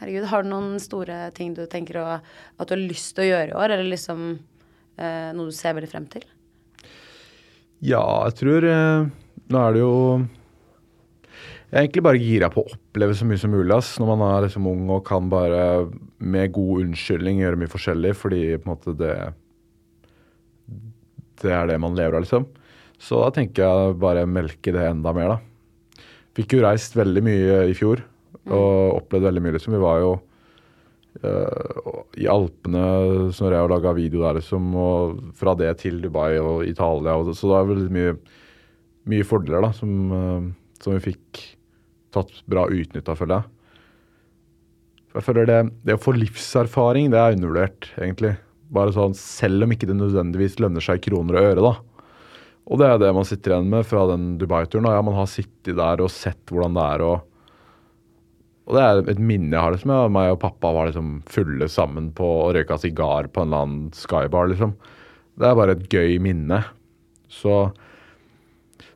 Herregud. 0.05 0.27
Har 0.29 0.43
du 0.45 0.51
noen 0.51 0.77
store 0.77 1.31
ting 1.33 1.55
du 1.57 1.63
tenker 1.65 1.97
å, 1.97 2.05
at 2.21 2.69
du 2.69 2.75
har 2.75 2.81
lyst 2.83 3.15
til 3.17 3.25
å 3.25 3.29
gjøre 3.31 3.49
i 3.49 3.55
år, 3.57 3.71
eller 3.73 3.87
liksom 3.89 4.19
eh, 5.01 5.31
noe 5.33 5.49
du 5.49 5.55
ser 5.55 5.73
veldig 5.73 5.89
frem 5.89 6.05
til? 6.13 6.27
Ja, 7.81 8.03
jeg 8.27 8.37
tror 8.37 8.67
eh, 8.69 9.07
Nå 9.49 9.61
er 9.61 9.73
det 9.75 9.81
jo 9.81 9.95
Jeg 10.21 11.73
er 11.73 11.81
egentlig 11.81 12.05
bare 12.05 12.21
gira 12.21 12.51
på 12.53 12.61
å 12.61 12.69
oppleve 12.77 13.17
så 13.17 13.25
mye 13.25 13.41
som 13.41 13.51
mulig 13.53 13.73
ass, 13.73 13.95
når 13.97 14.11
man 14.13 14.23
er 14.29 14.45
liksom 14.45 14.69
ung 14.69 14.85
og 14.93 15.03
kan 15.09 15.25
bare 15.33 15.65
med 16.21 16.53
god 16.53 16.85
unnskyldning 16.85 17.41
gjøre 17.41 17.63
mye 17.63 17.73
forskjellig, 17.73 18.13
fordi 18.21 18.45
på 18.59 18.69
en 18.69 18.75
måte 18.75 18.97
det 19.01 19.17
Det 21.41 21.51
er 21.51 21.65
det 21.73 21.81
man 21.81 21.97
lever 21.97 22.19
av, 22.19 22.27
liksom. 22.29 22.45
Så 23.01 23.25
da 23.25 23.33
tenker 23.33 23.65
jeg 23.65 24.01
bare 24.05 24.29
melke 24.29 24.71
det 24.71 24.85
enda 24.85 25.17
mer, 25.17 25.33
da. 25.33 26.05
Fikk 26.37 26.53
jo 26.59 26.67
reist 26.67 26.93
veldig 26.93 27.25
mye 27.25 27.63
i 27.71 27.73
fjor 27.73 28.05
og 28.53 28.99
opplevde 28.99 29.29
veldig 29.29 29.43
mye, 29.43 29.55
liksom. 29.55 29.75
Vi 29.75 29.81
var 29.81 30.01
jo 30.03 30.11
uh, 31.25 32.03
i 32.21 32.27
Alpene 32.29 32.85
så 33.33 33.45
når 33.45 33.57
jeg 33.57 33.71
laga 33.73 33.95
video 33.97 34.23
der, 34.25 34.39
liksom, 34.39 34.69
og 34.77 35.19
fra 35.39 35.55
det 35.57 35.71
til 35.81 35.99
Dubai 36.03 36.35
og 36.41 36.65
Italia. 36.67 37.17
Og, 37.17 37.33
så 37.33 37.51
det 37.51 37.57
er 37.57 37.73
veldig 37.73 37.91
mye, 37.95 38.15
mye 39.11 39.27
fordeler 39.27 39.65
da, 39.65 39.73
som, 39.75 39.97
uh, 40.13 40.77
som 40.83 40.97
vi 40.97 41.03
fikk 41.11 41.43
tatt 42.15 42.31
bra 42.49 42.67
utnytta, 42.71 43.17
føler 43.17 43.39
jeg. 43.39 43.51
Jeg 45.15 45.23
føler 45.23 45.47
det, 45.47 45.59
det 45.87 45.95
å 45.95 46.01
få 46.03 46.11
livserfaring, 46.17 47.09
det 47.13 47.19
er 47.19 47.35
undervurdert, 47.37 47.89
egentlig. 47.95 48.33
Bare 48.75 48.91
sånn, 48.91 49.13
Selv 49.15 49.63
om 49.63 49.71
ikke 49.71 49.87
det 49.87 49.95
nødvendigvis 49.95 50.57
lønner 50.59 50.83
seg 50.83 50.99
i 50.99 51.05
kroner 51.07 51.39
og 51.39 51.51
øre, 51.51 51.63
da. 51.63 51.75
Og 52.65 52.81
det 52.81 52.89
er 52.89 52.99
det 52.99 53.11
man 53.13 53.27
sitter 53.27 53.53
igjen 53.53 53.69
med 53.71 53.85
fra 53.87 54.07
den 54.09 54.33
Dubai-turen. 54.41 54.89
Ja, 54.89 55.03
Man 55.05 55.15
har 55.15 55.29
sittet 55.29 55.77
der 55.77 56.01
og 56.01 56.11
sett 56.11 56.41
hvordan 56.49 56.75
det 56.75 56.85
er. 56.95 57.03
og 57.05 57.34
og 58.65 58.73
det 58.73 58.81
er 58.81 58.99
et 59.13 59.19
minne 59.21 59.53
jeg 59.53 59.61
har. 59.61 59.73
liksom, 59.75 59.91
ja, 59.93 60.05
Meg 60.09 60.31
og 60.33 60.39
pappa 60.41 60.71
var 60.73 60.87
liksom 60.89 61.19
fulle 61.29 61.67
sammen 61.69 62.09
på 62.17 62.25
og 62.25 62.55
røyka 62.57 62.79
sigar 62.81 63.27
på 63.29 63.43
en 63.43 63.51
eller 63.51 63.65
annen 63.65 63.91
skybar. 63.93 64.49
liksom. 64.49 64.73
Det 65.37 65.45
er 65.45 65.57
bare 65.59 65.75
et 65.75 65.85
gøy 65.91 66.15
minne. 66.23 66.63
Så, 67.29 67.59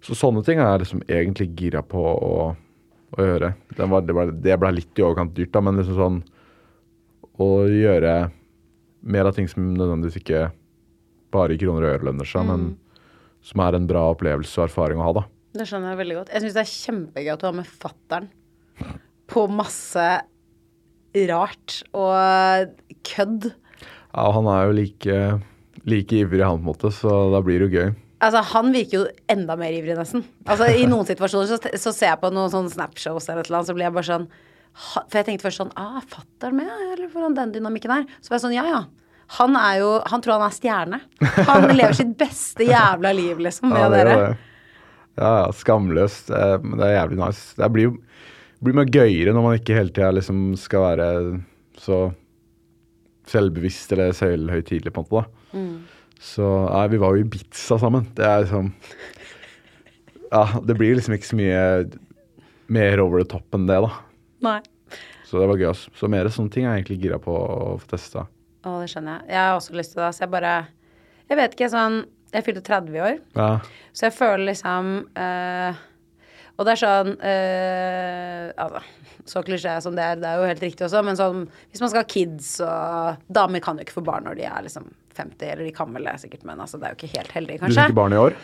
så 0.01 0.17
sånne 0.17 0.41
ting 0.47 0.57
er 0.57 0.71
jeg 0.71 0.85
liksom 0.85 1.03
egentlig 1.05 1.51
gira 1.59 1.83
på 1.85 2.01
å, 2.01 2.33
å 3.13 3.27
gjøre. 3.27 3.51
Den 3.77 3.93
var, 3.93 4.07
det, 4.07 4.15
ble, 4.17 4.25
det 4.41 4.57
ble 4.61 4.71
litt 4.73 5.01
i 5.01 5.05
overkant 5.05 5.35
dyrt, 5.37 5.51
da, 5.53 5.61
men 5.65 5.77
liksom 5.81 5.99
sånn 5.99 6.19
Å 7.39 7.49
gjøre 7.71 8.13
mer 8.99 9.29
av 9.29 9.35
ting 9.37 9.45
som 9.47 9.69
nødvendigvis 9.77 10.17
ikke 10.19 10.47
bare 11.31 11.53
i 11.55 11.59
kroner 11.61 11.85
og 11.85 11.93
øre 11.93 12.07
lønner 12.09 12.27
seg, 12.27 12.49
men 12.49 12.65
som 13.45 13.61
er 13.63 13.77
en 13.77 13.85
bra 13.87 14.01
opplevelse 14.11 14.57
og 14.59 14.65
erfaring 14.65 14.99
å 14.99 15.05
ha, 15.05 15.13
da. 15.21 15.23
Det 15.55 15.67
skjønner 15.69 15.93
jeg 15.93 15.99
veldig 16.01 16.17
godt. 16.17 16.33
Jeg 16.33 16.43
syns 16.43 16.57
det 16.57 16.63
er 16.65 16.73
kjempegøy 16.73 17.31
at 17.31 17.39
du 17.39 17.47
har 17.47 17.55
med 17.55 17.69
fattern 17.69 18.27
på 19.29 19.45
masse 19.51 20.07
rart 21.29 21.79
og 21.97 22.73
kødd. 23.07 23.49
Ja, 24.09 24.25
og 24.27 24.33
han 24.39 24.49
er 24.51 24.67
jo 24.69 24.75
like, 24.77 25.17
like 25.89 26.19
ivrig, 26.23 26.43
han 26.45 26.59
på 26.59 26.63
en 26.63 26.69
måte, 26.69 26.91
så 26.93 27.15
da 27.33 27.41
blir 27.45 27.61
det 27.63 27.69
jo 27.69 27.79
gøy. 27.81 27.95
Altså, 28.19 28.41
han 28.51 28.73
virker 28.75 28.97
jo 28.97 29.05
enda 29.31 29.55
mer 29.55 29.71
ivrig, 29.77 29.95
nesten. 29.97 30.25
Altså, 30.49 30.67
I 30.75 30.85
noen 30.91 31.07
situasjoner 31.07 31.49
så, 31.53 31.59
så 31.79 31.93
ser 31.95 32.11
jeg 32.13 32.21
på 32.21 32.31
noen 32.35 32.51
sånne 32.51 32.73
Snapshows 32.73 33.29
eller 33.29 33.45
et 33.45 33.49
eller 33.51 33.61
annet, 33.61 33.69
så 33.71 33.75
blir 33.77 33.87
jeg 33.87 33.95
bare 33.95 34.09
sånn 34.09 34.25
For 34.79 35.17
jeg 35.17 35.25
tenkte 35.29 35.47
først 35.47 35.61
sånn 35.63 35.71
Ah, 35.79 36.01
fatter'n 36.11 36.57
med, 36.59 36.69
eller 36.93 37.07
hvordan 37.13 37.37
den 37.37 37.53
dynamikken 37.55 37.93
er. 37.95 38.03
Så 38.21 38.29
var 38.33 38.37
jeg 38.37 38.43
sånn, 38.47 38.57
ja 38.59 38.65
ja. 38.69 38.81
Han 39.39 39.55
er 39.57 39.79
jo 39.81 39.89
Han 40.11 40.21
tror 40.25 40.35
han 40.39 40.45
er 40.49 40.57
stjerne. 40.57 40.99
Han 41.47 41.65
lever 41.77 41.95
sitt 41.97 42.13
beste 42.19 42.67
jævla 42.69 43.11
liv, 43.17 43.39
liksom, 43.45 43.71
med 43.71 43.81
Ja, 43.85 43.89
det 43.93 44.03
dere. 44.03 44.19
det. 44.19 44.37
Ja, 45.19 45.31
ja, 45.43 45.47
skamløst. 45.55 46.29
Eh, 46.31 46.55
Men 46.63 46.79
det 46.79 46.87
er 46.91 46.95
jævlig 46.99 47.19
nice. 47.23 47.43
Det 47.59 47.71
blir 47.75 47.87
jo 47.89 47.95
blir 48.63 48.75
mye 48.75 48.91
gøyere 48.91 49.33
når 49.35 49.45
man 49.45 49.57
ikke 49.59 49.75
hele 49.77 49.93
tida 49.95 50.09
liksom 50.15 50.39
skal 50.59 50.83
være 50.83 51.07
så 51.79 51.99
selvbevisst 53.29 53.91
eller 53.93 54.11
selvhøytidelig, 54.17 54.91
på 54.95 55.03
en 55.03 55.09
måte. 55.11 55.25
da. 55.53 55.59
Så 56.19 56.43
nei, 56.67 56.87
vi 56.91 56.97
var 56.99 57.15
jo 57.15 57.21
i 57.21 57.25
Ibiza 57.27 57.77
sammen. 57.79 58.07
Det 58.17 58.25
er 58.27 58.41
liksom 58.43 58.71
Ja, 60.33 60.43
det 60.61 60.75
blir 60.77 60.93
liksom 60.97 61.15
ikke 61.15 61.29
så 61.31 61.37
mye 61.39 61.61
mer 62.69 63.01
over 63.01 63.23
the 63.23 63.29
top 63.31 63.55
enn 63.57 63.63
det, 63.69 63.79
da. 63.81 63.89
Nei. 64.45 64.59
Så 65.25 65.39
det 65.41 65.47
var 65.49 65.57
gøy. 65.61 65.71
Så 65.97 66.09
mer 66.09 66.27
sånne 66.33 66.51
ting 66.53 66.65
er 66.67 66.75
jeg 66.75 66.83
egentlig 66.83 66.99
gira 67.05 67.17
på 67.21 67.33
å 67.33 67.77
få 67.81 67.89
testa. 67.95 68.27
Å, 68.65 68.75
det 68.81 68.89
skjønner 68.91 69.19
jeg. 69.21 69.29
Jeg 69.33 69.39
har 69.45 69.55
også 69.57 69.77
lyst 69.77 69.93
til 69.95 70.03
det. 70.03 70.11
Så 70.17 70.25
jeg 70.25 70.33
bare 70.35 70.53
Jeg 71.29 71.37
vet 71.39 71.53
ikke, 71.55 71.69
sånn 71.71 71.99
Jeg 72.33 72.45
fylte 72.45 72.61
30 72.65 72.97
i 72.97 73.01
år, 73.01 73.15
Ja. 73.37 73.49
så 73.93 74.05
jeg 74.09 74.13
føler 74.19 74.43
liksom 74.51 74.89
eh, 75.17 75.79
Og 76.59 76.67
det 76.67 76.75
er 76.75 76.81
sånn 76.81 77.13
eh, 77.23 78.49
Altså, 78.59 78.81
så 79.29 79.43
klisjé 79.45 79.75
som 79.83 79.95
det 79.95 80.05
er, 80.05 80.17
det 80.19 80.27
er 80.27 80.41
jo 80.41 80.47
helt 80.49 80.63
riktig 80.65 80.87
også, 80.87 81.03
men 81.05 81.19
sånn 81.19 81.45
Hvis 81.71 81.83
man 81.83 81.91
skal 81.91 82.03
ha 82.03 82.09
kids 82.09 82.55
og 82.65 83.29
Damer 83.39 83.63
kan 83.63 83.79
jo 83.79 83.85
ikke 83.87 83.99
få 83.99 84.05
barn 84.09 84.27
når 84.27 84.39
de 84.41 84.47
er 84.49 84.65
liksom 84.67 84.89
50, 85.19 85.45
eller 85.51 85.67
de 85.67 85.75
kan 85.75 85.91
vel 85.91 86.05
det 86.07 86.15
sikkert, 86.21 86.45
men 86.47 86.61
altså, 86.63 86.79
det 86.79 86.87
er 86.87 86.93
jo 86.93 86.99
ikke 87.01 87.17
helt 87.17 87.31
heldig, 87.35 87.55
kanskje. 87.59 87.81
Du 87.83 87.89
fikk 87.91 87.97
barn 87.97 88.13
i 88.15 88.19
år? 88.21 88.35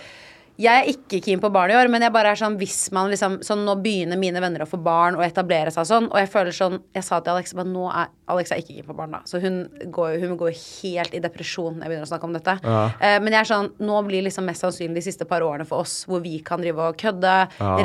Jeg 0.61 0.71
er 0.71 0.87
ikke 0.87 1.19
keen 1.19 1.41
på 1.43 1.49
barn 1.51 1.73
i 1.73 1.75
år, 1.75 1.89
men 1.91 2.03
jeg 2.05 2.13
bare 2.15 2.31
er 2.31 2.39
sånn 2.39 2.53
hvis 2.59 2.85
man 2.95 3.09
liksom 3.11 3.41
Sånn 3.43 3.65
nå 3.67 3.73
begynner 3.83 4.19
mine 4.19 4.39
venner 4.39 4.63
å 4.63 4.67
få 4.69 4.77
barn 4.79 5.17
og 5.17 5.23
etablere 5.25 5.71
seg 5.73 5.87
sånn, 5.89 6.07
og 6.07 6.15
jeg 6.21 6.29
føler 6.31 6.55
sånn 6.55 6.77
Jeg 6.95 7.03
sa 7.03 7.19
til 7.19 7.33
Alex 7.33 7.51
at 7.55 7.67
nå 7.67 7.89
er 7.91 8.13
Alex 8.31 8.53
er 8.53 8.61
ikke 8.61 8.77
keen 8.77 8.87
på 8.87 8.95
barn, 8.97 9.11
da. 9.13 9.19
Så 9.29 9.41
hun 9.43 9.57
går, 9.93 10.15
hun 10.23 10.37
går 10.39 10.55
helt 10.55 11.13
i 11.13 11.21
depresjon 11.21 11.75
når 11.75 11.83
jeg 11.83 11.91
begynner 11.91 12.07
å 12.07 12.09
snakke 12.09 12.29
om 12.29 12.33
dette. 12.37 12.55
Eh, 13.03 13.17
men 13.21 13.35
jeg 13.35 13.41
er 13.41 13.49
sånn 13.51 13.67
Nå 13.85 13.99
blir 14.07 14.23
liksom 14.25 14.47
mest 14.49 14.63
sannsynlig 14.63 15.01
de 15.01 15.05
siste 15.09 15.27
par 15.29 15.43
årene 15.45 15.67
for 15.67 15.83
oss 15.83 15.97
hvor 16.09 16.23
vi 16.23 16.39
kan 16.45 16.63
drive 16.63 16.87
og 16.87 16.97
kødde, 17.01 17.35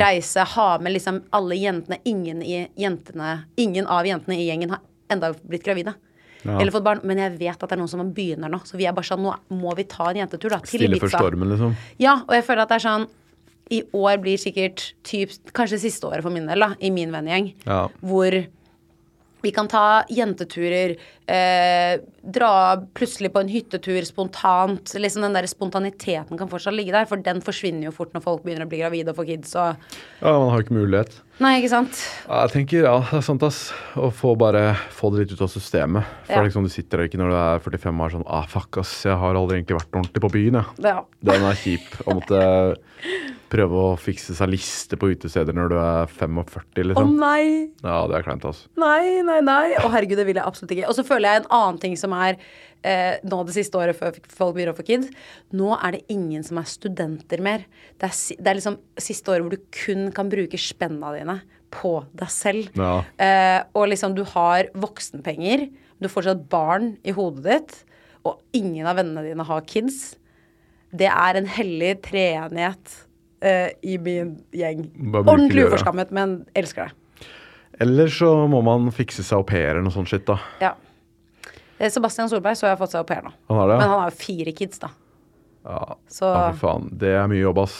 reise, 0.01 0.47
ha 0.55 0.69
med 0.81 0.95
liksom 0.95 1.21
alle 1.35 1.59
jentene 1.59 1.99
Ingen 2.09 2.41
i 2.41 2.63
jentene 2.79 3.41
Ingen 3.61 3.89
av 3.91 4.07
jentene 4.07 4.39
i 4.39 4.47
gjengen 4.47 4.73
har 4.77 4.81
enda 5.11 5.33
blitt 5.43 5.65
gravide. 5.67 5.93
Eller 6.45 6.71
fått 6.71 6.83
barn, 6.83 7.01
men 7.03 7.17
jeg 7.17 7.37
vet 7.39 7.53
at 7.63 7.69
det 7.69 7.71
er 7.75 7.77
noen 7.81 7.89
som 7.89 8.13
begynner 8.13 8.49
nå. 8.49 8.59
Så 8.65 8.77
vi 8.77 8.85
er 8.89 8.93
bare 8.93 9.05
sånn, 9.05 9.21
nå 9.21 9.35
må 9.61 9.75
vi 9.77 9.83
ta 9.83 10.09
en 10.09 10.17
jentetur, 10.23 10.49
da. 10.49 10.59
Til 10.59 10.79
Stille 10.79 10.97
for 10.99 11.07
Ibiza. 11.07 11.17
stormen, 11.19 11.49
liksom. 11.49 11.75
Ja, 11.99 12.15
og 12.27 12.33
jeg 12.33 12.43
føler 12.47 12.61
at 12.63 12.69
det 12.69 12.79
er 12.81 12.87
sånn 12.89 13.07
I 13.71 13.83
år 13.93 14.17
blir 14.19 14.35
sikkert 14.37 14.93
typ, 15.07 15.29
kanskje 15.53 15.77
siste 15.79 16.03
året 16.03 16.21
for 16.25 16.29
min 16.33 16.45
del, 16.45 16.59
da, 16.59 16.73
i 16.81 16.89
min 16.91 17.09
vennegjeng, 17.13 17.53
Ja. 17.65 17.87
hvor 18.03 18.31
vi 19.41 19.51
kan 19.55 19.67
ta 19.67 20.03
jenteturer, 20.09 20.95
eh, 21.27 21.97
dra 22.21 22.77
plutselig 22.93 23.31
på 23.33 23.41
en 23.41 23.49
hyttetur 23.49 24.01
spontant. 24.05 24.93
Liksom 24.93 25.21
Den 25.25 25.33
der 25.33 25.47
spontaniteten 25.49 26.37
kan 26.37 26.49
fortsatt 26.51 26.75
ligge 26.75 26.91
der, 26.93 27.05
for 27.09 27.17
den 27.17 27.41
forsvinner 27.41 27.89
jo 27.89 27.91
fort 27.95 28.13
når 28.13 28.21
folk 28.25 28.43
begynner 28.45 28.67
å 28.67 28.69
bli 28.69 28.81
gravide 28.83 29.09
og 29.13 29.17
få 29.17 29.25
kids 29.25 29.55
og 29.55 29.75
Ja, 30.21 30.33
man 30.37 30.49
har 30.51 30.61
jo 30.61 30.65
ikke 30.67 30.77
mulighet. 30.77 31.19
Nei, 31.41 31.55
ikke 31.61 31.71
sant? 31.73 31.97
Ja, 32.27 32.43
jeg 32.45 32.51
tenker, 32.53 32.83
ja, 32.85 32.99
det 33.09 33.17
er 33.17 33.25
sant, 33.25 33.41
ass. 33.47 33.71
Å 33.97 34.11
få 34.13 34.35
bare 34.37 34.75
få 34.93 35.09
det 35.11 35.23
litt 35.23 35.33
ut 35.33 35.41
av 35.41 35.49
systemet. 35.49 36.05
For 36.27 36.37
Ja. 36.37 36.43
liksom 36.45 36.63
du 36.63 36.69
sitter 36.69 36.97
der 37.01 37.07
ikke 37.09 37.17
når 37.17 37.29
du 37.33 37.37
er 37.41 37.59
45 37.65 37.99
og 37.99 38.05
er 38.05 38.15
sånn 38.17 38.27
ah, 38.27 38.45
fuck, 38.45 38.77
ass, 38.77 39.03
jeg 39.05 39.17
har 39.17 39.33
aldri 39.35 39.57
egentlig 39.57 39.79
vært 39.81 39.91
ordentlig 39.97 40.21
på 40.21 40.31
byen, 40.31 40.53
jeg. 40.61 40.85
Ja. 40.85 41.01
Den 41.23 41.41
er 41.49 41.55
kjip. 41.57 41.89
Å 42.05 42.13
måtte 42.13 42.77
prøve 43.51 43.83
å 43.83 43.93
fikse 43.99 44.35
seg 44.37 44.51
liste 44.53 44.97
på 44.99 45.09
utesteder 45.11 45.55
når 45.55 45.71
du 45.73 45.77
er 45.81 46.11
45, 46.11 46.65
Å 46.71 46.85
liksom. 46.91 47.13
nei! 47.19 47.43
Ja, 47.83 48.01
det 48.09 48.17
er 48.17 48.25
kleint, 48.25 48.45
altså. 48.47 48.69
Nei, 48.79 49.21
nei, 49.27 49.39
nei. 49.45 49.73
Å 49.81 49.89
herregud, 49.91 50.19
det 50.21 50.27
vil 50.29 50.39
jeg 50.39 50.47
absolutt 50.47 50.73
ikke. 50.75 50.87
Og 50.91 50.97
så 50.97 51.05
føler 51.07 51.27
jeg 51.27 51.43
en 51.43 51.49
annen 51.57 51.81
ting 51.83 51.97
som 51.99 52.15
er 52.15 52.37
eh, 52.87 53.17
nå 53.27 53.41
det 53.47 53.55
siste 53.57 53.79
året 53.79 53.97
før 53.97 54.15
folk 54.31 54.55
begynner 54.55 54.73
å 54.73 54.77
få 54.79 54.85
kids. 54.87 55.11
Nå 55.57 55.73
er 55.77 55.97
det 55.97 56.03
ingen 56.13 56.45
som 56.47 56.61
er 56.61 56.69
studenter 56.71 57.43
mer. 57.43 57.67
Det 57.99 58.09
er, 58.09 58.15
det 58.39 58.53
er 58.53 58.59
liksom 58.61 58.79
siste 59.01 59.33
året 59.33 59.45
hvor 59.45 59.57
du 59.57 59.67
kun 59.83 60.07
kan 60.15 60.31
bruke 60.31 60.59
spenna 60.61 61.11
dine 61.17 61.41
på 61.71 61.97
deg 62.17 62.31
selv. 62.33 62.71
Ja. 62.79 62.95
Eh, 63.19 63.59
og 63.75 63.91
liksom 63.91 64.15
du 64.15 64.23
har 64.33 64.71
voksenpenger, 64.79 65.67
du 66.01 66.07
får 66.07 66.17
fortsatt 66.17 66.47
barn 66.51 66.95
i 67.07 67.13
hodet 67.15 67.45
ditt, 67.47 67.77
og 68.27 68.41
ingen 68.55 68.87
av 68.89 68.99
vennene 68.99 69.23
dine 69.27 69.45
har 69.47 69.63
kids. 69.69 70.15
Det 70.91 71.07
er 71.07 71.37
en 71.39 71.47
hellig 71.47 71.95
treenighet 72.05 72.99
eh, 73.41 73.71
i 73.83 73.97
min 74.01 74.35
gjeng. 74.55 74.85
Ordentlig 75.21 75.67
uforskammet, 75.67 76.11
men 76.15 76.45
elsker 76.57 76.89
det. 76.89 77.27
Eller 77.81 78.11
så 78.13 78.29
må 78.51 78.59
man 78.65 78.91
fikse 78.93 79.23
seg 79.25 79.39
au 79.41 79.45
pair 79.47 79.71
eller 79.71 79.85
noe 79.85 79.93
sånt 79.95 80.09
shit, 80.11 80.25
da. 80.27 80.37
Ja. 80.61 80.73
Eh, 81.79 81.89
Sebastian 81.89 82.29
Solberg 82.29 82.59
så 82.59 82.67
jeg 82.67 82.75
har 82.75 82.81
fått 82.81 82.93
seg 82.93 83.01
au 83.01 83.07
pair 83.09 83.23
nå. 83.25 83.31
Han 83.49 83.57
har 83.61 83.71
det? 83.71 83.77
Men 83.81 83.89
han 83.89 84.03
har 84.03 84.11
jo 84.11 84.19
fire 84.21 84.53
kids, 84.57 84.81
da. 84.83 84.91
Ja, 85.65 85.81
Så 86.09 86.25
ja, 86.29 86.47
for 86.53 86.61
faen. 86.61 86.87
Det 87.01 87.11
er 87.17 87.27
mye 87.29 87.41
jobb, 87.43 87.59
ass. 87.65 87.75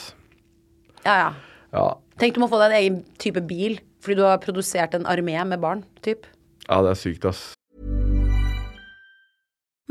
ja, 1.04 1.16
ja. 1.26 1.32
Ja, 1.72 1.86
Tenk 2.20 2.34
du 2.36 2.42
må 2.42 2.46
få 2.52 2.58
deg 2.60 2.68
en 2.74 2.76
egen 2.82 2.96
type 3.22 3.40
bil 3.48 3.78
fordi 4.02 4.18
du 4.18 4.26
har 4.26 4.36
produsert 4.42 4.92
en 4.98 5.06
armé 5.08 5.38
med 5.48 5.60
barn. 5.62 5.84
Typ. 6.04 6.26
ja 6.68 6.80
det 6.84 6.90
er 6.90 6.98
sykt, 6.98 7.24
ass. 7.24 7.52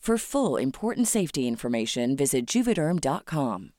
For 0.00 0.16
full 0.16 0.56
important 0.56 1.08
safety 1.08 1.46
information, 1.46 2.16
visit 2.16 2.54
juvederm.com. 2.54 3.70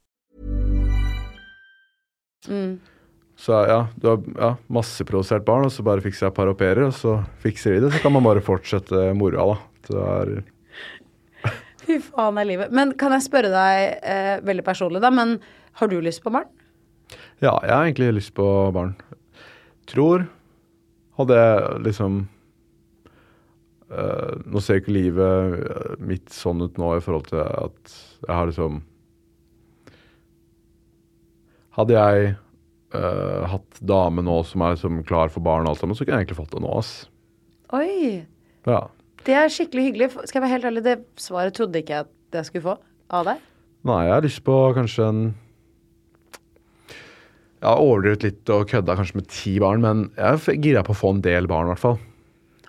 Så 3.35 3.51
ja, 3.65 3.87
du 3.95 4.07
har 4.07 4.19
ja, 4.37 4.49
masseprodusert 4.69 5.45
barn, 5.47 5.65
og 5.65 5.73
så 5.73 5.81
bare 5.85 6.03
fikser 6.05 6.27
jeg 6.27 6.33
et 6.33 6.37
par 6.37 6.51
au 6.51 6.53
pairer, 6.57 6.83
og 6.91 6.93
så 6.93 7.15
fikser 7.41 7.73
de 7.73 7.87
det. 7.87 7.93
Så 7.95 8.03
kan 8.03 8.13
man 8.13 8.25
bare 8.27 8.43
fortsette 8.45 9.07
moroa, 9.17 9.55
da. 9.55 9.57
Det 9.87 10.03
er 10.11 10.33
Fy 11.81 11.97
faen 12.05 12.37
er 12.37 12.45
livet. 12.45 12.75
Men 12.75 12.93
kan 13.01 13.15
jeg 13.17 13.25
spørre 13.25 13.49
deg 13.49 14.05
eh, 14.05 14.35
veldig 14.45 14.65
personlig, 14.67 15.01
da, 15.01 15.09
men 15.09 15.39
har 15.81 15.89
du 15.89 15.97
lyst 16.05 16.21
på 16.21 16.33
barn? 16.33 16.45
Ja, 17.41 17.55
jeg 17.65 17.73
har 17.73 17.87
egentlig 17.87 18.11
lyst 18.19 18.35
på 18.37 18.45
barn. 18.75 18.93
Tror 19.89 20.27
Hadde 21.17 21.35
jeg 21.35 21.81
liksom 21.85 22.21
eh, 23.91 24.37
Nå 24.47 24.63
ser 24.63 24.81
ikke 24.81 24.95
livet 24.95 25.57
eh, 25.59 25.97
mitt 25.99 26.31
sånn 26.33 26.63
ut 26.63 26.79
nå 26.81 26.95
i 26.97 27.03
forhold 27.03 27.29
til 27.31 27.43
at 27.43 27.93
jeg 28.27 28.33
har 28.33 28.49
liksom 28.49 28.81
Hadde 31.71 31.95
jeg 31.95 32.33
uh, 32.91 33.43
hatt 33.47 33.77
dame 33.79 34.23
nå 34.27 34.41
som 34.43 34.63
er 34.65 34.73
liksom 34.75 34.97
klar 35.07 35.31
for 35.31 35.39
barn 35.45 35.63
og 35.63 35.71
alt 35.71 35.79
sammen, 35.79 35.95
så 35.95 36.03
kunne 36.03 36.17
jeg 36.19 36.25
egentlig 36.25 36.39
fått 36.41 36.51
det 36.51 36.59
nå, 36.65 36.71
ass. 36.75 36.89
Oi. 37.71 38.25
Ja. 38.67 38.81
Det 39.23 39.37
er 39.37 39.53
skikkelig 39.53 39.85
hyggelig. 39.87 40.09
Skal 40.25 40.41
jeg 40.41 40.43
være 40.43 40.53
helt 40.57 40.67
ærlig, 40.67 40.83
det 40.83 40.97
svaret 41.21 41.55
trodde 41.55 41.79
ikke 41.79 41.95
jeg 41.95 42.09
at 42.09 42.41
jeg 42.41 42.49
skulle 42.49 42.65
få 42.65 42.75
av 43.15 43.29
deg. 43.29 43.47
Nei, 43.87 44.01
jeg 44.07 44.13
har 44.13 44.27
lyst 44.27 44.43
på 44.45 44.57
kanskje 44.77 45.07
en 45.07 45.23
Jeg 47.61 47.69
har 47.69 47.81
overdrevet 47.81 48.23
litt 48.25 48.51
og 48.53 48.67
kødda 48.69 48.95
kanskje 48.97 49.21
med 49.21 49.27
ti 49.29 49.55
barn, 49.61 49.83
men 49.85 50.07
jeg 50.17 50.39
er 50.41 50.61
gira 50.65 50.83
på 50.85 50.95
å 50.95 50.97
få 50.97 51.15
en 51.15 51.23
del 51.25 51.47
barn, 51.49 51.69
i 51.69 51.73
hvert 51.73 51.85
fall. 51.85 51.99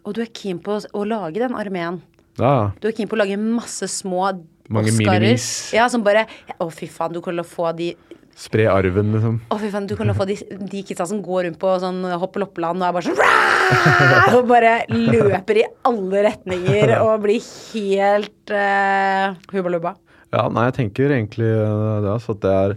Og 0.03 0.17
du 0.17 0.23
er 0.25 0.31
keen 0.35 0.59
på 0.63 0.79
å, 0.81 1.05
lage 1.07 1.43
den 1.43 1.55
armeen. 1.59 2.01
Ja, 2.41 2.73
Du 2.81 2.89
er 2.89 2.97
keen 2.97 3.11
på 3.11 3.19
å 3.19 3.21
lage 3.21 3.37
masse 3.37 3.87
små 3.93 4.31
Mange 4.73 4.89
Oscarer. 4.89 5.37
Ja, 5.75 5.85
som 5.93 6.01
bare 6.07 6.23
Å, 6.57 6.71
fy 6.73 6.87
faen, 6.89 7.13
du 7.13 7.21
kommer 7.21 7.43
til 7.43 7.45
å 7.45 7.51
få 7.51 7.73
de 7.77 7.91
Spre 8.39 8.65
arven, 8.73 9.11
liksom. 9.13 9.35
Å, 9.53 9.57
fy 9.61 9.69
faen, 9.69 9.85
du 9.85 9.93
kommer 9.93 10.15
til 10.15 10.17
å 10.17 10.21
få 10.23 10.27
de, 10.31 10.37
de 10.73 10.81
kidsa 10.89 11.05
som 11.11 11.19
går 11.21 11.45
rundt 11.45 11.59
på 11.61 11.75
sånn 11.83 12.01
hoppeloppeland 12.17 12.81
og 12.81 12.87
er 12.87 12.95
bare 12.97 13.11
sånn! 13.11 14.39
Og 14.39 14.49
bare 14.49 14.73
løper 14.89 15.61
i 15.61 15.67
alle 15.89 16.23
retninger 16.31 16.95
og 17.05 17.27
blir 17.27 17.45
helt 17.45 18.55
uh, 18.57 19.37
hubalubba. 19.53 19.95
Ja, 20.33 20.47
nei, 20.49 20.65
jeg 20.71 20.79
tenker 20.79 21.13
egentlig 21.13 21.51
eh, 21.51 21.99
det, 22.01 22.09
altså, 22.15 22.33
at 22.33 22.41
det 22.41 22.53
er 22.57 22.75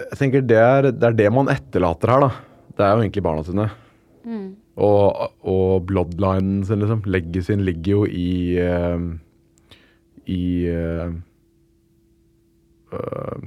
Jeg 0.00 0.18
tenker 0.18 0.42
det 0.50 0.58
er, 0.58 0.90
det 0.90 1.08
er 1.12 1.18
det 1.22 1.30
man 1.30 1.50
etterlater 1.52 2.10
her, 2.10 2.26
da. 2.26 2.32
Det 2.74 2.86
er 2.88 2.96
jo 2.96 3.04
egentlig 3.06 3.24
barna 3.28 3.46
sine. 3.46 3.68
Og, 4.76 5.34
og 5.44 5.82
bloodlinen 5.86 6.62
sin, 6.64 6.80
liksom. 6.80 7.02
Sin 7.44 7.60
ligger 7.66 7.92
jo 7.92 8.04
i 8.08 8.56
uh, 8.56 9.02
I 10.32 10.40
uh, 10.72 11.12
uh, 12.92 13.44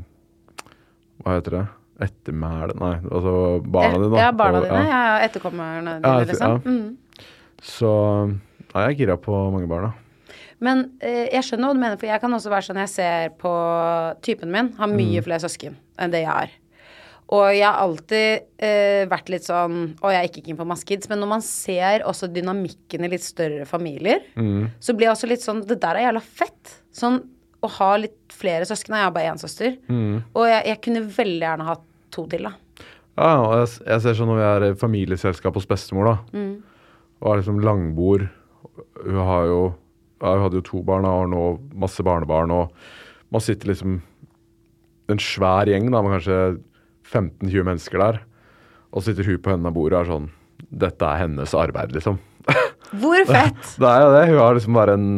Hva 1.23 1.37
heter 1.39 1.57
det? 1.59 1.63
Ettermælet 2.05 2.77
Nei, 2.81 2.95
altså 3.07 3.33
barna 3.63 3.97
dine, 3.97 4.11
da. 4.11 4.19
Ja, 4.21 4.31
barna 4.35 4.59
Og- 4.59 4.65
dine. 4.67 4.81
ja. 4.83 5.03
Ja, 5.15 5.25
etterkommerne 5.25 5.95
dine, 5.97 6.11
ja, 6.11 6.23
liksom. 6.29 6.51
ja. 6.51 6.57
Mm. 6.65 6.97
Så 7.63 7.91
ja, 8.75 8.81
jeg 8.83 8.91
er 8.91 8.97
gira 8.99 9.15
på 9.17 9.37
mange 9.55 9.69
barn, 9.71 9.87
da. 9.89 9.93
Men 10.59 10.85
eh, 11.03 11.25
jeg 11.33 11.43
skjønner 11.47 11.67
hva 11.71 11.75
du 11.75 11.79
mener, 11.81 11.97
for 11.99 12.07
jeg 12.07 12.21
kan 12.21 12.35
også 12.35 12.51
være 12.51 12.67
sånn 12.67 12.79
jeg 12.83 12.91
ser 12.91 13.33
på 13.41 13.51
typen 14.23 14.51
min, 14.53 14.69
har 14.77 14.91
mye 14.91 15.23
flere 15.25 15.41
søsken 15.43 15.75
enn 15.99 16.13
det 16.13 16.21
jeg 16.23 16.31
har. 16.31 16.53
Og 17.33 17.45
jeg 17.55 17.65
har 17.65 17.79
alltid 17.81 18.43
eh, 18.61 19.03
vært 19.09 19.31
litt 19.33 19.47
sånn 19.47 19.77
Og 19.95 20.11
jeg 20.13 20.19
er 20.19 20.27
ikke 20.27 20.43
keen 20.45 20.59
på 20.59 20.67
maskids, 20.69 21.09
men 21.09 21.17
når 21.23 21.31
man 21.31 21.45
ser 21.45 22.03
også 22.05 22.29
dynamikken 22.29 23.07
i 23.07 23.09
litt 23.15 23.25
større 23.25 23.65
familier, 23.65 24.27
så 24.77 24.93
blir 24.93 25.09
jeg 25.09 25.15
også 25.15 25.29
litt 25.31 25.45
sånn 25.45 25.63
Det 25.65 25.79
der 25.81 25.97
er 25.97 26.07
jævla 26.09 26.21
fett. 26.21 26.75
Sånn 26.93 27.23
å 27.65 27.71
ha 27.79 27.89
litt 27.97 28.35
flere 28.35 28.67
søsken. 28.69 28.93
Jeg 28.93 29.07
har 29.07 29.15
bare 29.15 29.31
én 29.33 29.41
søster. 29.41 29.73
Og 30.37 30.45
jeg, 30.45 30.61
jeg 30.69 30.81
kunne 30.85 31.07
veldig 31.15 31.47
gjerne 31.47 31.65
hatt 31.65 31.85
to 32.13 32.27
til, 32.29 32.45
da. 32.45 32.53
Ja, 33.15 33.31
og 33.39 33.53
jeg, 33.57 33.69
jeg 33.87 34.03
ser 34.03 34.17
sånn 34.17 34.29
når 34.29 34.39
vi 34.39 34.45
er 34.45 34.65
i 34.67 34.77
familieselskap 34.79 35.57
hos 35.57 35.67
bestemor, 35.69 36.11
da. 36.11 36.15
Mm. 36.35 36.51
Og 37.23 37.31
er 37.31 37.41
liksom 37.41 37.61
langbord. 37.63 38.27
Hun 39.05 39.21
har 39.23 39.49
jo 39.49 39.59
ja, 40.21 40.31
Hun 40.33 40.45
hadde 40.45 40.59
jo 40.59 40.67
to 40.67 40.81
barn, 40.85 41.07
og 41.07 41.21
har 41.21 41.31
nå 41.31 41.43
masse 41.79 42.03
barnebarn, 42.05 42.51
og 42.51 43.33
man 43.33 43.43
sitter 43.43 43.71
liksom 43.71 43.99
En 45.11 45.21
svær 45.21 45.69
gjeng, 45.69 45.91
da, 45.93 45.99
med 46.01 46.15
kanskje 46.15 46.37
15-20 47.11 47.67
mennesker 47.67 48.01
der. 48.01 48.23
Og 48.91 49.03
så 49.03 49.11
sitter 49.11 49.27
hun 49.27 49.43
på 49.43 49.53
enden 49.53 49.69
av 49.69 49.75
bordet 49.75 49.99
og 49.99 50.05
er 50.05 50.11
sånn 50.13 50.27
Dette 50.71 51.07
er 51.07 51.25
hennes 51.25 51.53
arbeid, 51.57 51.91
liksom. 51.95 52.17
Hvor 53.01 53.23
fett! 53.27 53.63
Det 53.81 53.89
er 53.89 54.03
jo 54.05 54.11
det. 54.15 54.27
Hun 54.31 54.39
har 54.39 54.59
liksom 54.59 54.77
bare 54.77 54.99
en 54.99 55.09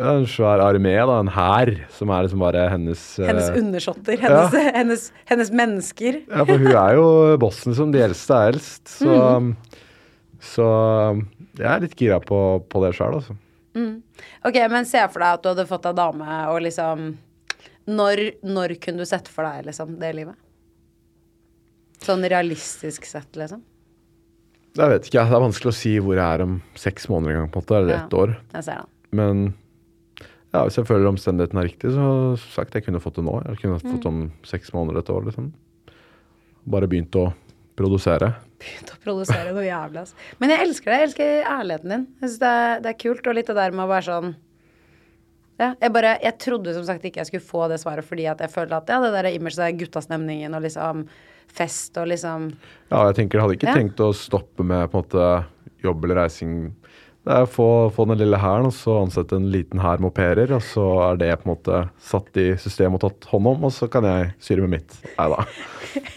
en 0.00 0.22
svær 0.28 0.60
armé, 0.62 0.92
da, 0.94 1.16
en 1.18 1.28
hær, 1.34 1.72
som 1.92 2.12
er 2.14 2.24
liksom 2.24 2.40
bare 2.40 2.62
hennes 2.70 3.00
eh, 3.18 3.26
Hennes 3.26 3.48
undersåtter. 3.58 4.20
Hennes, 4.22 4.54
hennes, 4.76 5.06
hennes 5.28 5.50
mennesker. 5.50 6.20
Ja, 6.28 6.44
for 6.46 6.62
hun 6.62 6.70
er 6.70 6.94
jo 6.96 7.06
bossen, 7.42 7.74
som 7.76 7.92
De 7.92 8.00
eldste 8.04 8.38
er 8.38 8.54
eldst. 8.54 8.92
Så, 9.00 9.16
så 10.52 10.68
jeg 11.58 11.66
er 11.72 11.82
litt 11.84 11.96
gira 11.98 12.20
på, 12.22 12.38
på 12.70 12.84
det 12.84 12.94
sjøl, 12.96 13.18
altså. 13.18 13.36
Ok, 14.46 14.56
men 14.72 14.88
se 14.88 15.02
for 15.10 15.22
deg 15.22 15.36
at 15.36 15.42
du 15.42 15.50
hadde 15.52 15.68
fått 15.68 15.88
deg 15.88 15.98
dame, 15.98 16.38
og 16.52 16.62
liksom 16.64 17.10
når, 17.90 18.22
når 18.46 18.76
kunne 18.82 19.02
du 19.02 19.08
sett 19.08 19.28
for 19.30 19.46
deg 19.46 19.68
liksom 19.68 19.98
det 20.00 20.14
livet? 20.16 20.38
Sånn 22.00 22.24
realistisk 22.24 23.04
sett, 23.08 23.32
liksom. 23.36 23.62
Jeg 24.78 24.88
vet 24.92 25.08
ikke, 25.08 25.24
Det 25.26 25.34
er 25.36 25.42
vanskelig 25.42 25.72
å 25.72 25.74
si 25.76 25.96
hvor 25.98 26.14
jeg 26.16 26.24
er 26.38 26.44
om 26.44 26.62
seks 26.78 27.08
måneder 27.10 27.34
en 27.34 27.40
gang, 27.42 27.50
på 27.50 27.58
en 27.60 27.64
måte, 27.64 27.76
eller 27.76 27.94
Ja. 27.94 28.04
ett 28.06 28.14
år. 28.14 28.36
Jeg 28.54 28.64
ser 28.64 28.76
det. 28.76 28.86
Men 29.12 29.54
ja, 30.54 30.64
hvis 30.64 30.76
jeg 30.76 30.86
føler 30.86 31.08
omstendigheten 31.10 31.58
er 31.58 31.68
riktig, 31.68 31.90
så 31.90 32.38
sagt, 32.38 32.72
jeg 32.74 32.84
kunne 32.84 33.00
fått 33.00 33.14
det 33.16 33.24
nå. 33.24 33.42
Jeg 33.46 33.58
kunne 33.58 33.80
fått 33.80 34.02
det 34.02 34.06
om 34.06 34.32
seks 34.44 34.70
måneder, 34.72 34.98
et 35.00 35.10
år, 35.10 35.24
liksom. 35.26 35.52
Bare 36.66 36.86
begynt 36.86 37.10
å 37.18 37.32
produsere. 37.76 38.34
Begynt 38.60 38.92
å 38.92 38.98
produsere 39.02 39.52
noe 39.52 39.64
jævlig, 39.64 39.98
altså. 40.04 40.14
Men 40.38 40.50
jeg 40.50 40.68
elsker 40.68 40.84
det. 40.90 40.98
Jeg 41.00 41.08
elsker 41.08 41.44
ærligheten 41.50 41.88
din. 41.88 42.06
Jeg 42.20 42.28
synes 42.28 42.38
det, 42.38 42.82
det 42.82 42.90
er 42.94 42.98
kult. 43.08 43.26
Og 43.26 43.34
litt 43.34 43.46
det 43.46 43.56
der 43.56 43.70
med 43.72 43.84
å 43.86 43.88
være 43.88 44.04
sånn 44.04 44.34
ja, 45.60 45.74
jeg 45.76 45.92
bare, 45.92 46.18
jeg 46.22 46.38
trodde 46.40 46.72
som 46.72 46.86
sagt 46.88 47.04
ikke 47.04 47.20
jeg 47.20 47.26
skulle 47.28 47.44
få 47.44 47.68
det 47.68 47.76
svaret 47.82 48.06
fordi 48.08 48.24
at 48.30 48.38
jeg 48.40 48.48
følte 48.48 48.78
at 48.78 48.88
ja, 48.88 48.96
det 49.04 49.10
der 49.12 49.28
imaget 49.28 49.58
er 49.60 49.74
guttastemningen 49.76 50.54
og 50.56 50.62
liksom 50.64 51.02
fest 51.54 51.98
og 52.00 52.08
liksom 52.10 52.50
Ja, 52.90 53.06
jeg 53.10 53.16
tenker, 53.18 53.38
jeg 53.38 53.44
hadde 53.46 53.56
ikke 53.58 53.70
Ja. 53.70 53.78
tenkt 53.78 54.02
å 54.04 54.12
stoppe 54.16 54.66
med 54.66 54.90
på 54.90 54.98
en 54.98 55.04
måte 55.04 55.44
jobb 55.84 56.04
eller 56.04 56.22
reising. 56.24 56.74
Det 57.20 57.34
er 57.36 57.44
å 57.44 57.50
få, 57.52 57.66
få 57.92 58.06
den 58.08 58.18
lille 58.22 58.38
hæren, 58.40 58.66
og 58.70 58.72
så 58.72 58.94
ansette 59.02 59.36
en 59.36 59.50
liten 59.52 59.80
hær 59.82 60.00
med 60.00 60.08
au 60.08 60.14
pairer, 60.16 60.52
og 60.56 60.62
så 60.64 60.84
er 61.10 61.18
det 61.20 61.34
på 61.42 61.48
en 61.48 61.52
måte 61.52 61.80
satt 62.00 62.36
i 62.40 62.46
system 62.56 62.96
og 62.96 63.02
tatt 63.04 63.28
hånd 63.28 63.46
om, 63.50 63.64
og 63.68 63.74
så 63.76 63.90
kan 63.92 64.06
jeg 64.08 64.30
styre 64.40 64.64
med 64.64 64.78
mitt. 64.78 64.96
Nei 65.18 65.28
da. 65.34 65.44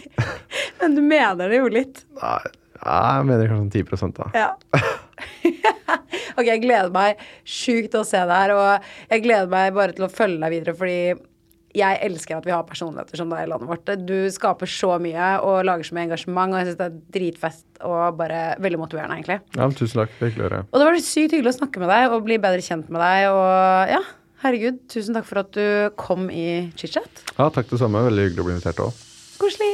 Men 0.80 0.96
du 0.96 1.02
mener 1.04 1.52
det 1.52 1.60
jo 1.60 1.68
litt. 1.72 2.04
Nei, 2.22 2.38
jeg 2.84 3.28
mener 3.28 3.52
kanskje 3.52 3.84
10 3.84 4.16
da. 4.16 4.30
Ja. 4.32 4.48
ok, 6.38 6.46
jeg 6.48 6.64
gleder 6.64 6.90
meg 6.94 7.20
sjukt 7.44 7.92
til 7.92 8.00
å 8.00 8.08
se 8.08 8.24
det 8.24 8.40
her, 8.40 8.54
og 8.56 8.88
jeg 9.12 9.24
gleder 9.26 9.52
meg 9.52 9.76
bare 9.76 9.96
til 9.96 10.08
å 10.08 10.12
følge 10.12 10.40
deg 10.40 10.56
videre, 10.56 10.76
fordi 10.78 10.98
jeg 11.74 11.98
elsker 12.06 12.38
at 12.38 12.46
vi 12.46 12.52
har 12.54 12.64
personligheter 12.68 13.18
som 13.18 13.30
deg 13.32 13.44
i 13.44 13.50
landet 13.50 13.70
vårt. 13.70 13.92
Du 14.06 14.16
skaper 14.32 14.70
så 14.70 14.94
mye 15.02 15.30
og 15.42 15.64
lager 15.66 15.88
så 15.88 15.96
mye 15.96 16.06
engasjement, 16.08 16.54
og 16.54 16.60
jeg 16.60 16.70
syns 16.70 16.80
det 16.80 16.86
er 16.86 16.98
dritfest 17.18 17.64
og 17.84 18.18
bare 18.20 18.42
veldig 18.62 18.80
motiverende, 18.80 19.18
egentlig. 19.18 19.40
Ja, 19.58 19.70
tusen 19.74 20.02
takk. 20.04 20.14
Det 20.18 20.28
er 20.28 20.32
hyggelig 20.32 20.44
å 20.44 20.48
høre. 20.50 20.60
Og 20.70 20.80
det 20.80 20.88
var 20.88 21.00
sykt 21.08 21.34
hyggelig 21.34 21.54
å 21.54 21.58
snakke 21.58 21.82
med 21.82 21.90
deg 21.94 22.14
og 22.14 22.28
bli 22.28 22.38
bedre 22.46 22.64
kjent 22.64 22.92
med 22.94 23.02
deg, 23.02 23.26
og 23.34 23.94
ja, 23.96 24.02
herregud, 24.44 24.84
tusen 24.92 25.18
takk 25.18 25.26
for 25.28 25.42
at 25.42 25.50
du 25.56 25.66
kom 26.00 26.30
i 26.30 26.46
chit-chat. 26.78 27.26
Ja, 27.34 27.50
takk 27.50 27.72
det 27.72 27.82
samme. 27.82 28.06
Veldig 28.06 28.28
hyggelig 28.28 28.44
å 28.44 28.48
bli 28.50 28.56
invitert 28.58 28.86
òg. 28.86 29.04
Koselig. 29.42 29.73